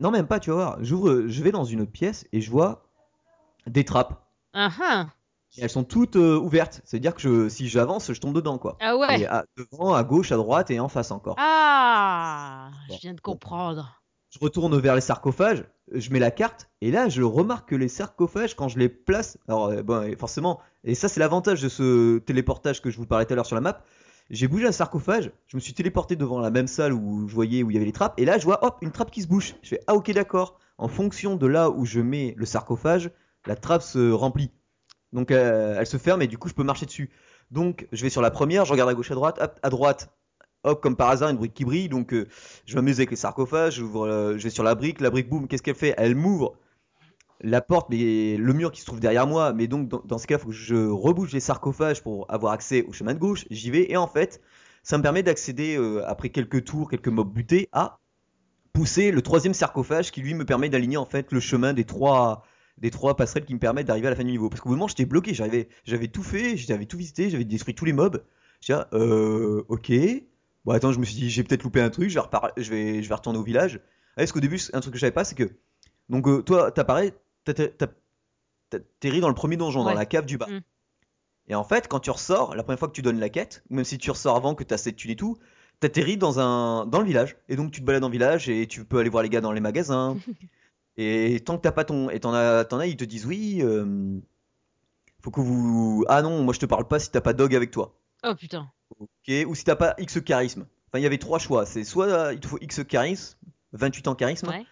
Non, 0.00 0.10
même 0.10 0.26
pas, 0.26 0.40
tu 0.40 0.50
vas 0.50 0.56
voir. 0.56 0.78
J'ouvre, 0.82 1.26
je 1.28 1.42
vais 1.44 1.52
dans 1.52 1.64
une 1.64 1.80
autre 1.80 1.92
pièce 1.92 2.26
et 2.32 2.40
je 2.40 2.50
vois 2.50 2.84
des 3.66 3.84
trappes. 3.84 4.20
Ah 4.52 4.70
ah. 4.82 5.06
Et 5.58 5.62
elles 5.62 5.70
sont 5.70 5.84
toutes 5.84 6.16
euh, 6.16 6.38
ouvertes. 6.38 6.80
C'est-à-dire 6.84 7.14
que 7.14 7.20
je, 7.20 7.48
si 7.48 7.68
j'avance, 7.68 8.12
je 8.12 8.20
tombe 8.20 8.34
dedans, 8.34 8.58
quoi. 8.58 8.76
Ah 8.80 8.96
ouais. 8.96 9.20
Et 9.20 9.26
à- 9.26 9.44
devant, 9.56 9.94
à 9.94 10.02
gauche, 10.04 10.32
à 10.32 10.36
droite 10.36 10.70
et 10.70 10.80
en 10.80 10.88
face 10.88 11.10
encore. 11.10 11.36
Ah, 11.38 12.70
Bon, 12.88 12.94
je 12.96 13.00
viens 13.00 13.14
de 13.14 13.20
comprendre. 13.20 14.00
Je 14.30 14.38
retourne 14.40 14.76
vers 14.78 14.94
les 14.94 15.00
sarcophages, 15.00 15.64
je 15.92 16.10
mets 16.10 16.18
la 16.18 16.30
carte, 16.30 16.68
et 16.82 16.90
là, 16.90 17.08
je 17.08 17.22
remarque 17.22 17.70
que 17.70 17.74
les 17.76 17.88
sarcophages, 17.88 18.54
quand 18.54 18.68
je 18.68 18.78
les 18.78 18.88
place, 18.90 19.38
alors 19.48 19.66
euh, 19.68 19.82
bon, 19.82 20.02
et 20.02 20.14
forcément, 20.16 20.60
et 20.84 20.94
ça 20.94 21.08
c'est 21.08 21.20
l'avantage 21.20 21.62
de 21.62 21.68
ce 21.70 22.18
téléportage 22.18 22.82
que 22.82 22.90
je 22.90 22.98
vous 22.98 23.06
parlais 23.06 23.24
tout 23.24 23.32
à 23.32 23.36
l'heure 23.36 23.46
sur 23.46 23.54
la 23.54 23.62
map, 23.62 23.80
j'ai 24.28 24.46
bougé 24.48 24.66
un 24.66 24.72
sarcophage, 24.72 25.30
je 25.46 25.56
me 25.56 25.60
suis 25.60 25.72
téléporté 25.72 26.16
devant 26.16 26.40
la 26.40 26.50
même 26.50 26.66
salle 26.66 26.92
où 26.92 27.28
je 27.28 27.34
voyais 27.34 27.62
où 27.62 27.70
il 27.70 27.74
y 27.74 27.76
avait 27.76 27.86
les 27.86 27.92
trappes, 27.92 28.14
et 28.18 28.24
là 28.26 28.36
je 28.38 28.44
vois, 28.44 28.62
hop, 28.62 28.76
une 28.82 28.90
trappe 28.90 29.10
qui 29.10 29.22
se 29.22 29.28
bouge. 29.28 29.54
Je 29.62 29.68
fais, 29.70 29.80
ah 29.86 29.94
ok 29.94 30.10
d'accord, 30.12 30.58
en 30.76 30.88
fonction 30.88 31.36
de 31.36 31.46
là 31.46 31.70
où 31.70 31.86
je 31.86 32.00
mets 32.00 32.34
le 32.36 32.44
sarcophage, 32.44 33.10
la 33.46 33.54
trappe 33.56 33.82
se 33.82 34.10
remplit. 34.10 34.50
Donc 35.12 35.30
euh, 35.30 35.76
elle 35.78 35.86
se 35.86 35.96
ferme 35.96 36.22
et 36.22 36.26
du 36.26 36.38
coup 36.38 36.48
je 36.48 36.54
peux 36.54 36.64
marcher 36.64 36.86
dessus. 36.86 37.10
Donc 37.50 37.86
je 37.92 38.02
vais 38.02 38.10
sur 38.10 38.22
la 38.22 38.30
première, 38.30 38.64
je 38.64 38.72
regarde 38.72 38.90
à 38.90 38.94
gauche 38.94 39.10
à 39.10 39.14
droite, 39.14 39.38
hop, 39.40 39.58
à 39.62 39.70
droite, 39.70 40.10
hop, 40.64 40.82
comme 40.82 40.96
par 40.96 41.10
hasard, 41.10 41.30
une 41.30 41.36
brique 41.36 41.54
qui 41.54 41.64
brille, 41.64 41.88
donc 41.88 42.12
euh, 42.12 42.26
je 42.66 42.74
m'amuse 42.76 42.98
avec 42.98 43.10
les 43.10 43.16
sarcophages, 43.16 43.80
euh, 43.80 44.36
je 44.36 44.42
vais 44.42 44.50
sur 44.50 44.64
la 44.64 44.74
brique, 44.74 45.00
la 45.00 45.10
brique 45.10 45.28
boum, 45.28 45.48
qu'est-ce 45.48 45.62
qu'elle 45.62 45.76
fait? 45.76 45.94
Elle 45.96 46.14
m'ouvre 46.14 46.56
la 47.42 47.60
porte, 47.60 47.88
mais 47.90 48.36
le 48.36 48.52
mur 48.52 48.72
qui 48.72 48.80
se 48.80 48.86
trouve 48.86 49.00
derrière 49.00 49.26
moi, 49.26 49.52
mais 49.52 49.68
donc 49.68 49.88
dans, 49.88 50.02
dans 50.04 50.18
ce 50.18 50.26
cas, 50.26 50.36
il 50.36 50.40
faut 50.40 50.48
que 50.48 50.54
je 50.54 50.88
rebouge 50.88 51.32
les 51.32 51.40
sarcophages 51.40 52.02
pour 52.02 52.26
avoir 52.30 52.52
accès 52.52 52.82
au 52.88 52.92
chemin 52.92 53.14
de 53.14 53.18
gauche, 53.18 53.44
j'y 53.50 53.70
vais, 53.70 53.90
et 53.90 53.96
en 53.96 54.06
fait, 54.06 54.40
ça 54.82 54.98
me 54.98 55.02
permet 55.02 55.22
d'accéder, 55.22 55.76
euh, 55.76 56.02
après 56.08 56.30
quelques 56.30 56.64
tours, 56.64 56.88
quelques 56.90 57.08
mobs 57.08 57.32
butés, 57.32 57.68
à 57.72 57.98
pousser 58.72 59.10
le 59.10 59.22
troisième 59.22 59.54
sarcophage 59.54 60.10
qui 60.10 60.20
lui 60.20 60.34
me 60.34 60.44
permet 60.44 60.68
d'aligner 60.68 60.98
en 60.98 61.06
fait 61.06 61.32
le 61.32 61.40
chemin 61.40 61.72
des 61.72 61.84
trois 61.84 62.42
des 62.78 62.90
trois 62.90 63.16
passerelles 63.16 63.44
qui 63.44 63.54
me 63.54 63.58
permettent 63.58 63.86
d'arriver 63.86 64.06
à 64.08 64.10
la 64.10 64.16
fin 64.16 64.24
du 64.24 64.30
niveau. 64.30 64.48
Parce 64.48 64.60
qu'au 64.60 64.68
bout 64.68 64.74
d'un 64.74 64.78
moment, 64.78 64.88
j'étais 64.88 65.06
bloqué, 65.06 65.32
j'arrivais, 65.34 65.68
j'avais 65.84 66.08
tout 66.08 66.22
fait, 66.22 66.56
j'avais 66.56 66.86
tout 66.86 66.98
visité, 66.98 67.30
j'avais 67.30 67.44
détruit 67.44 67.74
tous 67.74 67.84
les 67.84 67.92
mobs. 67.92 68.22
J'étais 68.60 68.74
là, 68.78 68.88
euh, 68.92 69.64
ok. 69.68 69.92
Bon, 70.64 70.72
attends, 70.72 70.92
je 70.92 70.98
me 70.98 71.04
suis 71.04 71.14
dit, 71.14 71.30
j'ai 71.30 71.44
peut-être 71.44 71.62
loupé 71.62 71.80
un 71.80 71.90
truc, 71.90 72.10
je 72.10 72.14
vais, 72.14 72.20
repar- 72.20 72.52
je 72.56 72.70
vais, 72.70 73.02
je 73.02 73.08
vais 73.08 73.14
retourner 73.14 73.38
au 73.38 73.42
village. 73.44 73.80
Ah, 73.82 74.22
Parce 74.22 74.32
qu'au 74.32 74.40
début, 74.40 74.58
un 74.72 74.80
truc 74.80 74.92
que 74.92 74.98
je 74.98 75.00
savais 75.02 75.12
pas, 75.12 75.24
c'est 75.24 75.34
que. 75.34 75.50
Donc, 76.08 76.26
euh, 76.28 76.42
toi, 76.42 76.70
t'apparais, 76.70 77.14
t'atterris 77.44 79.20
dans 79.20 79.28
le 79.28 79.34
premier 79.34 79.56
donjon, 79.56 79.84
dans 79.84 79.90
la 79.94 80.06
cave 80.06 80.26
du 80.26 80.38
bas. 80.38 80.46
Mm. 80.48 80.60
Et 81.48 81.54
en 81.54 81.64
fait, 81.64 81.86
quand 81.88 82.00
tu 82.00 82.10
ressors, 82.10 82.56
la 82.56 82.62
première 82.62 82.78
fois 82.78 82.88
que 82.88 82.92
tu 82.92 83.02
donnes 83.02 83.20
la 83.20 83.28
quête, 83.28 83.62
même 83.70 83.84
si 83.84 83.98
tu 83.98 84.10
ressors 84.10 84.36
avant 84.36 84.54
que 84.54 84.64
t'as 84.64 84.78
cette 84.78 84.96
thune 84.96 85.12
et 85.12 85.16
tout, 85.16 85.36
t'atterris 85.78 86.16
dans 86.16 86.40
un 86.40 86.86
dans 86.86 86.98
le 86.98 87.06
village. 87.06 87.36
Et 87.48 87.56
donc, 87.56 87.70
tu 87.70 87.80
te 87.80 87.86
balades 87.86 88.02
dans 88.02 88.08
le 88.08 88.12
village 88.12 88.48
et 88.48 88.66
tu 88.66 88.84
peux 88.84 88.98
aller 88.98 89.10
voir 89.10 89.22
les 89.22 89.28
gars 89.28 89.40
dans 89.40 89.52
les 89.52 89.60
magasins. 89.60 90.16
Et 90.98 91.40
tant 91.44 91.56
que 91.56 91.62
t'as 91.62 91.72
pas 91.72 91.84
ton. 91.84 92.08
Et 92.10 92.20
t'en 92.20 92.32
as, 92.32 92.64
t'en 92.64 92.78
as, 92.78 92.86
ils 92.86 92.96
te 92.96 93.04
disent 93.04 93.26
oui. 93.26 93.60
euh, 93.62 94.18
faut 95.22 95.30
que 95.30 95.40
vous. 95.40 96.04
Ah 96.08 96.22
non, 96.22 96.42
moi 96.42 96.54
je 96.54 96.60
te 96.60 96.66
parle 96.66 96.86
pas 96.88 96.98
si 96.98 97.10
t'as 97.10 97.20
pas 97.20 97.32
Dog 97.32 97.54
avec 97.54 97.70
toi. 97.70 97.98
Oh 98.24 98.34
putain. 98.34 98.70
Ok 98.98 99.30
Ou 99.46 99.54
si 99.54 99.64
t'as 99.64 99.76
pas 99.76 99.94
X 99.98 100.20
charisme. 100.22 100.66
Enfin, 100.88 100.98
il 100.98 101.02
y 101.02 101.06
avait 101.06 101.18
trois 101.18 101.38
choix. 101.38 101.66
C'est 101.66 101.84
soit 101.84 102.06
euh, 102.06 102.32
il 102.32 102.40
te 102.40 102.46
faut 102.46 102.58
X 102.60 102.82
charisme, 102.84 103.36
28 103.72 104.08
ans 104.08 104.14
charisme, 104.14 104.48
Ouais. 104.48 104.64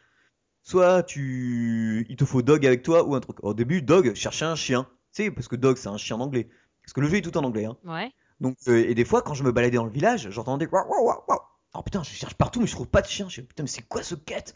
soit 0.62 1.02
tu. 1.02 2.06
Il 2.08 2.16
te 2.16 2.24
faut 2.24 2.42
Dog 2.42 2.64
avec 2.64 2.82
toi 2.82 3.04
ou 3.04 3.14
un 3.14 3.20
truc. 3.20 3.42
Au 3.42 3.52
début, 3.54 3.82
Dog 3.82 4.14
cherchait 4.14 4.44
un 4.44 4.54
chien. 4.56 4.86
Tu 5.12 5.24
sais, 5.24 5.30
parce 5.30 5.48
que 5.48 5.56
Dog 5.56 5.76
c'est 5.76 5.88
un 5.88 5.96
chien 5.98 6.18
anglais. 6.20 6.48
Parce 6.82 6.92
que 6.92 7.00
le 7.00 7.08
jeu 7.08 7.16
est 7.16 7.22
tout 7.22 7.36
en 7.36 7.44
anglais. 7.44 7.64
Hein. 7.66 7.76
Ouais. 7.84 8.10
Donc, 8.40 8.56
euh, 8.68 8.84
et 8.88 8.94
des 8.94 9.04
fois, 9.04 9.22
quand 9.22 9.34
je 9.34 9.42
me 9.44 9.52
baladais 9.52 9.76
dans 9.76 9.84
le 9.84 9.90
village, 9.90 10.28
j'entendais. 10.30 10.68
Oh 10.72 11.82
putain, 11.82 12.02
je 12.02 12.10
cherche 12.10 12.34
partout, 12.34 12.60
mais 12.60 12.66
je 12.66 12.72
trouve 12.72 12.88
pas 12.88 13.02
de 13.02 13.06
chien. 13.08 13.28
Je 13.28 13.40
dis, 13.40 13.46
putain, 13.46 13.62
mais 13.64 13.68
c'est 13.68 13.82
quoi 13.82 14.02
ce 14.02 14.14
quête? 14.14 14.54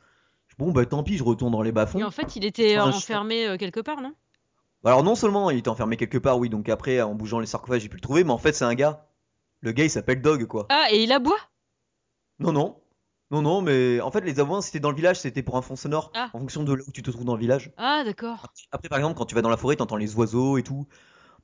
Bon, 0.58 0.72
bah 0.72 0.84
tant 0.86 1.02
pis, 1.02 1.16
je 1.16 1.22
retourne 1.24 1.52
dans 1.52 1.62
les 1.62 1.72
bas-fonds. 1.72 1.98
Et 2.00 2.04
en 2.04 2.10
fait, 2.10 2.34
il 2.36 2.44
était 2.44 2.78
enfermé 2.78 3.46
euh, 3.46 3.56
quelque 3.56 3.80
part, 3.80 4.00
non? 4.00 4.12
Alors 4.84 5.02
non 5.02 5.16
seulement 5.16 5.50
il 5.50 5.58
était 5.58 5.68
enfermé 5.68 5.96
quelque 5.96 6.18
part, 6.18 6.38
oui, 6.38 6.48
donc 6.48 6.68
après 6.68 7.00
en 7.02 7.14
bougeant 7.14 7.40
les 7.40 7.46
sarcophages 7.46 7.82
j'ai 7.82 7.88
pu 7.88 7.96
le 7.96 8.00
trouver, 8.00 8.22
mais 8.22 8.30
en 8.30 8.38
fait 8.38 8.52
c'est 8.52 8.64
un 8.64 8.74
gars. 8.74 9.06
Le 9.60 9.72
gars 9.72 9.82
il 9.84 9.90
s'appelle 9.90 10.22
Dog 10.22 10.44
quoi. 10.46 10.66
Ah, 10.68 10.86
et 10.92 11.02
il 11.02 11.10
aboie? 11.10 11.36
Non 12.38 12.52
non, 12.52 12.80
non 13.32 13.42
non, 13.42 13.60
mais 13.60 14.00
en 14.00 14.12
fait 14.12 14.20
les 14.20 14.38
aboiements 14.38 14.60
c'était 14.60 14.78
dans 14.78 14.90
le 14.90 14.96
village, 14.96 15.18
c'était 15.18 15.42
pour 15.42 15.56
un 15.56 15.62
fond 15.62 15.74
sonore, 15.74 16.12
Ah. 16.14 16.30
en 16.32 16.38
fonction 16.38 16.62
de 16.62 16.74
là 16.74 16.82
où 16.86 16.92
tu 16.92 17.02
te 17.02 17.10
trouves 17.10 17.24
dans 17.24 17.34
le 17.34 17.40
village. 17.40 17.72
Ah, 17.76 18.02
d'accord. 18.04 18.52
Après 18.70 18.88
par 18.88 18.98
exemple 18.98 19.18
quand 19.18 19.26
tu 19.26 19.34
vas 19.34 19.42
dans 19.42 19.50
la 19.50 19.56
forêt 19.56 19.74
t'entends 19.74 19.96
les 19.96 20.14
oiseaux 20.14 20.58
et 20.58 20.62
tout. 20.62 20.86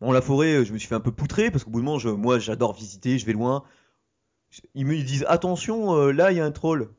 Bon 0.00 0.12
la 0.12 0.22
forêt 0.22 0.54
euh, 0.60 0.64
je 0.64 0.72
me 0.72 0.78
suis 0.78 0.86
fait 0.88 0.94
un 0.94 1.00
peu 1.00 1.10
poutrer 1.12 1.50
parce 1.50 1.64
qu'au 1.64 1.70
bout 1.70 1.80
de 1.80 1.84
moment 1.84 1.98
je, 1.98 2.10
moi 2.10 2.38
j'adore 2.38 2.72
visiter, 2.72 3.18
je 3.18 3.26
vais 3.26 3.32
loin. 3.32 3.64
Ils 4.74 4.86
me 4.86 4.94
disent 5.02 5.24
attention 5.28 5.96
euh, 5.96 6.12
là 6.12 6.30
il 6.30 6.38
y 6.38 6.40
a 6.40 6.44
un 6.44 6.52
troll. 6.52 6.94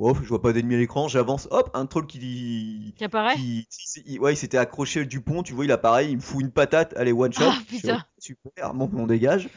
Bon 0.00 0.14
je 0.14 0.28
vois 0.28 0.40
pas 0.40 0.54
d'ennemi 0.54 0.76
à 0.76 0.78
l'écran, 0.78 1.08
j'avance, 1.08 1.46
hop 1.50 1.70
un 1.74 1.84
troll 1.84 2.06
qui 2.06 2.94
Qui 2.96 3.04
apparaît 3.04 3.36
qui, 3.36 4.18
ouais, 4.18 4.32
il 4.32 4.36
s'était 4.36 4.56
accroché 4.56 5.04
du 5.04 5.20
pont, 5.20 5.42
tu 5.42 5.52
vois, 5.52 5.66
il 5.66 5.72
apparaît, 5.72 6.10
il 6.10 6.16
me 6.16 6.22
fout 6.22 6.40
une 6.40 6.50
patate, 6.50 6.96
allez, 6.96 7.12
one 7.12 7.34
shot. 7.34 7.44
Ah, 7.46 7.58
putain. 7.68 8.02
super, 8.18 8.72
bon, 8.72 8.90
on 8.94 9.06
dégage. 9.06 9.50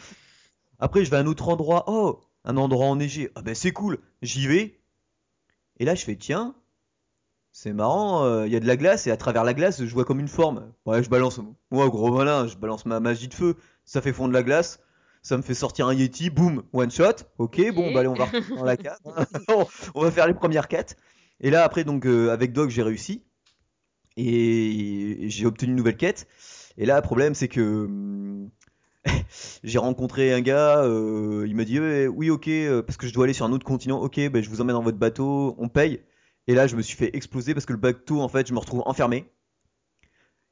Après, 0.79 1.05
je 1.05 1.09
vais 1.09 1.15
à 1.15 1.21
un 1.21 1.27
autre 1.27 1.47
endroit, 1.47 1.85
oh, 1.87 2.19
un 2.43 2.57
endroit 2.57 2.87
enneigé, 2.87 3.31
ah 3.35 3.41
ben 3.41 3.55
c'est 3.55 3.71
cool, 3.71 3.99
j'y 4.21 4.45
vais. 4.47 4.81
Et 5.79 5.85
là, 5.85 5.95
je 5.95 6.03
fais, 6.03 6.17
tiens, 6.17 6.55
c'est 7.53 7.71
marrant, 7.71 8.25
euh, 8.25 8.45
il 8.45 8.51
y 8.51 8.57
a 8.57 8.59
de 8.59 8.67
la 8.67 8.75
glace, 8.75 9.07
et 9.07 9.11
à 9.11 9.17
travers 9.17 9.45
la 9.45 9.53
glace, 9.53 9.85
je 9.85 9.93
vois 9.93 10.03
comme 10.03 10.19
une 10.19 10.27
forme. 10.27 10.73
Ouais, 10.85 11.01
je 11.01 11.09
balance, 11.09 11.39
moi, 11.71 11.87
gros 11.87 12.11
malin, 12.11 12.47
je 12.47 12.57
balance 12.57 12.85
ma 12.85 12.99
magie 12.99 13.29
de 13.29 13.33
feu, 13.33 13.55
ça 13.85 14.01
fait 14.01 14.11
fondre 14.11 14.33
la 14.33 14.43
glace. 14.43 14.81
Ça 15.23 15.37
me 15.37 15.41
fait 15.41 15.55
sortir 15.55 15.87
un 15.87 15.93
Yeti, 15.95 16.29
boum, 16.29 16.63
one 16.73 16.91
shot. 16.91 17.15
Ok, 17.39 17.59
Ok. 17.59 17.73
bon, 17.73 17.91
bah 17.91 18.01
allez, 18.01 18.09
on 18.09 18.15
va 18.15 18.25
retourner 18.25 18.55
dans 18.55 18.65
la 18.65 18.77
cave. 18.77 18.99
on, 19.05 19.13
on 19.95 20.01
va 20.03 20.11
faire 20.11 20.27
les 20.27 20.33
premières 20.35 20.67
quêtes. 20.67 20.97
Et 21.39 21.49
là, 21.49 21.63
après, 21.63 21.83
donc, 21.85 22.05
euh, 22.05 22.29
avec 22.31 22.53
Dog, 22.53 22.69
j'ai 22.69 22.83
réussi. 22.83 23.23
Et 24.17 25.25
j'ai 25.29 25.45
obtenu 25.45 25.71
une 25.71 25.75
nouvelle 25.77 25.97
quête. 25.97 26.27
Et 26.77 26.85
là, 26.85 26.95
le 26.97 27.01
problème, 27.01 27.33
c'est 27.35 27.47
que 27.47 27.85
hum, 27.85 28.49
j'ai 29.63 29.79
rencontré 29.79 30.33
un 30.33 30.41
gars. 30.41 30.83
euh, 30.83 31.45
il 31.47 31.55
m'a 31.55 31.65
dit 31.65 31.79
Oui, 31.79 32.29
ok, 32.29 32.47
euh, 32.49 32.81
parce 32.83 32.97
que 32.97 33.07
je 33.07 33.13
dois 33.13 33.25
aller 33.25 33.33
sur 33.33 33.45
un 33.45 33.51
autre 33.53 33.65
continent. 33.65 34.01
Ok, 34.01 34.17
ben, 34.29 34.43
je 34.43 34.49
vous 34.49 34.61
emmène 34.61 34.75
dans 34.75 34.83
votre 34.83 34.97
bateau, 34.99 35.55
on 35.59 35.69
paye. 35.69 36.03
Et 36.47 36.55
là, 36.55 36.67
je 36.67 36.75
me 36.75 36.81
suis 36.83 36.97
fait 36.97 37.15
exploser 37.15 37.53
parce 37.53 37.65
que 37.65 37.73
le 37.73 37.79
bateau, 37.79 38.21
en 38.21 38.29
fait, 38.29 38.47
je 38.47 38.53
me 38.53 38.59
retrouve 38.59 38.83
enfermé. 38.85 39.31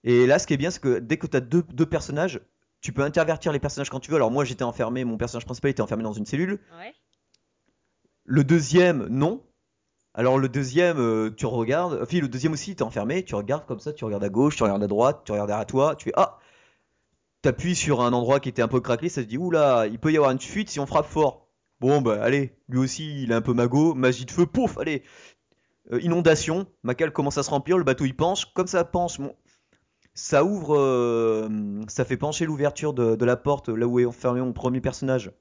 Et 0.03 0.25
là, 0.27 0.39
ce 0.39 0.47
qui 0.47 0.53
est 0.53 0.57
bien, 0.57 0.71
c'est 0.71 0.81
que 0.81 0.99
dès 0.99 1.17
que 1.17 1.27
tu 1.27 1.37
as 1.37 1.41
deux, 1.41 1.63
deux 1.73 1.85
personnages, 1.85 2.39
tu 2.81 2.93
peux 2.93 3.03
intervertir 3.03 3.51
les 3.51 3.59
personnages 3.59 3.89
quand 3.89 3.99
tu 3.99 4.11
veux. 4.11 4.17
Alors, 4.17 4.31
moi, 4.31 4.43
j'étais 4.43 4.63
enfermé, 4.63 5.05
mon 5.05 5.17
personnage 5.17 5.45
principal 5.45 5.71
était 5.71 5.81
enfermé 5.81 6.03
dans 6.03 6.13
une 6.13 6.25
cellule. 6.25 6.59
Ouais. 6.79 6.93
Le 8.25 8.43
deuxième, 8.43 9.07
non. 9.07 9.43
Alors 10.13 10.37
le 10.37 10.49
deuxième, 10.49 10.99
euh, 10.99 11.31
tu 11.35 11.45
regardes. 11.45 11.99
Enfin, 12.01 12.19
le 12.19 12.27
deuxième 12.27 12.51
aussi, 12.53 12.75
t'es 12.75 12.83
enfermé. 12.83 13.23
Tu 13.23 13.33
regardes 13.35 13.65
comme 13.65 13.79
ça, 13.79 13.93
tu 13.93 14.03
regardes 14.03 14.23
à 14.23 14.29
gauche, 14.29 14.57
tu 14.57 14.63
regardes 14.63 14.83
à 14.83 14.87
droite, 14.87 15.21
tu 15.25 15.31
regardes 15.31 15.47
derrière 15.47 15.65
toi. 15.65 15.95
Tu 15.95 16.05
fais 16.05 16.13
ah. 16.17 16.37
T'appuies 17.41 17.75
sur 17.75 18.01
un 18.01 18.13
endroit 18.13 18.39
qui 18.39 18.49
était 18.49 18.61
un 18.61 18.67
peu 18.67 18.81
craquelé, 18.81 19.09
ça 19.09 19.23
te 19.23 19.27
dit 19.27 19.37
oula, 19.37 19.87
il 19.87 19.97
peut 19.99 20.11
y 20.11 20.17
avoir 20.17 20.31
une 20.31 20.39
fuite 20.39 20.69
si 20.69 20.79
on 20.79 20.85
frappe 20.85 21.07
fort. 21.07 21.47
Bon 21.79 22.01
bah 22.01 22.21
allez, 22.21 22.55
lui 22.67 22.77
aussi, 22.79 23.23
il 23.23 23.31
est 23.31 23.33
un 23.33 23.41
peu 23.41 23.53
magot, 23.53 23.95
magie 23.95 24.25
de 24.25 24.31
feu, 24.31 24.45
pouf, 24.45 24.77
allez. 24.77 25.01
Euh, 25.91 25.99
inondation, 26.01 26.67
ma 26.83 26.93
cale 26.93 27.11
commence 27.11 27.39
à 27.39 27.43
se 27.43 27.49
remplir, 27.49 27.79
le 27.79 27.83
bateau 27.83 28.05
il 28.05 28.15
penche, 28.15 28.53
comme 28.53 28.67
ça 28.67 28.83
penche, 28.83 29.17
mon- 29.17 29.35
ça 30.13 30.43
ouvre, 30.43 30.75
euh, 30.77 31.49
ça 31.87 32.05
fait 32.05 32.17
pencher 32.17 32.45
l'ouverture 32.45 32.93
de, 32.93 33.15
de 33.15 33.25
la 33.25 33.37
porte 33.37 33.69
là 33.69 33.87
où 33.87 33.99
est 33.99 34.05
enfermé 34.05 34.41
mon 34.41 34.53
premier 34.53 34.81
personnage. 34.81 35.31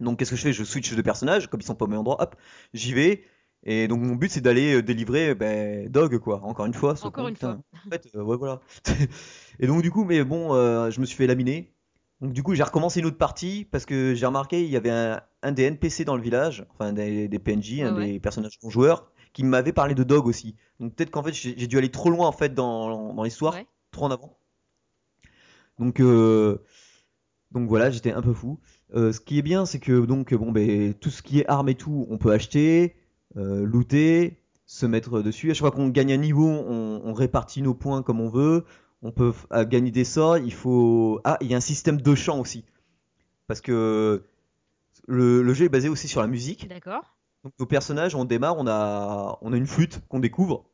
Donc 0.00 0.18
qu'est-ce 0.18 0.30
que 0.30 0.36
je 0.36 0.42
fais? 0.42 0.52
Je 0.52 0.64
switch 0.64 0.94
de 0.94 1.02
personnage, 1.02 1.48
comme 1.48 1.60
ils 1.60 1.64
sont 1.64 1.74
pas 1.74 1.84
au 1.86 1.88
même 1.88 2.00
endroit, 2.00 2.22
hop, 2.22 2.36
j'y 2.74 2.92
vais. 2.94 3.24
Et 3.64 3.88
donc 3.88 4.00
mon 4.00 4.16
but 4.16 4.30
c'est 4.30 4.40
d'aller 4.40 4.76
euh, 4.76 4.82
délivrer 4.82 5.34
ben, 5.34 5.88
Dog 5.88 6.18
quoi, 6.18 6.42
encore 6.44 6.66
une 6.66 6.74
fois. 6.74 6.94
Encore 7.02 7.28
une 7.28 7.34
putain. 7.34 7.62
En 7.86 7.90
fait, 7.90 8.08
euh, 8.16 8.22
ouais 8.22 8.36
voilà. 8.36 8.60
et 9.60 9.66
donc 9.66 9.82
du 9.82 9.90
coup, 9.90 10.04
mais 10.04 10.24
bon, 10.24 10.54
euh, 10.54 10.90
je 10.90 11.00
me 11.00 11.06
suis 11.06 11.16
fait 11.16 11.26
laminer. 11.26 11.72
Donc 12.20 12.32
du 12.32 12.42
coup 12.42 12.54
j'ai 12.54 12.62
recommencé 12.62 13.00
une 13.00 13.06
autre 13.06 13.18
partie 13.18 13.64
parce 13.70 13.84
que 13.86 14.14
j'ai 14.14 14.26
remarqué 14.26 14.62
il 14.64 14.70
y 14.70 14.76
avait 14.76 14.90
un, 14.90 15.20
un 15.42 15.52
des 15.52 15.64
NPC 15.64 16.04
dans 16.04 16.16
le 16.16 16.22
village, 16.22 16.64
enfin 16.70 16.92
des, 16.92 17.28
des 17.28 17.38
PNJ, 17.38 17.82
un 17.82 17.92
Ouais, 17.96 18.12
des 18.12 18.20
personnages 18.20 18.58
non 18.62 18.70
joueurs, 18.70 19.10
qui 19.32 19.44
m'avait 19.44 19.72
parlé 19.72 19.94
de 19.94 20.04
Dog 20.04 20.26
aussi. 20.26 20.56
Donc 20.80 20.94
peut-être 20.94 21.10
qu'en 21.10 21.22
fait 21.22 21.32
j'ai 21.32 21.54
j'ai 21.58 21.66
dû 21.66 21.78
aller 21.78 21.90
trop 21.90 22.10
loin 22.10 22.28
en 22.28 22.32
fait 22.32 22.54
dans, 22.54 23.12
dans 23.14 23.22
l'histoire, 23.24 23.54
Ouais. 23.54 23.66
Trop 23.92 24.06
en 24.06 24.10
avant. 24.10 24.36
Donc 25.78 26.00
euh, 26.00 26.58
donc 27.52 27.68
voilà, 27.68 27.90
j'étais 27.90 28.12
un 28.12 28.22
peu 28.22 28.34
fou. 28.34 28.58
Euh, 28.94 29.12
ce 29.12 29.20
qui 29.20 29.38
est 29.38 29.42
bien, 29.42 29.64
c'est 29.64 29.78
que 29.78 30.04
donc 30.04 30.34
bon, 30.34 30.50
ben 30.50 30.92
tout 30.94 31.10
ce 31.10 31.22
qui 31.22 31.38
est 31.38 31.46
armes 31.46 31.68
et 31.68 31.76
tout, 31.76 32.06
on 32.10 32.18
peut 32.18 32.32
acheter, 32.32 32.96
euh, 33.36 33.64
looter, 33.64 34.42
se 34.66 34.86
mettre 34.86 35.22
dessus. 35.22 35.50
À 35.50 35.54
chaque 35.54 35.60
fois 35.60 35.70
qu'on 35.70 35.88
gagne 35.88 36.12
un 36.12 36.16
niveau, 36.18 36.48
on, 36.48 37.02
on 37.04 37.12
répartit 37.12 37.62
nos 37.62 37.74
points 37.74 38.02
comme 38.02 38.20
on 38.20 38.28
veut. 38.28 38.64
On 39.02 39.10
peut 39.10 39.32
gagner 39.66 39.90
des 39.90 40.04
sorts. 40.04 40.38
Il 40.38 40.52
faut 40.52 41.20
ah, 41.24 41.36
il 41.40 41.48
y 41.48 41.54
a 41.54 41.56
un 41.56 41.60
système 41.60 42.00
de 42.00 42.14
chant 42.14 42.38
aussi, 42.38 42.64
parce 43.48 43.60
que 43.60 44.24
le, 45.08 45.42
le 45.42 45.54
jeu 45.54 45.64
est 45.64 45.68
basé 45.68 45.88
aussi 45.88 46.06
sur 46.06 46.20
la 46.20 46.28
musique. 46.28 46.68
D'accord. 46.68 47.16
Donc 47.42 47.52
nos 47.58 47.66
personnages, 47.66 48.14
on 48.14 48.24
démarre, 48.24 48.56
on 48.58 48.66
a, 48.68 49.38
on 49.42 49.52
a 49.52 49.56
une 49.56 49.66
flûte 49.66 50.00
qu'on 50.08 50.20
découvre. 50.20 50.66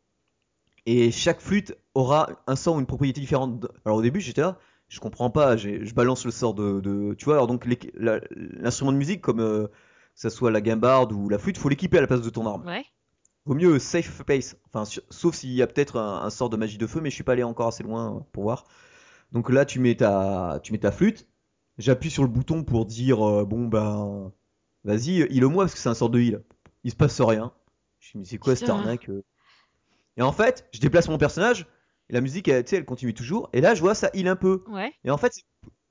Et 0.85 1.11
chaque 1.11 1.41
flûte 1.41 1.75
aura 1.99 2.29
un 2.47 2.57
sort 2.57 2.77
ou 2.77 2.81
une 2.81 2.87
propriété 2.87 3.21
différente. 3.21 3.67
Alors 3.85 3.99
au 3.99 4.03
début, 4.03 4.21
j'étais 4.21 4.41
là, 4.41 4.59
je 4.89 5.01
comprends 5.01 5.31
pas, 5.31 5.57
je 5.57 5.93
balance 5.95 6.25
le 6.25 6.31
sort 6.31 6.55
de, 6.55 6.81
de- 6.81 7.15
tu 7.15 7.25
vois, 7.27 7.35
alors 7.35 7.47
donc 7.47 7.67
l'instrument 7.95 8.93
de 8.93 8.97
musique, 8.97 9.21
comme 9.21 9.41
euh, 9.41 9.67
que 9.69 9.73
ça 10.15 10.31
soit 10.31 10.51
la 10.51 10.61
guimbarde 10.61 11.13
ou 11.13 11.29
la 11.29 11.39
flûte, 11.39 11.59
faut 11.59 11.69
l'équiper 11.69 11.99
à 11.99 12.01
la 12.01 12.07
place 12.07 12.23
de 12.23 12.31
ton 12.31 12.47
arme. 12.47 12.67
Ouais. 12.67 12.85
vaut 13.45 13.55
mieux 13.55 13.79
safe 13.79 14.23
pace. 14.25 14.57
Enfin, 14.67 14.85
su- 14.85 15.01
sauf 15.11 15.35
s'il 15.35 15.53
y 15.53 15.63
a 15.63 15.67
peut-être 15.67 15.97
un, 15.99 16.23
un 16.23 16.31
sort 16.31 16.51
de 16.51 16.57
magie 16.57 16.79
de 16.79 16.87
feu, 16.87 17.01
mais 17.01 17.11
je 17.11 17.15
suis 17.15 17.25
pas 17.25 17.33
allé 17.33 17.43
encore 17.43 17.69
assez 17.69 17.83
loin 17.83 18.17
euh, 18.17 18.21
pour 18.33 18.43
voir. 18.45 18.65
Donc 19.33 19.51
là, 19.51 19.65
tu 19.65 19.79
mets 19.81 19.95
ta, 19.95 20.61
tu 20.63 20.73
mets 20.73 20.79
ta 20.79 20.91
flûte. 20.93 21.27
J'appuie 21.79 22.11
sur 22.11 22.23
le 22.25 22.29
bouton 22.29 22.65
pour 22.65 22.87
dire 22.87 23.27
euh, 23.27 23.45
bon 23.45 23.67
ben, 23.69 24.33
vas-y, 24.85 25.21
heal-moi 25.31 25.65
parce 25.65 25.75
que 25.75 25.81
c'est 25.81 25.89
un 25.89 25.95
sort 25.95 26.11
de 26.11 26.19
heal. 26.21 26.43
Il 26.85 26.91
se 26.91 26.97
passe 26.97 27.21
rien. 27.21 27.53
Je 28.01 28.19
me 28.19 28.23
dis 28.23 28.29
mais 28.29 28.31
c'est 28.31 28.39
quoi 28.39 28.57
cette 28.57 28.69
arnaque 28.71 29.09
euh? 29.11 29.23
Et 30.17 30.23
en 30.23 30.33
fait, 30.33 30.67
je 30.73 30.81
déplace 30.81 31.09
mon 31.09 31.19
personnage 31.19 31.67
et 32.11 32.15
la 32.15 32.21
musique, 32.21 32.49
elle, 32.49 32.65
tu 32.65 32.71
sais, 32.71 32.77
elle 32.77 32.85
continue 32.85 33.15
toujours. 33.15 33.51
Et 33.53 33.61
là, 33.61 33.75
je 33.75 33.81
vois 33.81 33.95
ça 33.95 34.11
heal 34.15 34.29
un 34.29 34.37
peu. 34.37 34.65
Ouais. 34.69 34.93
Et 35.05 35.11
en 35.11 35.19
fait, 35.19 35.33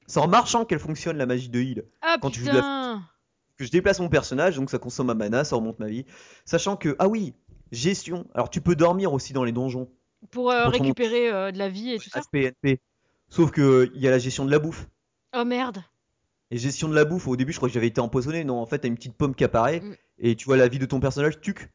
c'est- 0.08 0.20
en 0.20 0.28
marchant 0.28 0.66
qu'elle 0.66 0.80
fonctionne 0.80 1.18
la 1.18 1.26
magie 1.26 1.50
de 1.50 1.60
heal. 1.60 1.86
Ah 2.02 2.18
Quand 2.22 2.32
tu 2.32 2.40
joues 2.40 2.48
de 2.48 2.52
la 2.52 2.62
putain. 2.62 3.04
Que 3.58 3.66
je 3.66 3.72
déplace 3.72 4.00
mon 4.00 4.10
personnage, 4.10 4.56
donc 4.56 4.70
ça 4.70 4.78
consomme 4.78 5.08
ma 5.08 5.16
mana, 5.16 5.44
ça 5.44 5.56
remonte 5.56 5.80
ma 5.80 5.88
vie. 5.88 6.06
Sachant 6.46 6.78
que 6.78 6.96
ah 7.00 7.08
oui, 7.08 7.34
gestion. 7.72 8.28
Alors 8.36 8.50
tu 8.50 8.62
peux 8.62 8.76
dormir 8.76 9.14
aussi 9.14 9.34
dans 9.34 9.44
les 9.44 9.52
donjons. 9.52 9.90
Pour 10.32 10.52
euh, 10.52 10.68
récupérer 10.68 11.32
euh, 11.32 11.52
de 11.52 11.58
la 11.58 11.70
vie 11.70 11.94
et 11.94 11.98
tout 11.98 12.10
ça. 12.10 12.22
Sauf 13.30 13.52
que 13.52 13.92
il 13.96 14.02
y 14.02 14.08
a 14.08 14.12
la 14.12 14.20
gestion 14.20 14.46
de 14.46 14.52
la 14.52 14.60
bouffe. 14.60 14.88
Oh 15.36 15.44
merde. 15.44 15.84
Et 16.52 16.58
gestion 16.58 16.88
de 16.88 16.96
la 16.96 17.04
bouffe, 17.04 17.28
au 17.28 17.36
début 17.36 17.52
je 17.52 17.58
crois 17.58 17.68
que 17.68 17.74
j'avais 17.74 17.88
été 17.88 18.00
empoisonné. 18.00 18.44
Non, 18.44 18.60
en 18.60 18.66
fait 18.66 18.80
t'as 18.80 18.88
une 18.88 18.96
petite 18.96 19.16
pomme 19.16 19.36
qui 19.36 19.44
apparaît. 19.44 19.82
Mm. 19.82 19.96
Et 20.20 20.36
tu 20.36 20.46
vois 20.46 20.58
la 20.58 20.68
vie 20.68 20.80
de 20.80 20.86
ton 20.86 21.00
personnage, 21.00 21.42
tuc, 21.42 21.72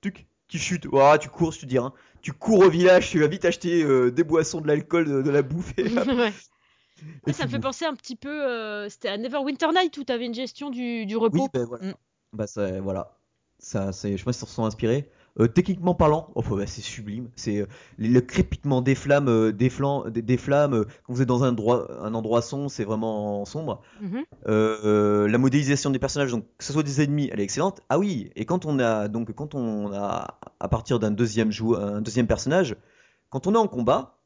tuc, 0.00 0.26
qui 0.48 0.58
chute. 0.58 0.86
Ouah, 0.86 1.18
tu 1.18 1.28
cours, 1.28 1.52
je 1.52 1.60
te 1.60 1.66
dis. 1.66 1.78
Hein. 1.78 1.92
Tu 2.22 2.32
cours 2.32 2.60
au 2.60 2.68
village, 2.70 3.10
tu 3.10 3.20
vas 3.20 3.28
vite 3.28 3.44
acheter 3.44 3.82
euh, 3.84 4.10
des 4.10 4.24
boissons, 4.24 4.60
de 4.60 4.66
l'alcool, 4.66 5.04
de, 5.06 5.22
de 5.22 5.30
la 5.30 5.42
bouffe. 5.42 5.72
Et, 5.78 5.84
hop, 5.96 6.06
ouais. 6.08 6.32
et 7.26 7.32
ça 7.32 7.42
tu 7.44 7.48
me 7.48 7.52
fait 7.52 7.60
penser 7.60 7.84
un 7.84 7.94
petit 7.94 8.16
peu. 8.16 8.44
euh, 8.44 8.88
C'était 8.88 9.08
à 9.08 9.16
Neverwinter 9.16 9.68
Night 9.74 9.96
où 9.98 10.04
t'avais 10.04 10.26
une 10.26 10.34
gestion 10.34 10.70
du, 10.70 11.06
du 11.06 11.16
repos. 11.16 11.42
Oui, 11.42 11.48
ben 11.52 11.64
voilà. 11.64 11.86
Mm. 11.86 11.94
Bah 12.32 12.46
ça, 12.46 12.80
voilà. 12.80 13.16
Ça, 13.60 13.86
je 13.92 14.16
sais 14.16 14.24
pas 14.24 14.32
si 14.32 14.40
ça 14.40 14.46
sont 14.46 14.64
inspirés. 14.64 15.08
Euh, 15.40 15.46
techniquement 15.46 15.94
parlant, 15.94 16.30
oh, 16.34 16.42
bah, 16.42 16.66
c'est 16.66 16.80
sublime. 16.80 17.28
C'est 17.36 17.58
euh, 17.58 17.66
le, 17.96 18.20
crépitement 18.20 18.82
des 18.82 18.94
flammes, 18.94 19.28
euh, 19.28 19.52
des, 19.52 19.70
flammes, 19.70 20.10
des, 20.10 20.22
des 20.22 20.36
flammes. 20.36 20.84
quand 21.04 21.12
vous 21.12 21.22
êtes 21.22 21.28
dans 21.28 21.44
un, 21.44 21.50
endroit, 21.50 21.88
un 22.02 22.14
endroit 22.14 22.42
sombre, 22.42 22.70
c'est 22.70 22.84
vraiment 22.84 23.44
sombre. 23.44 23.82
Mhm. 24.00 24.24
La 24.46 25.38
modélisation 25.38 25.90
des 25.90 25.98
personnages, 25.98 26.32
donc 26.32 26.44
que 26.58 26.64
ce 26.64 26.72
soit 26.72 26.82
des 26.82 27.02
ennemis, 27.02 27.30
elle 27.32 27.40
est 27.40 27.44
excellente. 27.44 27.80
Ah 27.88 27.98
oui, 27.98 28.30
et 28.34 28.44
quand 28.44 28.66
on 28.66 28.78
a 28.78 29.08
donc 29.08 29.32
quand 29.32 29.54
on 29.54 29.92
a 29.92 30.38
à 30.60 30.68
partir 30.68 30.98
d'un 30.98 31.10
deuxième 31.10 31.52
jou- 31.52 31.76
un 31.76 32.00
deuxième 32.00 32.26
personnage, 32.26 32.76
quand 33.30 33.46
on 33.46 33.54
est 33.54 33.58
en 33.58 33.68
combat, 33.68 34.18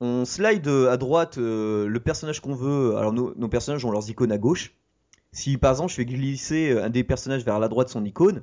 on 0.00 0.24
slide 0.24 0.68
à 0.68 0.96
droite 0.96 1.36
le 1.38 1.98
personnage 1.98 2.40
qu'on 2.40 2.54
veut. 2.54 2.96
Alors 2.96 3.12
nos, 3.12 3.34
nos 3.36 3.48
personnages 3.48 3.84
ont 3.84 3.90
leurs 3.90 4.08
icônes 4.10 4.32
à 4.32 4.38
gauche. 4.38 4.74
Si 5.32 5.56
par 5.56 5.72
exemple 5.72 5.90
je 5.90 5.96
fais 5.96 6.04
glisser 6.04 6.78
un 6.78 6.90
des 6.90 7.02
personnages 7.02 7.44
vers 7.44 7.58
la 7.58 7.68
droite 7.68 7.88
de 7.88 7.92
son 7.92 8.04
icône, 8.04 8.42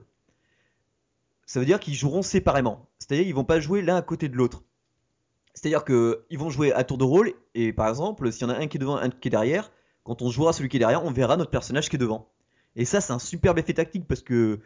ça 1.52 1.60
veut 1.60 1.66
dire 1.66 1.82
qu'ils 1.82 1.96
joueront 1.96 2.22
séparément. 2.22 2.88
C'est-à-dire 2.98 3.26
qu'ils 3.26 3.36
vont 3.36 3.44
pas 3.44 3.60
jouer 3.60 3.82
l'un 3.82 3.98
à 3.98 4.02
côté 4.02 4.30
de 4.30 4.38
l'autre. 4.38 4.64
C'est-à-dire 5.54 5.84
que 5.84 6.24
ils 6.30 6.40
vont 6.40 6.50
jouer 6.50 6.72
à 6.72 6.86
tour 6.86 6.98
de 6.98 7.04
rôle 7.04 7.34
et 7.56 7.74
par 7.74 7.90
exemple 7.90 8.32
s'il 8.32 8.48
y 8.48 8.50
en 8.50 8.54
a 8.54 8.58
un 8.58 8.68
qui 8.68 8.78
est 8.78 8.80
devant, 8.80 8.96
un 8.96 9.10
qui 9.10 9.28
est 9.28 9.32
derrière, 9.32 9.70
quand 10.04 10.22
on 10.22 10.30
jouera 10.30 10.54
celui 10.54 10.70
qui 10.70 10.78
est 10.78 10.80
derrière, 10.80 11.04
on 11.04 11.12
verra 11.12 11.36
notre 11.36 11.52
personnage 11.52 11.90
qui 11.90 11.98
est 11.98 12.00
devant. 12.00 12.30
Et 12.78 12.86
ça 12.86 13.02
c'est 13.02 13.12
un 13.12 13.20
superbe 13.20 13.60
effet 13.60 13.74
tactique 13.74 14.08
parce 14.08 14.22
que 14.22 14.62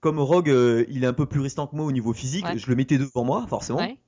comme 0.00 0.20
Rogue 0.20 0.48
euh, 0.48 0.84
il 0.88 1.02
est 1.02 1.08
un 1.08 1.12
peu 1.12 1.26
plus 1.26 1.40
restant 1.40 1.66
que 1.66 1.74
moi 1.74 1.84
au 1.84 1.90
niveau 1.92 2.12
physique, 2.12 2.44
Ouais. 2.44 2.56
je 2.56 2.68
le 2.68 2.76
mettais 2.76 2.98
devant 2.98 3.24
moi 3.24 3.44
forcément. 3.48 3.80
Ouais. 3.80 3.98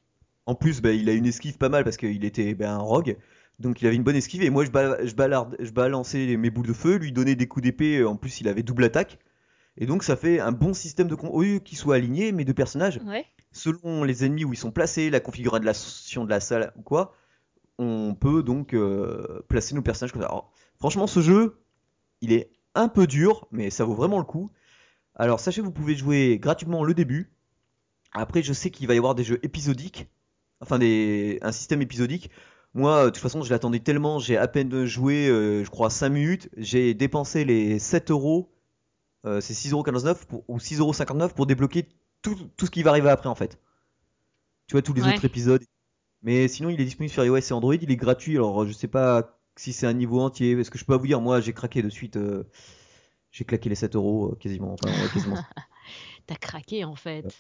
En 0.46 0.55
plus, 0.55 0.80
bah, 0.80 0.92
il 0.92 1.09
a 1.11 1.12
une 1.12 1.26
esquive 1.26 1.59
pas 1.59 1.68
mal 1.68 1.82
parce 1.84 1.96
qu'il 1.99 2.24
était 2.24 2.55
bah, 2.55 2.72
un 2.72 2.78
rogue. 2.78 3.16
Donc 3.59 3.82
il 3.82 3.86
avait 3.88 3.96
une 3.96 4.05
bonne 4.05 4.14
esquive 4.16 4.42
et 4.44 4.51
moi 4.51 4.64
je, 4.64 4.70
bala- 4.70 5.05
je, 5.05 5.14
balarde- 5.14 5.57
je 5.59 5.72
balançais 5.72 6.36
mes 6.36 6.49
boules 6.51 6.68
de 6.68 6.72
feu, 6.72 6.94
lui 6.96 7.11
donnais 7.11 7.34
des 7.34 7.49
coups 7.49 7.64
d'épée, 7.64 8.05
en 8.05 8.14
plus 8.14 8.40
il 8.40 8.46
avait 8.46 8.62
double 8.62 8.84
attaque. 8.84 9.18
Et 9.78 9.86
donc 9.86 10.02
ça 10.02 10.16
fait 10.16 10.40
un 10.40 10.52
bon 10.52 10.74
système 10.74 11.08
de 11.08 11.16
lieu 11.16 11.58
qu'ils 11.60 11.78
soient 11.78 11.94
alignés, 11.96 12.32
mes 12.32 12.44
deux 12.44 12.54
personnages, 12.54 13.00
Ouais. 13.06 13.24
selon 13.52 14.04
les 14.04 14.24
ennemis 14.24 14.44
où 14.44 14.52
ils 14.52 14.56
sont 14.58 14.72
placés, 14.72 15.08
la 15.08 15.20
configuration 15.20 16.24
de 16.24 16.30
la 16.30 16.40
salle 16.40 16.72
ou 16.76 16.82
quoi, 16.82 17.14
on 17.78 18.14
peut 18.14 18.42
donc 18.42 18.74
euh, 18.74 19.40
placer 19.48 19.74
nos 19.74 19.82
personnages 19.82 20.12
comme 20.12 20.22
ça. 20.22 20.28
Alors, 20.28 20.52
franchement, 20.78 21.06
ce 21.06 21.20
jeu, 21.20 21.60
il 22.20 22.32
est 22.32 22.50
un 22.74 22.88
peu 22.88 23.06
dur, 23.06 23.46
mais 23.52 23.70
ça 23.70 23.84
vaut 23.84 23.94
vraiment 23.94 24.18
le 24.18 24.24
coup. 24.24 24.50
Alors 25.14 25.40
sachez 25.40 25.60
vous 25.62 25.70
pouvez 25.72 25.94
jouer 25.96 26.38
gratuitement 26.40 26.84
le 26.84 26.94
début. 26.94 27.32
Après, 28.12 28.42
je 28.42 28.52
sais 28.52 28.70
qu'il 28.70 28.86
va 28.88 28.94
y 28.94 28.98
avoir 28.98 29.14
des 29.14 29.24
jeux 29.24 29.38
épisodiques, 29.44 30.08
enfin 30.60 30.78
des, 30.78 31.38
un 31.42 31.52
système 31.52 31.82
épisodique. 31.82 32.30
Moi, 32.74 33.04
de 33.06 33.10
toute 33.10 33.22
façon, 33.22 33.42
je 33.42 33.50
l'attendais 33.50 33.80
tellement, 33.80 34.18
j'ai 34.18 34.36
à 34.36 34.46
peine 34.48 34.84
joué, 34.84 35.28
euh, 35.28 35.64
je 35.64 35.70
crois, 35.70 35.88
5 35.90 36.08
minutes. 36.10 36.48
J'ai 36.56 36.94
dépensé 36.94 37.44
les 37.44 37.78
7 37.78 38.10
euros, 38.10 38.50
euh, 39.26 39.40
c'est 39.40 39.54
6,49€ 39.54 40.26
pour- 40.26 40.44
ou 40.48 40.58
6,59€ 40.60 41.34
pour 41.34 41.46
débloquer 41.46 41.88
tout, 42.22 42.36
tout 42.56 42.66
ce 42.66 42.70
qui 42.70 42.82
va 42.82 42.90
arriver 42.90 43.10
après 43.10 43.28
en 43.28 43.34
fait. 43.34 43.58
Tu 44.66 44.72
vois, 44.74 44.82
tous 44.82 44.92
les 44.94 45.06
Ouais. 45.06 45.08
autres 45.08 45.24
épisodes. 45.24 45.62
Mais 46.22 46.48
sinon, 46.48 46.70
il 46.70 46.80
est 46.80 46.84
disponible 46.86 47.12
sur 47.12 47.24
iOS 47.24 47.38
et 47.38 47.52
Android, 47.52 47.74
il 47.76 47.90
est 47.92 47.96
gratuit. 47.96 48.36
Alors, 48.36 48.66
je 48.66 48.72
sais 48.72 48.88
pas 48.88 49.38
si 49.56 49.72
c'est 49.74 49.86
un 49.86 49.94
niveau 49.94 50.20
entier, 50.20 50.56
parce 50.56 50.70
que 50.70 50.78
je 50.78 50.84
peux 50.84 50.94
pas 50.94 50.98
vous 50.98 51.06
dire, 51.08 51.20
moi, 51.22 51.40
j'ai 51.40 51.52
craqué 51.54 51.82
de 51.82 51.90
suite. 51.90 52.16
euh, 52.16 52.44
j'ai 53.32 53.44
claqué 53.44 53.68
les 53.70 53.76
7 53.76 53.96
euros 53.96 54.32
euh, 54.32 54.36
quasiment. 54.36 54.72
Enfin, 54.74 54.92
ouais, 54.92 55.10
quasiment. 55.10 55.40
T'as 56.26 56.36
craqué 56.36 56.84
en 56.84 56.96
fait. 56.96 57.38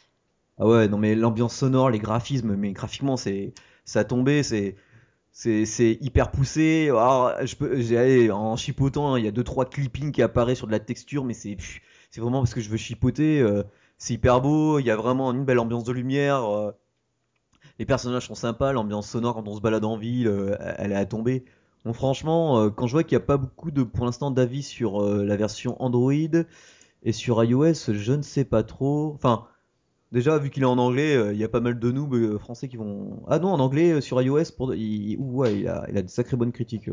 Ah 0.58 0.66
ouais, 0.66 0.88
non 0.88 0.98
mais 0.98 1.14
l'ambiance 1.14 1.56
sonore, 1.56 1.90
les 1.90 1.98
graphismes, 1.98 2.54
mais 2.56 2.72
graphiquement 2.72 3.16
c'est 3.16 3.54
ça 3.84 4.00
a 4.00 4.04
tombé, 4.04 4.42
c'est 4.42 4.76
c'est 5.38 5.98
hyper 6.00 6.30
poussé. 6.32 6.88
Alors, 6.88 7.32
je 7.44 7.54
peux 7.54 8.32
en 8.32 8.56
chipotant, 8.56 9.14
hein, 9.14 9.18
il 9.20 9.24
y 9.24 9.28
a 9.28 9.30
deux 9.30 9.44
trois 9.44 9.66
clippings 9.66 10.10
qui 10.10 10.20
apparaissent 10.22 10.58
sur 10.58 10.66
de 10.66 10.72
la 10.72 10.80
texture, 10.80 11.24
mais 11.24 11.34
c'est 11.34 11.56
c'est 12.10 12.20
vraiment 12.20 12.40
parce 12.40 12.54
que 12.54 12.60
je 12.60 12.68
veux 12.70 12.76
chipoter. 12.76 13.40
euh, 13.40 13.62
c'est 13.98 14.14
hyper 14.14 14.40
beau, 14.40 14.78
il 14.80 14.86
y 14.86 14.90
a 14.90 14.96
vraiment 14.96 15.32
une 15.32 15.44
belle 15.44 15.58
ambiance 15.60 15.84
de 15.84 15.92
lumière. 15.92 16.44
euh, 16.44 16.72
les 17.78 17.86
personnages 17.86 18.26
sont 18.26 18.34
sympas, 18.34 18.72
l'ambiance 18.72 19.08
sonore 19.08 19.34
quand 19.34 19.46
on 19.46 19.54
se 19.56 19.60
balade 19.60 19.84
en 19.84 19.96
ville, 19.96 20.26
euh, 20.28 20.56
elle 20.78 20.92
est 20.92 20.96
à 20.96 21.06
tomber. 21.06 21.44
Bon, 21.84 21.92
franchement, 21.92 22.70
quand 22.70 22.86
je 22.88 22.92
vois 22.92 23.04
qu'il 23.04 23.16
n'y 23.16 23.22
a 23.22 23.26
pas 23.26 23.36
beaucoup 23.36 23.70
de, 23.70 23.84
pour 23.84 24.04
l'instant, 24.04 24.30
d'avis 24.32 24.64
sur 24.64 25.00
la 25.02 25.36
version 25.36 25.80
Android 25.80 26.12
et 27.04 27.12
sur 27.12 27.42
iOS, 27.44 27.92
je 27.92 28.12
ne 28.12 28.22
sais 28.22 28.44
pas 28.44 28.64
trop. 28.64 29.12
Enfin, 29.14 29.46
déjà, 30.12 30.38
vu 30.38 30.50
qu'il 30.50 30.62
est 30.62 30.66
en 30.66 30.78
anglais, 30.78 31.16
euh, 31.16 31.32
il 31.32 31.38
y 31.38 31.44
a 31.44 31.48
pas 31.48 31.60
mal 31.60 31.78
de 31.78 31.90
noobs 31.90 32.14
euh, 32.14 32.38
français 32.38 32.68
qui 32.68 32.76
vont. 32.76 33.22
Ah 33.28 33.38
non, 33.38 33.48
en 33.48 33.60
anglais 33.60 33.92
euh, 33.92 34.00
sur 34.00 34.20
iOS, 34.20 34.52
pour... 34.56 34.74
il... 34.74 35.16
ouh, 35.18 35.38
ouais, 35.38 35.60
il 35.60 35.68
a, 35.68 35.86
il 35.88 35.96
a 35.98 36.02
de 36.02 36.08
sacrées 36.08 36.36
bonnes 36.36 36.52
critiques 36.52 36.90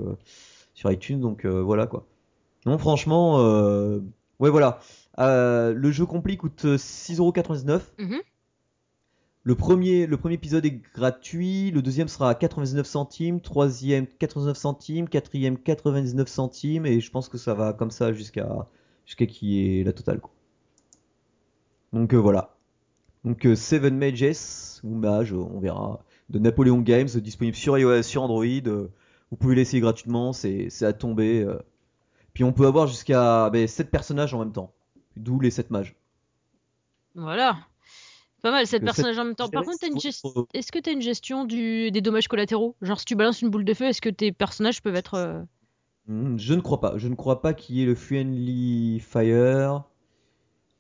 sur 0.74 0.92
iTunes, 0.92 1.20
donc 1.20 1.46
voilà 1.46 1.88
quoi. 1.88 2.06
Non, 2.66 2.78
franchement, 2.78 3.38
ouais, 4.40 4.50
voilà. 4.50 4.80
Le 5.18 5.92
jeu 5.92 6.06
complet 6.06 6.38
coûte 6.38 6.66
euh, 6.66 6.78
6,99€. 6.78 7.82
Mhm. 8.00 8.22
Le 9.48 9.54
premier, 9.54 10.08
le 10.08 10.18
premier 10.18 10.34
épisode 10.34 10.66
est 10.66 10.82
gratuit, 10.96 11.70
le 11.70 11.84
deuxième 11.84 12.08
sera 12.08 12.32
à 12.32 12.36
99 12.36 12.88
centimes, 12.88 13.42
troisième 13.42 14.08
89 14.08 14.58
centimes, 14.58 15.08
quatrième 15.08 15.60
99 15.60 16.28
centimes, 16.28 16.88
et 16.88 17.00
je 17.00 17.12
pense 17.12 17.30
que 17.30 17.38
ça 17.38 17.54
va 17.54 17.72
comme 17.72 17.92
ça 17.92 18.12
jusqu'à 18.12 18.68
jusqu'à 19.06 19.28
qui 19.28 19.80
est 19.80 19.84
la 19.84 19.94
totale. 19.94 20.20
Quoi. 20.20 20.32
Donc 21.94 22.16
voilà. 22.16 22.55
Donc 23.26 23.46
euh, 23.46 23.56
Seven 23.56 23.98
Mages, 23.98 24.80
ou 24.84 24.96
Mage, 24.96 25.34
euh, 25.34 25.38
on 25.38 25.60
verra, 25.60 26.00
de 26.30 26.40
Napoleon 26.40 26.80
Games, 26.80 27.08
euh, 27.16 27.20
disponible 27.20 27.58
sur 27.58 27.78
iOS, 27.78 28.04
sur 28.04 28.24
Android. 28.24 28.46
vous 28.46 29.38
pouvez 29.38 29.56
l'essayer 29.56 29.82
gratuitement, 29.82 30.32
c'est 30.32 30.70
à 30.84 30.94
tomber. 30.94 31.46
Puis 32.34 32.44
on 32.44 32.54
peut 32.54 32.68
avoir 32.68 32.88
jusqu'à 32.88 33.50
ben, 33.50 33.68
7 33.68 33.90
personnages 33.92 34.34
en 34.34 34.40
même 34.40 34.52
temps, 34.54 34.74
d'où 35.18 35.40
les 35.40 35.50
7 35.52 35.72
mages. 35.72 35.96
Voilà. 37.16 37.58
Pas 38.42 38.52
mal, 38.52 38.68
cette 38.68 38.82
Que 38.82 38.88
cette- 38.88 38.96
personnages 38.96 39.18
en 39.20 39.26
même 39.26 39.36
temps. 39.36 39.50
Par 39.50 39.64
contre, 39.64 39.80
gest- 39.98 40.46
est-ce 40.54 40.72
que 40.72 40.78
t'as 40.80 40.92
une 40.92 41.02
gestion 41.02 41.46
du... 41.46 41.90
des 41.92 42.02
dommages 42.02 42.28
collatéraux? 42.28 42.76
Genre, 42.82 43.00
si 43.00 43.06
tu 43.06 43.16
balances 43.16 43.42
une 43.42 43.50
boule 43.50 43.66
de 43.66 43.74
feu, 43.74 43.86
est-ce 43.86 44.02
que 44.02 44.10
tes 44.10 44.32
personnages 44.32 44.82
peuvent 44.84 44.96
être. 44.96 45.46
Hmm, 46.08 46.38
Je 46.38 46.54
ne 46.54 46.62
crois 46.62 46.80
pas. 46.80 46.98
Je 46.98 47.08
ne 47.08 47.16
crois 47.16 47.42
pas 47.42 47.54
qu'il 47.56 47.78
y 47.78 47.82
ait 47.82 47.86
le 47.88 47.96
Friendly 47.96 49.00
Fire. 49.00 49.84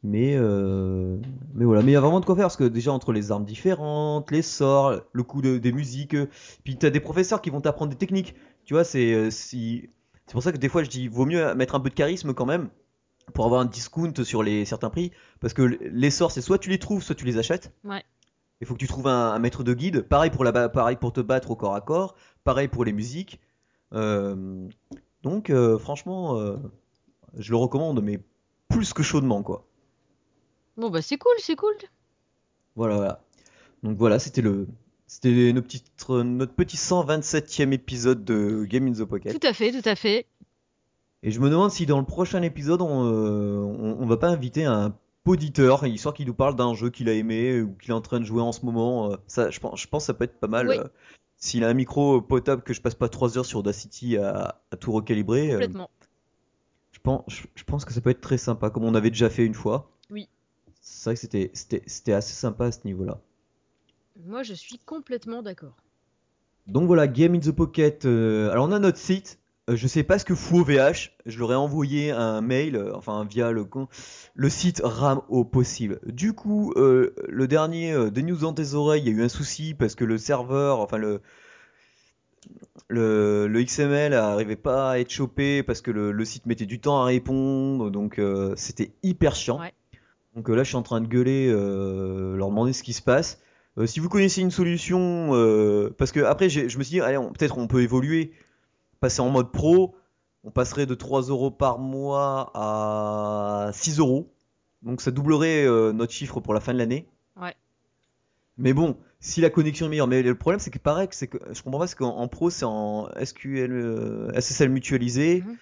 Mais, 0.08 0.36
euh, 0.38 1.18
mais 1.56 1.66
voilà. 1.66 1.82
Mais 1.82 1.91
il 1.91 1.93
y 1.93 1.97
a 1.97 2.01
vraiment 2.01 2.20
de 2.20 2.26
quoi 2.26 2.36
faire 2.36 2.43
parce 2.45 2.58
que 2.58 2.64
déjà 2.66 2.91
entre 2.91 3.12
les 3.12 3.32
armes 3.32 3.43
différentes, 3.45 4.30
les 4.30 4.43
sorts, 4.43 5.01
le 5.12 5.24
coup 5.24 5.41
de- 5.41 5.58
des 5.58 5.72
musiques, 5.72 6.14
euh, 6.14 6.28
puis 6.64 6.78
tu 6.78 6.86
as 6.86 6.91
des 6.91 6.99
professeurs 6.99 7.41
qui 7.41 7.49
vont 7.49 7.60
t'apprendre 7.62 7.91
des 7.91 7.97
techniques. 7.97 8.36
Tu 8.66 8.74
vois, 8.76 8.84
c'est 8.84 9.14
euh, 9.14 9.32
si... 9.32 9.89
c'est 10.28 10.34
pour 10.34 10.43
ça 10.43 10.51
que 10.51 10.58
des 10.58 10.70
fois 10.70 10.84
je 10.84 10.89
dis 10.89 11.08
vaut 11.08 11.26
mieux 11.26 11.56
mettre 11.56 11.74
un 11.76 11.80
peu 11.80 11.89
de 11.89 11.95
charisme 11.95 12.34
quand 12.34 12.45
même 12.45 12.70
pour 13.34 13.45
avoir 13.45 13.62
un 13.62 13.66
discount 13.66 14.14
sur 14.24 14.43
les 14.43 14.64
certains 14.66 14.91
prix 14.91 15.12
parce 15.39 15.53
que 15.56 15.64
les 15.64 16.12
sorts 16.12 16.30
c'est 16.32 16.41
soit 16.41 16.60
tu 16.60 16.70
les 16.70 16.78
trouves, 16.78 17.01
soit 17.01 17.16
tu 17.16 17.26
les 17.26 17.38
achètes. 17.39 17.74
Ouais. 17.84 18.03
Il 18.62 18.68
faut 18.68 18.76
que 18.76 18.80
tu 18.80 18.88
trouves 18.88 19.08
un, 19.08 19.32
un 19.34 19.39
maître 19.39 19.64
de 19.64 19.74
guide. 19.74 20.01
Pareil 20.03 20.30
pour 20.30 20.43
la 20.43 20.70
pareil 20.70 20.97
pour 20.97 21.14
te 21.14 21.22
battre 21.22 21.49
au 21.51 21.56
corps 21.56 21.74
à 21.76 21.82
corps. 21.82 22.16
Pareil 22.43 22.68
pour 22.68 22.86
les 22.86 22.93
musiques. 22.93 23.39
Euh, 23.93 24.68
donc 25.24 25.51
franchement, 25.80 26.38
je 27.38 27.49
le 27.51 27.58
recommande, 27.58 28.03
mais 28.03 28.20
plus 28.70 28.93
que 28.93 29.01
chaudement 29.03 29.41
quoi. 29.41 29.66
Bon, 30.78 30.90
bah, 30.90 31.02
c'est 31.02 31.18
cool, 31.18 31.34
c'est 31.40 31.56
cool. 31.56 31.74
Voilà, 32.76 32.96
voilà. 32.96 33.22
Donc 33.84 33.98
voilà, 33.98 34.20
c'était 34.20 34.42
le, 34.42 34.68
c'était 35.08 35.54
notre 35.54 35.68
petit 36.54 36.78
127e 36.78 37.72
épisode 37.72 38.26
de 38.26 38.66
Game 38.66 38.88
in 38.88 38.94
the 38.94 39.04
Pocket. 39.06 39.40
Tout 39.40 39.48
à 39.48 39.54
fait, 39.54 39.72
tout 39.72 39.88
à 39.88 39.96
fait. 39.96 40.26
Et 41.24 41.32
je 41.32 41.40
me 41.40 41.50
demande 41.50 41.72
si 41.72 41.86
dans 41.86 42.00
le 42.00 42.06
prochain 42.06 42.42
épisode, 42.42 42.82
on, 42.82 43.06
euh, 43.06 43.58
on, 43.60 43.98
on 44.00 44.06
va 44.06 44.18
pas 44.18 44.30
inviter 44.30 44.66
un 44.66 44.96
poditeur, 45.24 45.86
histoire 45.88 46.14
qu'il 46.14 46.28
nous 46.28 46.34
parle 46.36 46.56
d'un 46.56 46.74
jeu 46.76 46.90
qu'il 46.92 47.10
a 47.10 47.14
aimé 47.14 47.62
ou 47.62 47.74
qu'il 47.76 47.90
est 47.92 47.94
en 47.94 48.02
train 48.02 48.20
de 48.20 48.26
jouer 48.26 48.42
en 48.42 48.52
ce 48.52 48.64
moment. 48.66 49.12
Euh, 49.12 49.16
ça, 49.28 49.50
je 49.50 49.60
pense, 49.60 49.82
je 49.82 49.88
pense 49.88 50.04
que 50.04 50.08
ça 50.08 50.14
peut 50.14 50.26
être 50.26 50.40
pas 50.40 50.48
mal. 50.48 50.68
Oui. 50.70 50.78
euh, 50.78 50.84
S'il 51.38 51.64
a 51.64 51.70
un 51.70 51.74
micro 51.74 52.22
potable 52.22 52.62
que 52.64 52.74
je 52.74 52.82
passe 52.82 52.96
pas 52.96 53.10
3 53.10 53.38
heures 53.38 53.46
sur 53.46 53.60
Audacity 53.60 54.18
à, 54.18 54.62
à 54.72 54.78
tout 54.78 54.92
recalibrer, 54.92 55.50
Complètement. 55.52 55.90
je 56.92 57.00
pense, 57.00 57.24
je, 57.28 57.44
je 57.56 57.64
pense 57.64 57.86
que 57.86 57.94
ça 57.94 58.02
peut 58.02 58.10
être 58.12 58.22
très 58.22 58.38
sympa, 58.38 58.70
comme 58.70 58.84
on 58.84 58.94
avait 58.96 59.10
déjà 59.10 59.30
fait 59.30 59.46
une 59.46 59.54
fois. 59.56 59.90
Oui. 60.12 60.30
C'est 60.88 61.10
vrai 61.10 61.16
que 61.16 61.20
c'était, 61.22 61.50
c'était, 61.54 61.82
c'était 61.88 62.14
assez 62.14 62.34
sympa 62.34 62.66
à 62.66 62.72
ce 62.72 62.80
niveau-là. 62.86 63.20
Moi, 64.24 64.44
je 64.44 64.54
suis 64.54 64.78
complètement 64.78 65.42
d'accord. 65.42 65.76
Donc 66.68 66.86
voilà, 66.86 67.08
Game 67.08 67.34
in 67.34 67.40
the 67.40 67.52
Pocket. 67.52 68.06
euh, 68.06 68.52
alors 68.52 68.68
on 68.68 68.72
a 68.72 68.78
notre 68.80 69.00
site. 69.00 69.40
Euh, 69.68 69.76
je 69.76 69.88
sais 69.88 70.04
pas 70.04 70.20
ce 70.20 70.26
que 70.26 70.36
fout 70.36 70.60
OVH. 70.62 71.12
Je 71.26 71.40
leur 71.40 71.52
ai 71.52 71.56
envoyé 71.56 72.12
un 72.12 72.42
mail, 72.42 72.76
euh, 72.76 72.96
enfin 72.96 73.26
via 73.26 73.52
le 73.52 73.66
con- 73.66 73.88
le 74.36 74.50
site 74.50 74.82
rame 74.84 75.22
au 75.28 75.44
possible. 75.44 76.00
Du 76.06 76.34
coup, 76.34 76.72
euh, 76.76 77.16
le 77.28 77.48
dernier 77.48 77.92
euh, 77.92 78.12
des 78.12 78.22
news 78.22 78.38
dans 78.38 78.54
tes 78.54 78.76
oreilles, 78.76 79.02
il 79.02 79.08
y 79.08 79.10
a 79.10 79.14
eu 79.20 79.24
un 79.24 79.30
souci 79.30 79.74
parce 79.74 79.96
que 79.96 80.06
le 80.06 80.20
serveur, 80.20 80.80
enfin 80.80 80.98
le 80.98 81.20
le, 82.88 83.48
le 83.48 83.64
XML 83.64 84.14
arrivait 84.14 84.56
pas 84.56 84.92
à 84.92 85.00
être 85.00 85.10
chopé 85.10 85.64
parce 85.64 85.82
que 85.82 85.90
le, 85.92 86.12
le 86.12 86.26
site 86.26 86.46
mettait 86.46 86.68
du 86.68 86.80
temps 86.80 87.02
à 87.02 87.06
répondre, 87.06 87.90
donc 87.90 88.20
euh, 88.20 88.54
c'était 88.56 88.92
hyper 89.02 89.36
chiant. 89.36 89.60
Ouais. 89.60 89.74
Donc 90.36 90.50
euh, 90.50 90.56
là, 90.56 90.64
je 90.64 90.70
suis 90.70 90.78
en 90.78 90.84
train 90.84 91.02
de 91.02 91.08
gueuler, 91.08 91.48
euh, 91.50 92.36
leur 92.36 92.50
demander 92.50 92.74
ce 92.74 92.84
qui 92.84 92.94
se 92.94 93.02
passe. 93.02 93.40
Euh, 93.78 93.86
si 93.86 94.00
vous 94.00 94.10
connaissez 94.10 94.42
une 94.42 94.52
solution, 94.52 95.30
parce 95.98 96.12
que 96.12 96.20
après, 96.22 96.50
je 96.50 96.64
me 96.78 96.84
suis 96.84 96.92
dit, 96.96 97.02
allez, 97.02 97.18
on- 97.18 97.32
peut-être 97.32 97.58
on 97.58 97.68
peut 97.68 97.82
évoluer, 97.82 98.32
passer 99.00 99.22
en 99.22 99.30
mode 99.30 99.52
pro, 99.52 99.96
on 100.44 100.52
passerait 100.52 100.86
de 100.86 100.94
3 100.96 101.24
euros 101.24 101.52
par 101.52 101.80
mois 101.80 102.52
à 102.54 103.72
6 103.74 104.00
euros. 104.00 104.32
Donc 104.84 105.02
ça 105.02 105.12
doublerait 105.12 105.66
euh, 105.66 105.92
notre 105.94 106.14
chiffre 106.14 106.40
pour 106.40 106.54
la 106.54 106.60
fin 106.60 106.74
de 106.74 106.78
l'année. 106.78 107.08
Ouais. 107.42 107.56
Mais 108.58 108.72
bon, 108.74 108.98
si 109.20 109.42
la 109.42 109.50
connexion 109.50 109.88
est 109.88 109.90
meilleure, 109.90 110.08
mais 110.08 110.22
le 110.22 110.36
problème 110.36 110.60
c'est 110.60 110.70
que 110.70 110.78
pareil, 110.80 111.08
c'est 111.12 111.28
que 111.28 111.40
je 111.52 111.62
comprends 111.64 111.80
pas, 111.80 111.88
c'est 111.88 111.98
qu'en 111.98 112.16
en 112.16 112.28
pro 112.28 112.50
c'est 112.50 112.66
en 112.66 113.10
SQL, 113.16 113.72
euh, 113.72 114.32
SSL 114.40 114.70
mutualisé. 114.70 115.44
Mhm. 115.46 115.58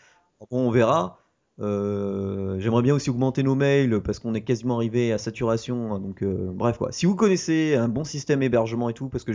Bon, 0.51 0.67
on 0.67 0.71
verra. 0.71 1.19
Euh, 1.59 2.59
J'aimerais 2.59 2.81
bien 2.81 2.95
aussi 2.95 3.09
augmenter 3.09 3.43
nos 3.43 3.55
mails 3.55 4.01
parce 4.01 4.19
qu'on 4.19 4.33
est 4.33 4.41
quasiment 4.41 4.77
arrivé 4.77 5.13
à 5.13 5.17
saturation. 5.17 5.93
hein, 5.93 5.99
donc 5.99 6.23
euh, 6.23 6.51
bref 6.51 6.77
quoi. 6.77 6.91
Si 6.91 7.05
vous 7.05 7.15
connaissez 7.15 7.75
un 7.75 7.87
bon 7.87 8.03
système 8.03 8.41
hébergement 8.41 8.89
et 8.89 8.93
tout, 8.93 9.09
parce 9.09 9.23
que 9.23 9.31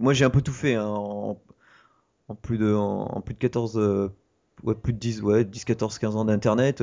moi 0.00 0.14
j'ai 0.14 0.24
un 0.24 0.30
peu 0.30 0.42
tout 0.42 0.52
fait 0.52 0.74
hein, 0.74 0.86
en, 0.86 1.38
plus 2.42 2.58
de 2.58 2.74
plus 3.22 3.34
de 3.34 3.38
14 3.38 3.78
euh, 3.78 4.08
ouais, 4.64 4.74
plus 4.74 4.92
de 4.92 4.98
10 4.98 5.22
ouais 5.22 5.44
10 5.44 5.64
14 5.64 5.98
15 5.98 6.16
ans 6.16 6.24
d'internet 6.24 6.82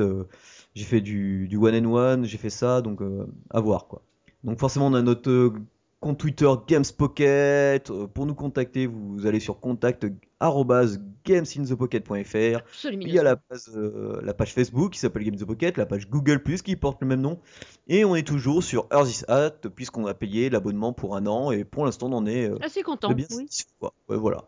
j'ai 0.74 0.84
fait 0.84 1.00
du, 1.00 1.48
du 1.48 1.56
one 1.56 1.74
and 1.86 1.92
one 1.92 2.24
j'ai 2.24 2.38
fait 2.38 2.50
ça 2.50 2.82
donc 2.82 3.00
à 3.50 3.60
voir 3.60 3.86
quoi 3.86 4.02
donc 4.44 4.58
forcément 4.58 4.88
on 4.88 4.94
a 4.94 5.02
notre 5.02 5.52
compte 6.06 6.18
Twitter 6.18 6.48
Games 6.68 6.84
Pocket 6.96 7.90
Euh, 7.90 8.06
pour 8.06 8.26
nous 8.26 8.34
contacter 8.34 8.86
vous 8.86 9.26
allez 9.26 9.40
sur 9.40 9.58
contact 9.58 10.06
gamesinthepocket.fr 11.24 12.60
il 12.92 13.08
y 13.08 13.18
a 13.18 13.22
la 13.24 13.36
page, 13.36 13.62
euh, 13.74 14.20
la 14.22 14.32
page 14.32 14.52
Facebook 14.54 14.92
qui 14.92 15.00
s'appelle 15.00 15.24
Games 15.24 15.36
the 15.36 15.44
Pocket, 15.44 15.76
la 15.76 15.86
page 15.86 16.08
Google 16.08 16.42
Plus 16.42 16.62
qui 16.62 16.76
porte 16.76 17.00
le 17.00 17.08
même 17.08 17.20
nom, 17.20 17.40
et 17.88 18.04
on 18.04 18.14
est 18.14 18.26
toujours 18.26 18.62
sur 18.62 18.86
Earth 18.92 19.10
is 19.10 19.24
Hat 19.26 19.68
puisqu'on 19.74 20.06
a 20.06 20.14
payé 20.14 20.48
l'abonnement 20.48 20.92
pour 20.92 21.16
un 21.16 21.26
an 21.26 21.50
et 21.50 21.64
pour 21.64 21.84
l'instant 21.84 22.08
on 22.08 22.18
en 22.18 22.26
est 22.26 22.48
euh, 22.48 22.58
Assez 22.62 22.82
content. 22.82 23.12
bien 23.12 23.26
Oui. 23.34 23.48
Ouais, 23.80 24.16
voilà. 24.16 24.44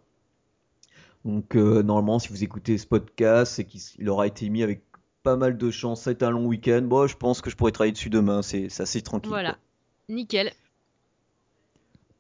Donc 1.25 1.57
euh, 1.57 1.83
normalement, 1.83 2.21
si 2.21 2.29
vous 2.29 2.45
écoutez 2.45 2.79
ce 2.79 2.87
podcast, 2.87 3.55
c'est 3.55 3.65
qu'il 3.65 3.81
il 3.99 4.09
aura 4.09 4.29
été 4.29 4.49
mis 4.49 4.63
avec 4.63 4.83
pas 5.25 5.37
mal 5.37 5.59
de 5.59 5.71
chance. 5.71 6.07
Été 6.07 6.25
un 6.25 6.31
long 6.31 6.47
week-end. 6.47 6.83
Bon, 6.83 7.09
je 7.09 7.17
pense 7.17 7.41
que 7.41 7.51
je 7.51 7.57
pourrais 7.57 7.73
travailler 7.73 7.93
dessus 7.93 8.11
demain. 8.11 8.43
C'est 8.43 8.69
c'est 8.69 8.85
assez 8.85 9.03
tranquille. 9.03 9.31
Voilà. 9.31 9.55
quoi. 9.55 10.15
Nickel. 10.15 10.53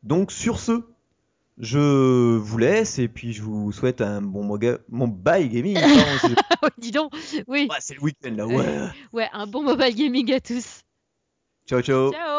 Donc 0.08 0.32
sur 0.32 0.58
ce, 0.58 0.80
je 1.58 2.36
vous 2.38 2.56
laisse 2.56 2.98
et 2.98 3.08
puis 3.08 3.34
je 3.34 3.42
vous 3.42 3.72
souhaite 3.72 4.00
un 4.00 4.22
bon 4.22 4.42
mon 4.88 5.06
bye 5.06 5.50
gaming. 5.50 5.76
C'est 6.22 6.34
Oh, 6.62 6.68
dis 6.78 6.92
donc. 6.92 7.12
Oui. 7.46 7.68
ouais, 7.70 7.76
c'est 7.80 7.94
le 7.94 8.00
week-end 8.00 8.34
là. 8.34 8.46
Ouais. 8.46 8.88
Ouais, 9.12 9.28
un 9.34 9.46
bon 9.46 9.62
mobile 9.62 9.94
gaming 9.94 10.32
à 10.32 10.40
tous. 10.40 10.80
Ciao 11.68 11.82
ciao. 11.82 12.10
Ciao. 12.10 12.37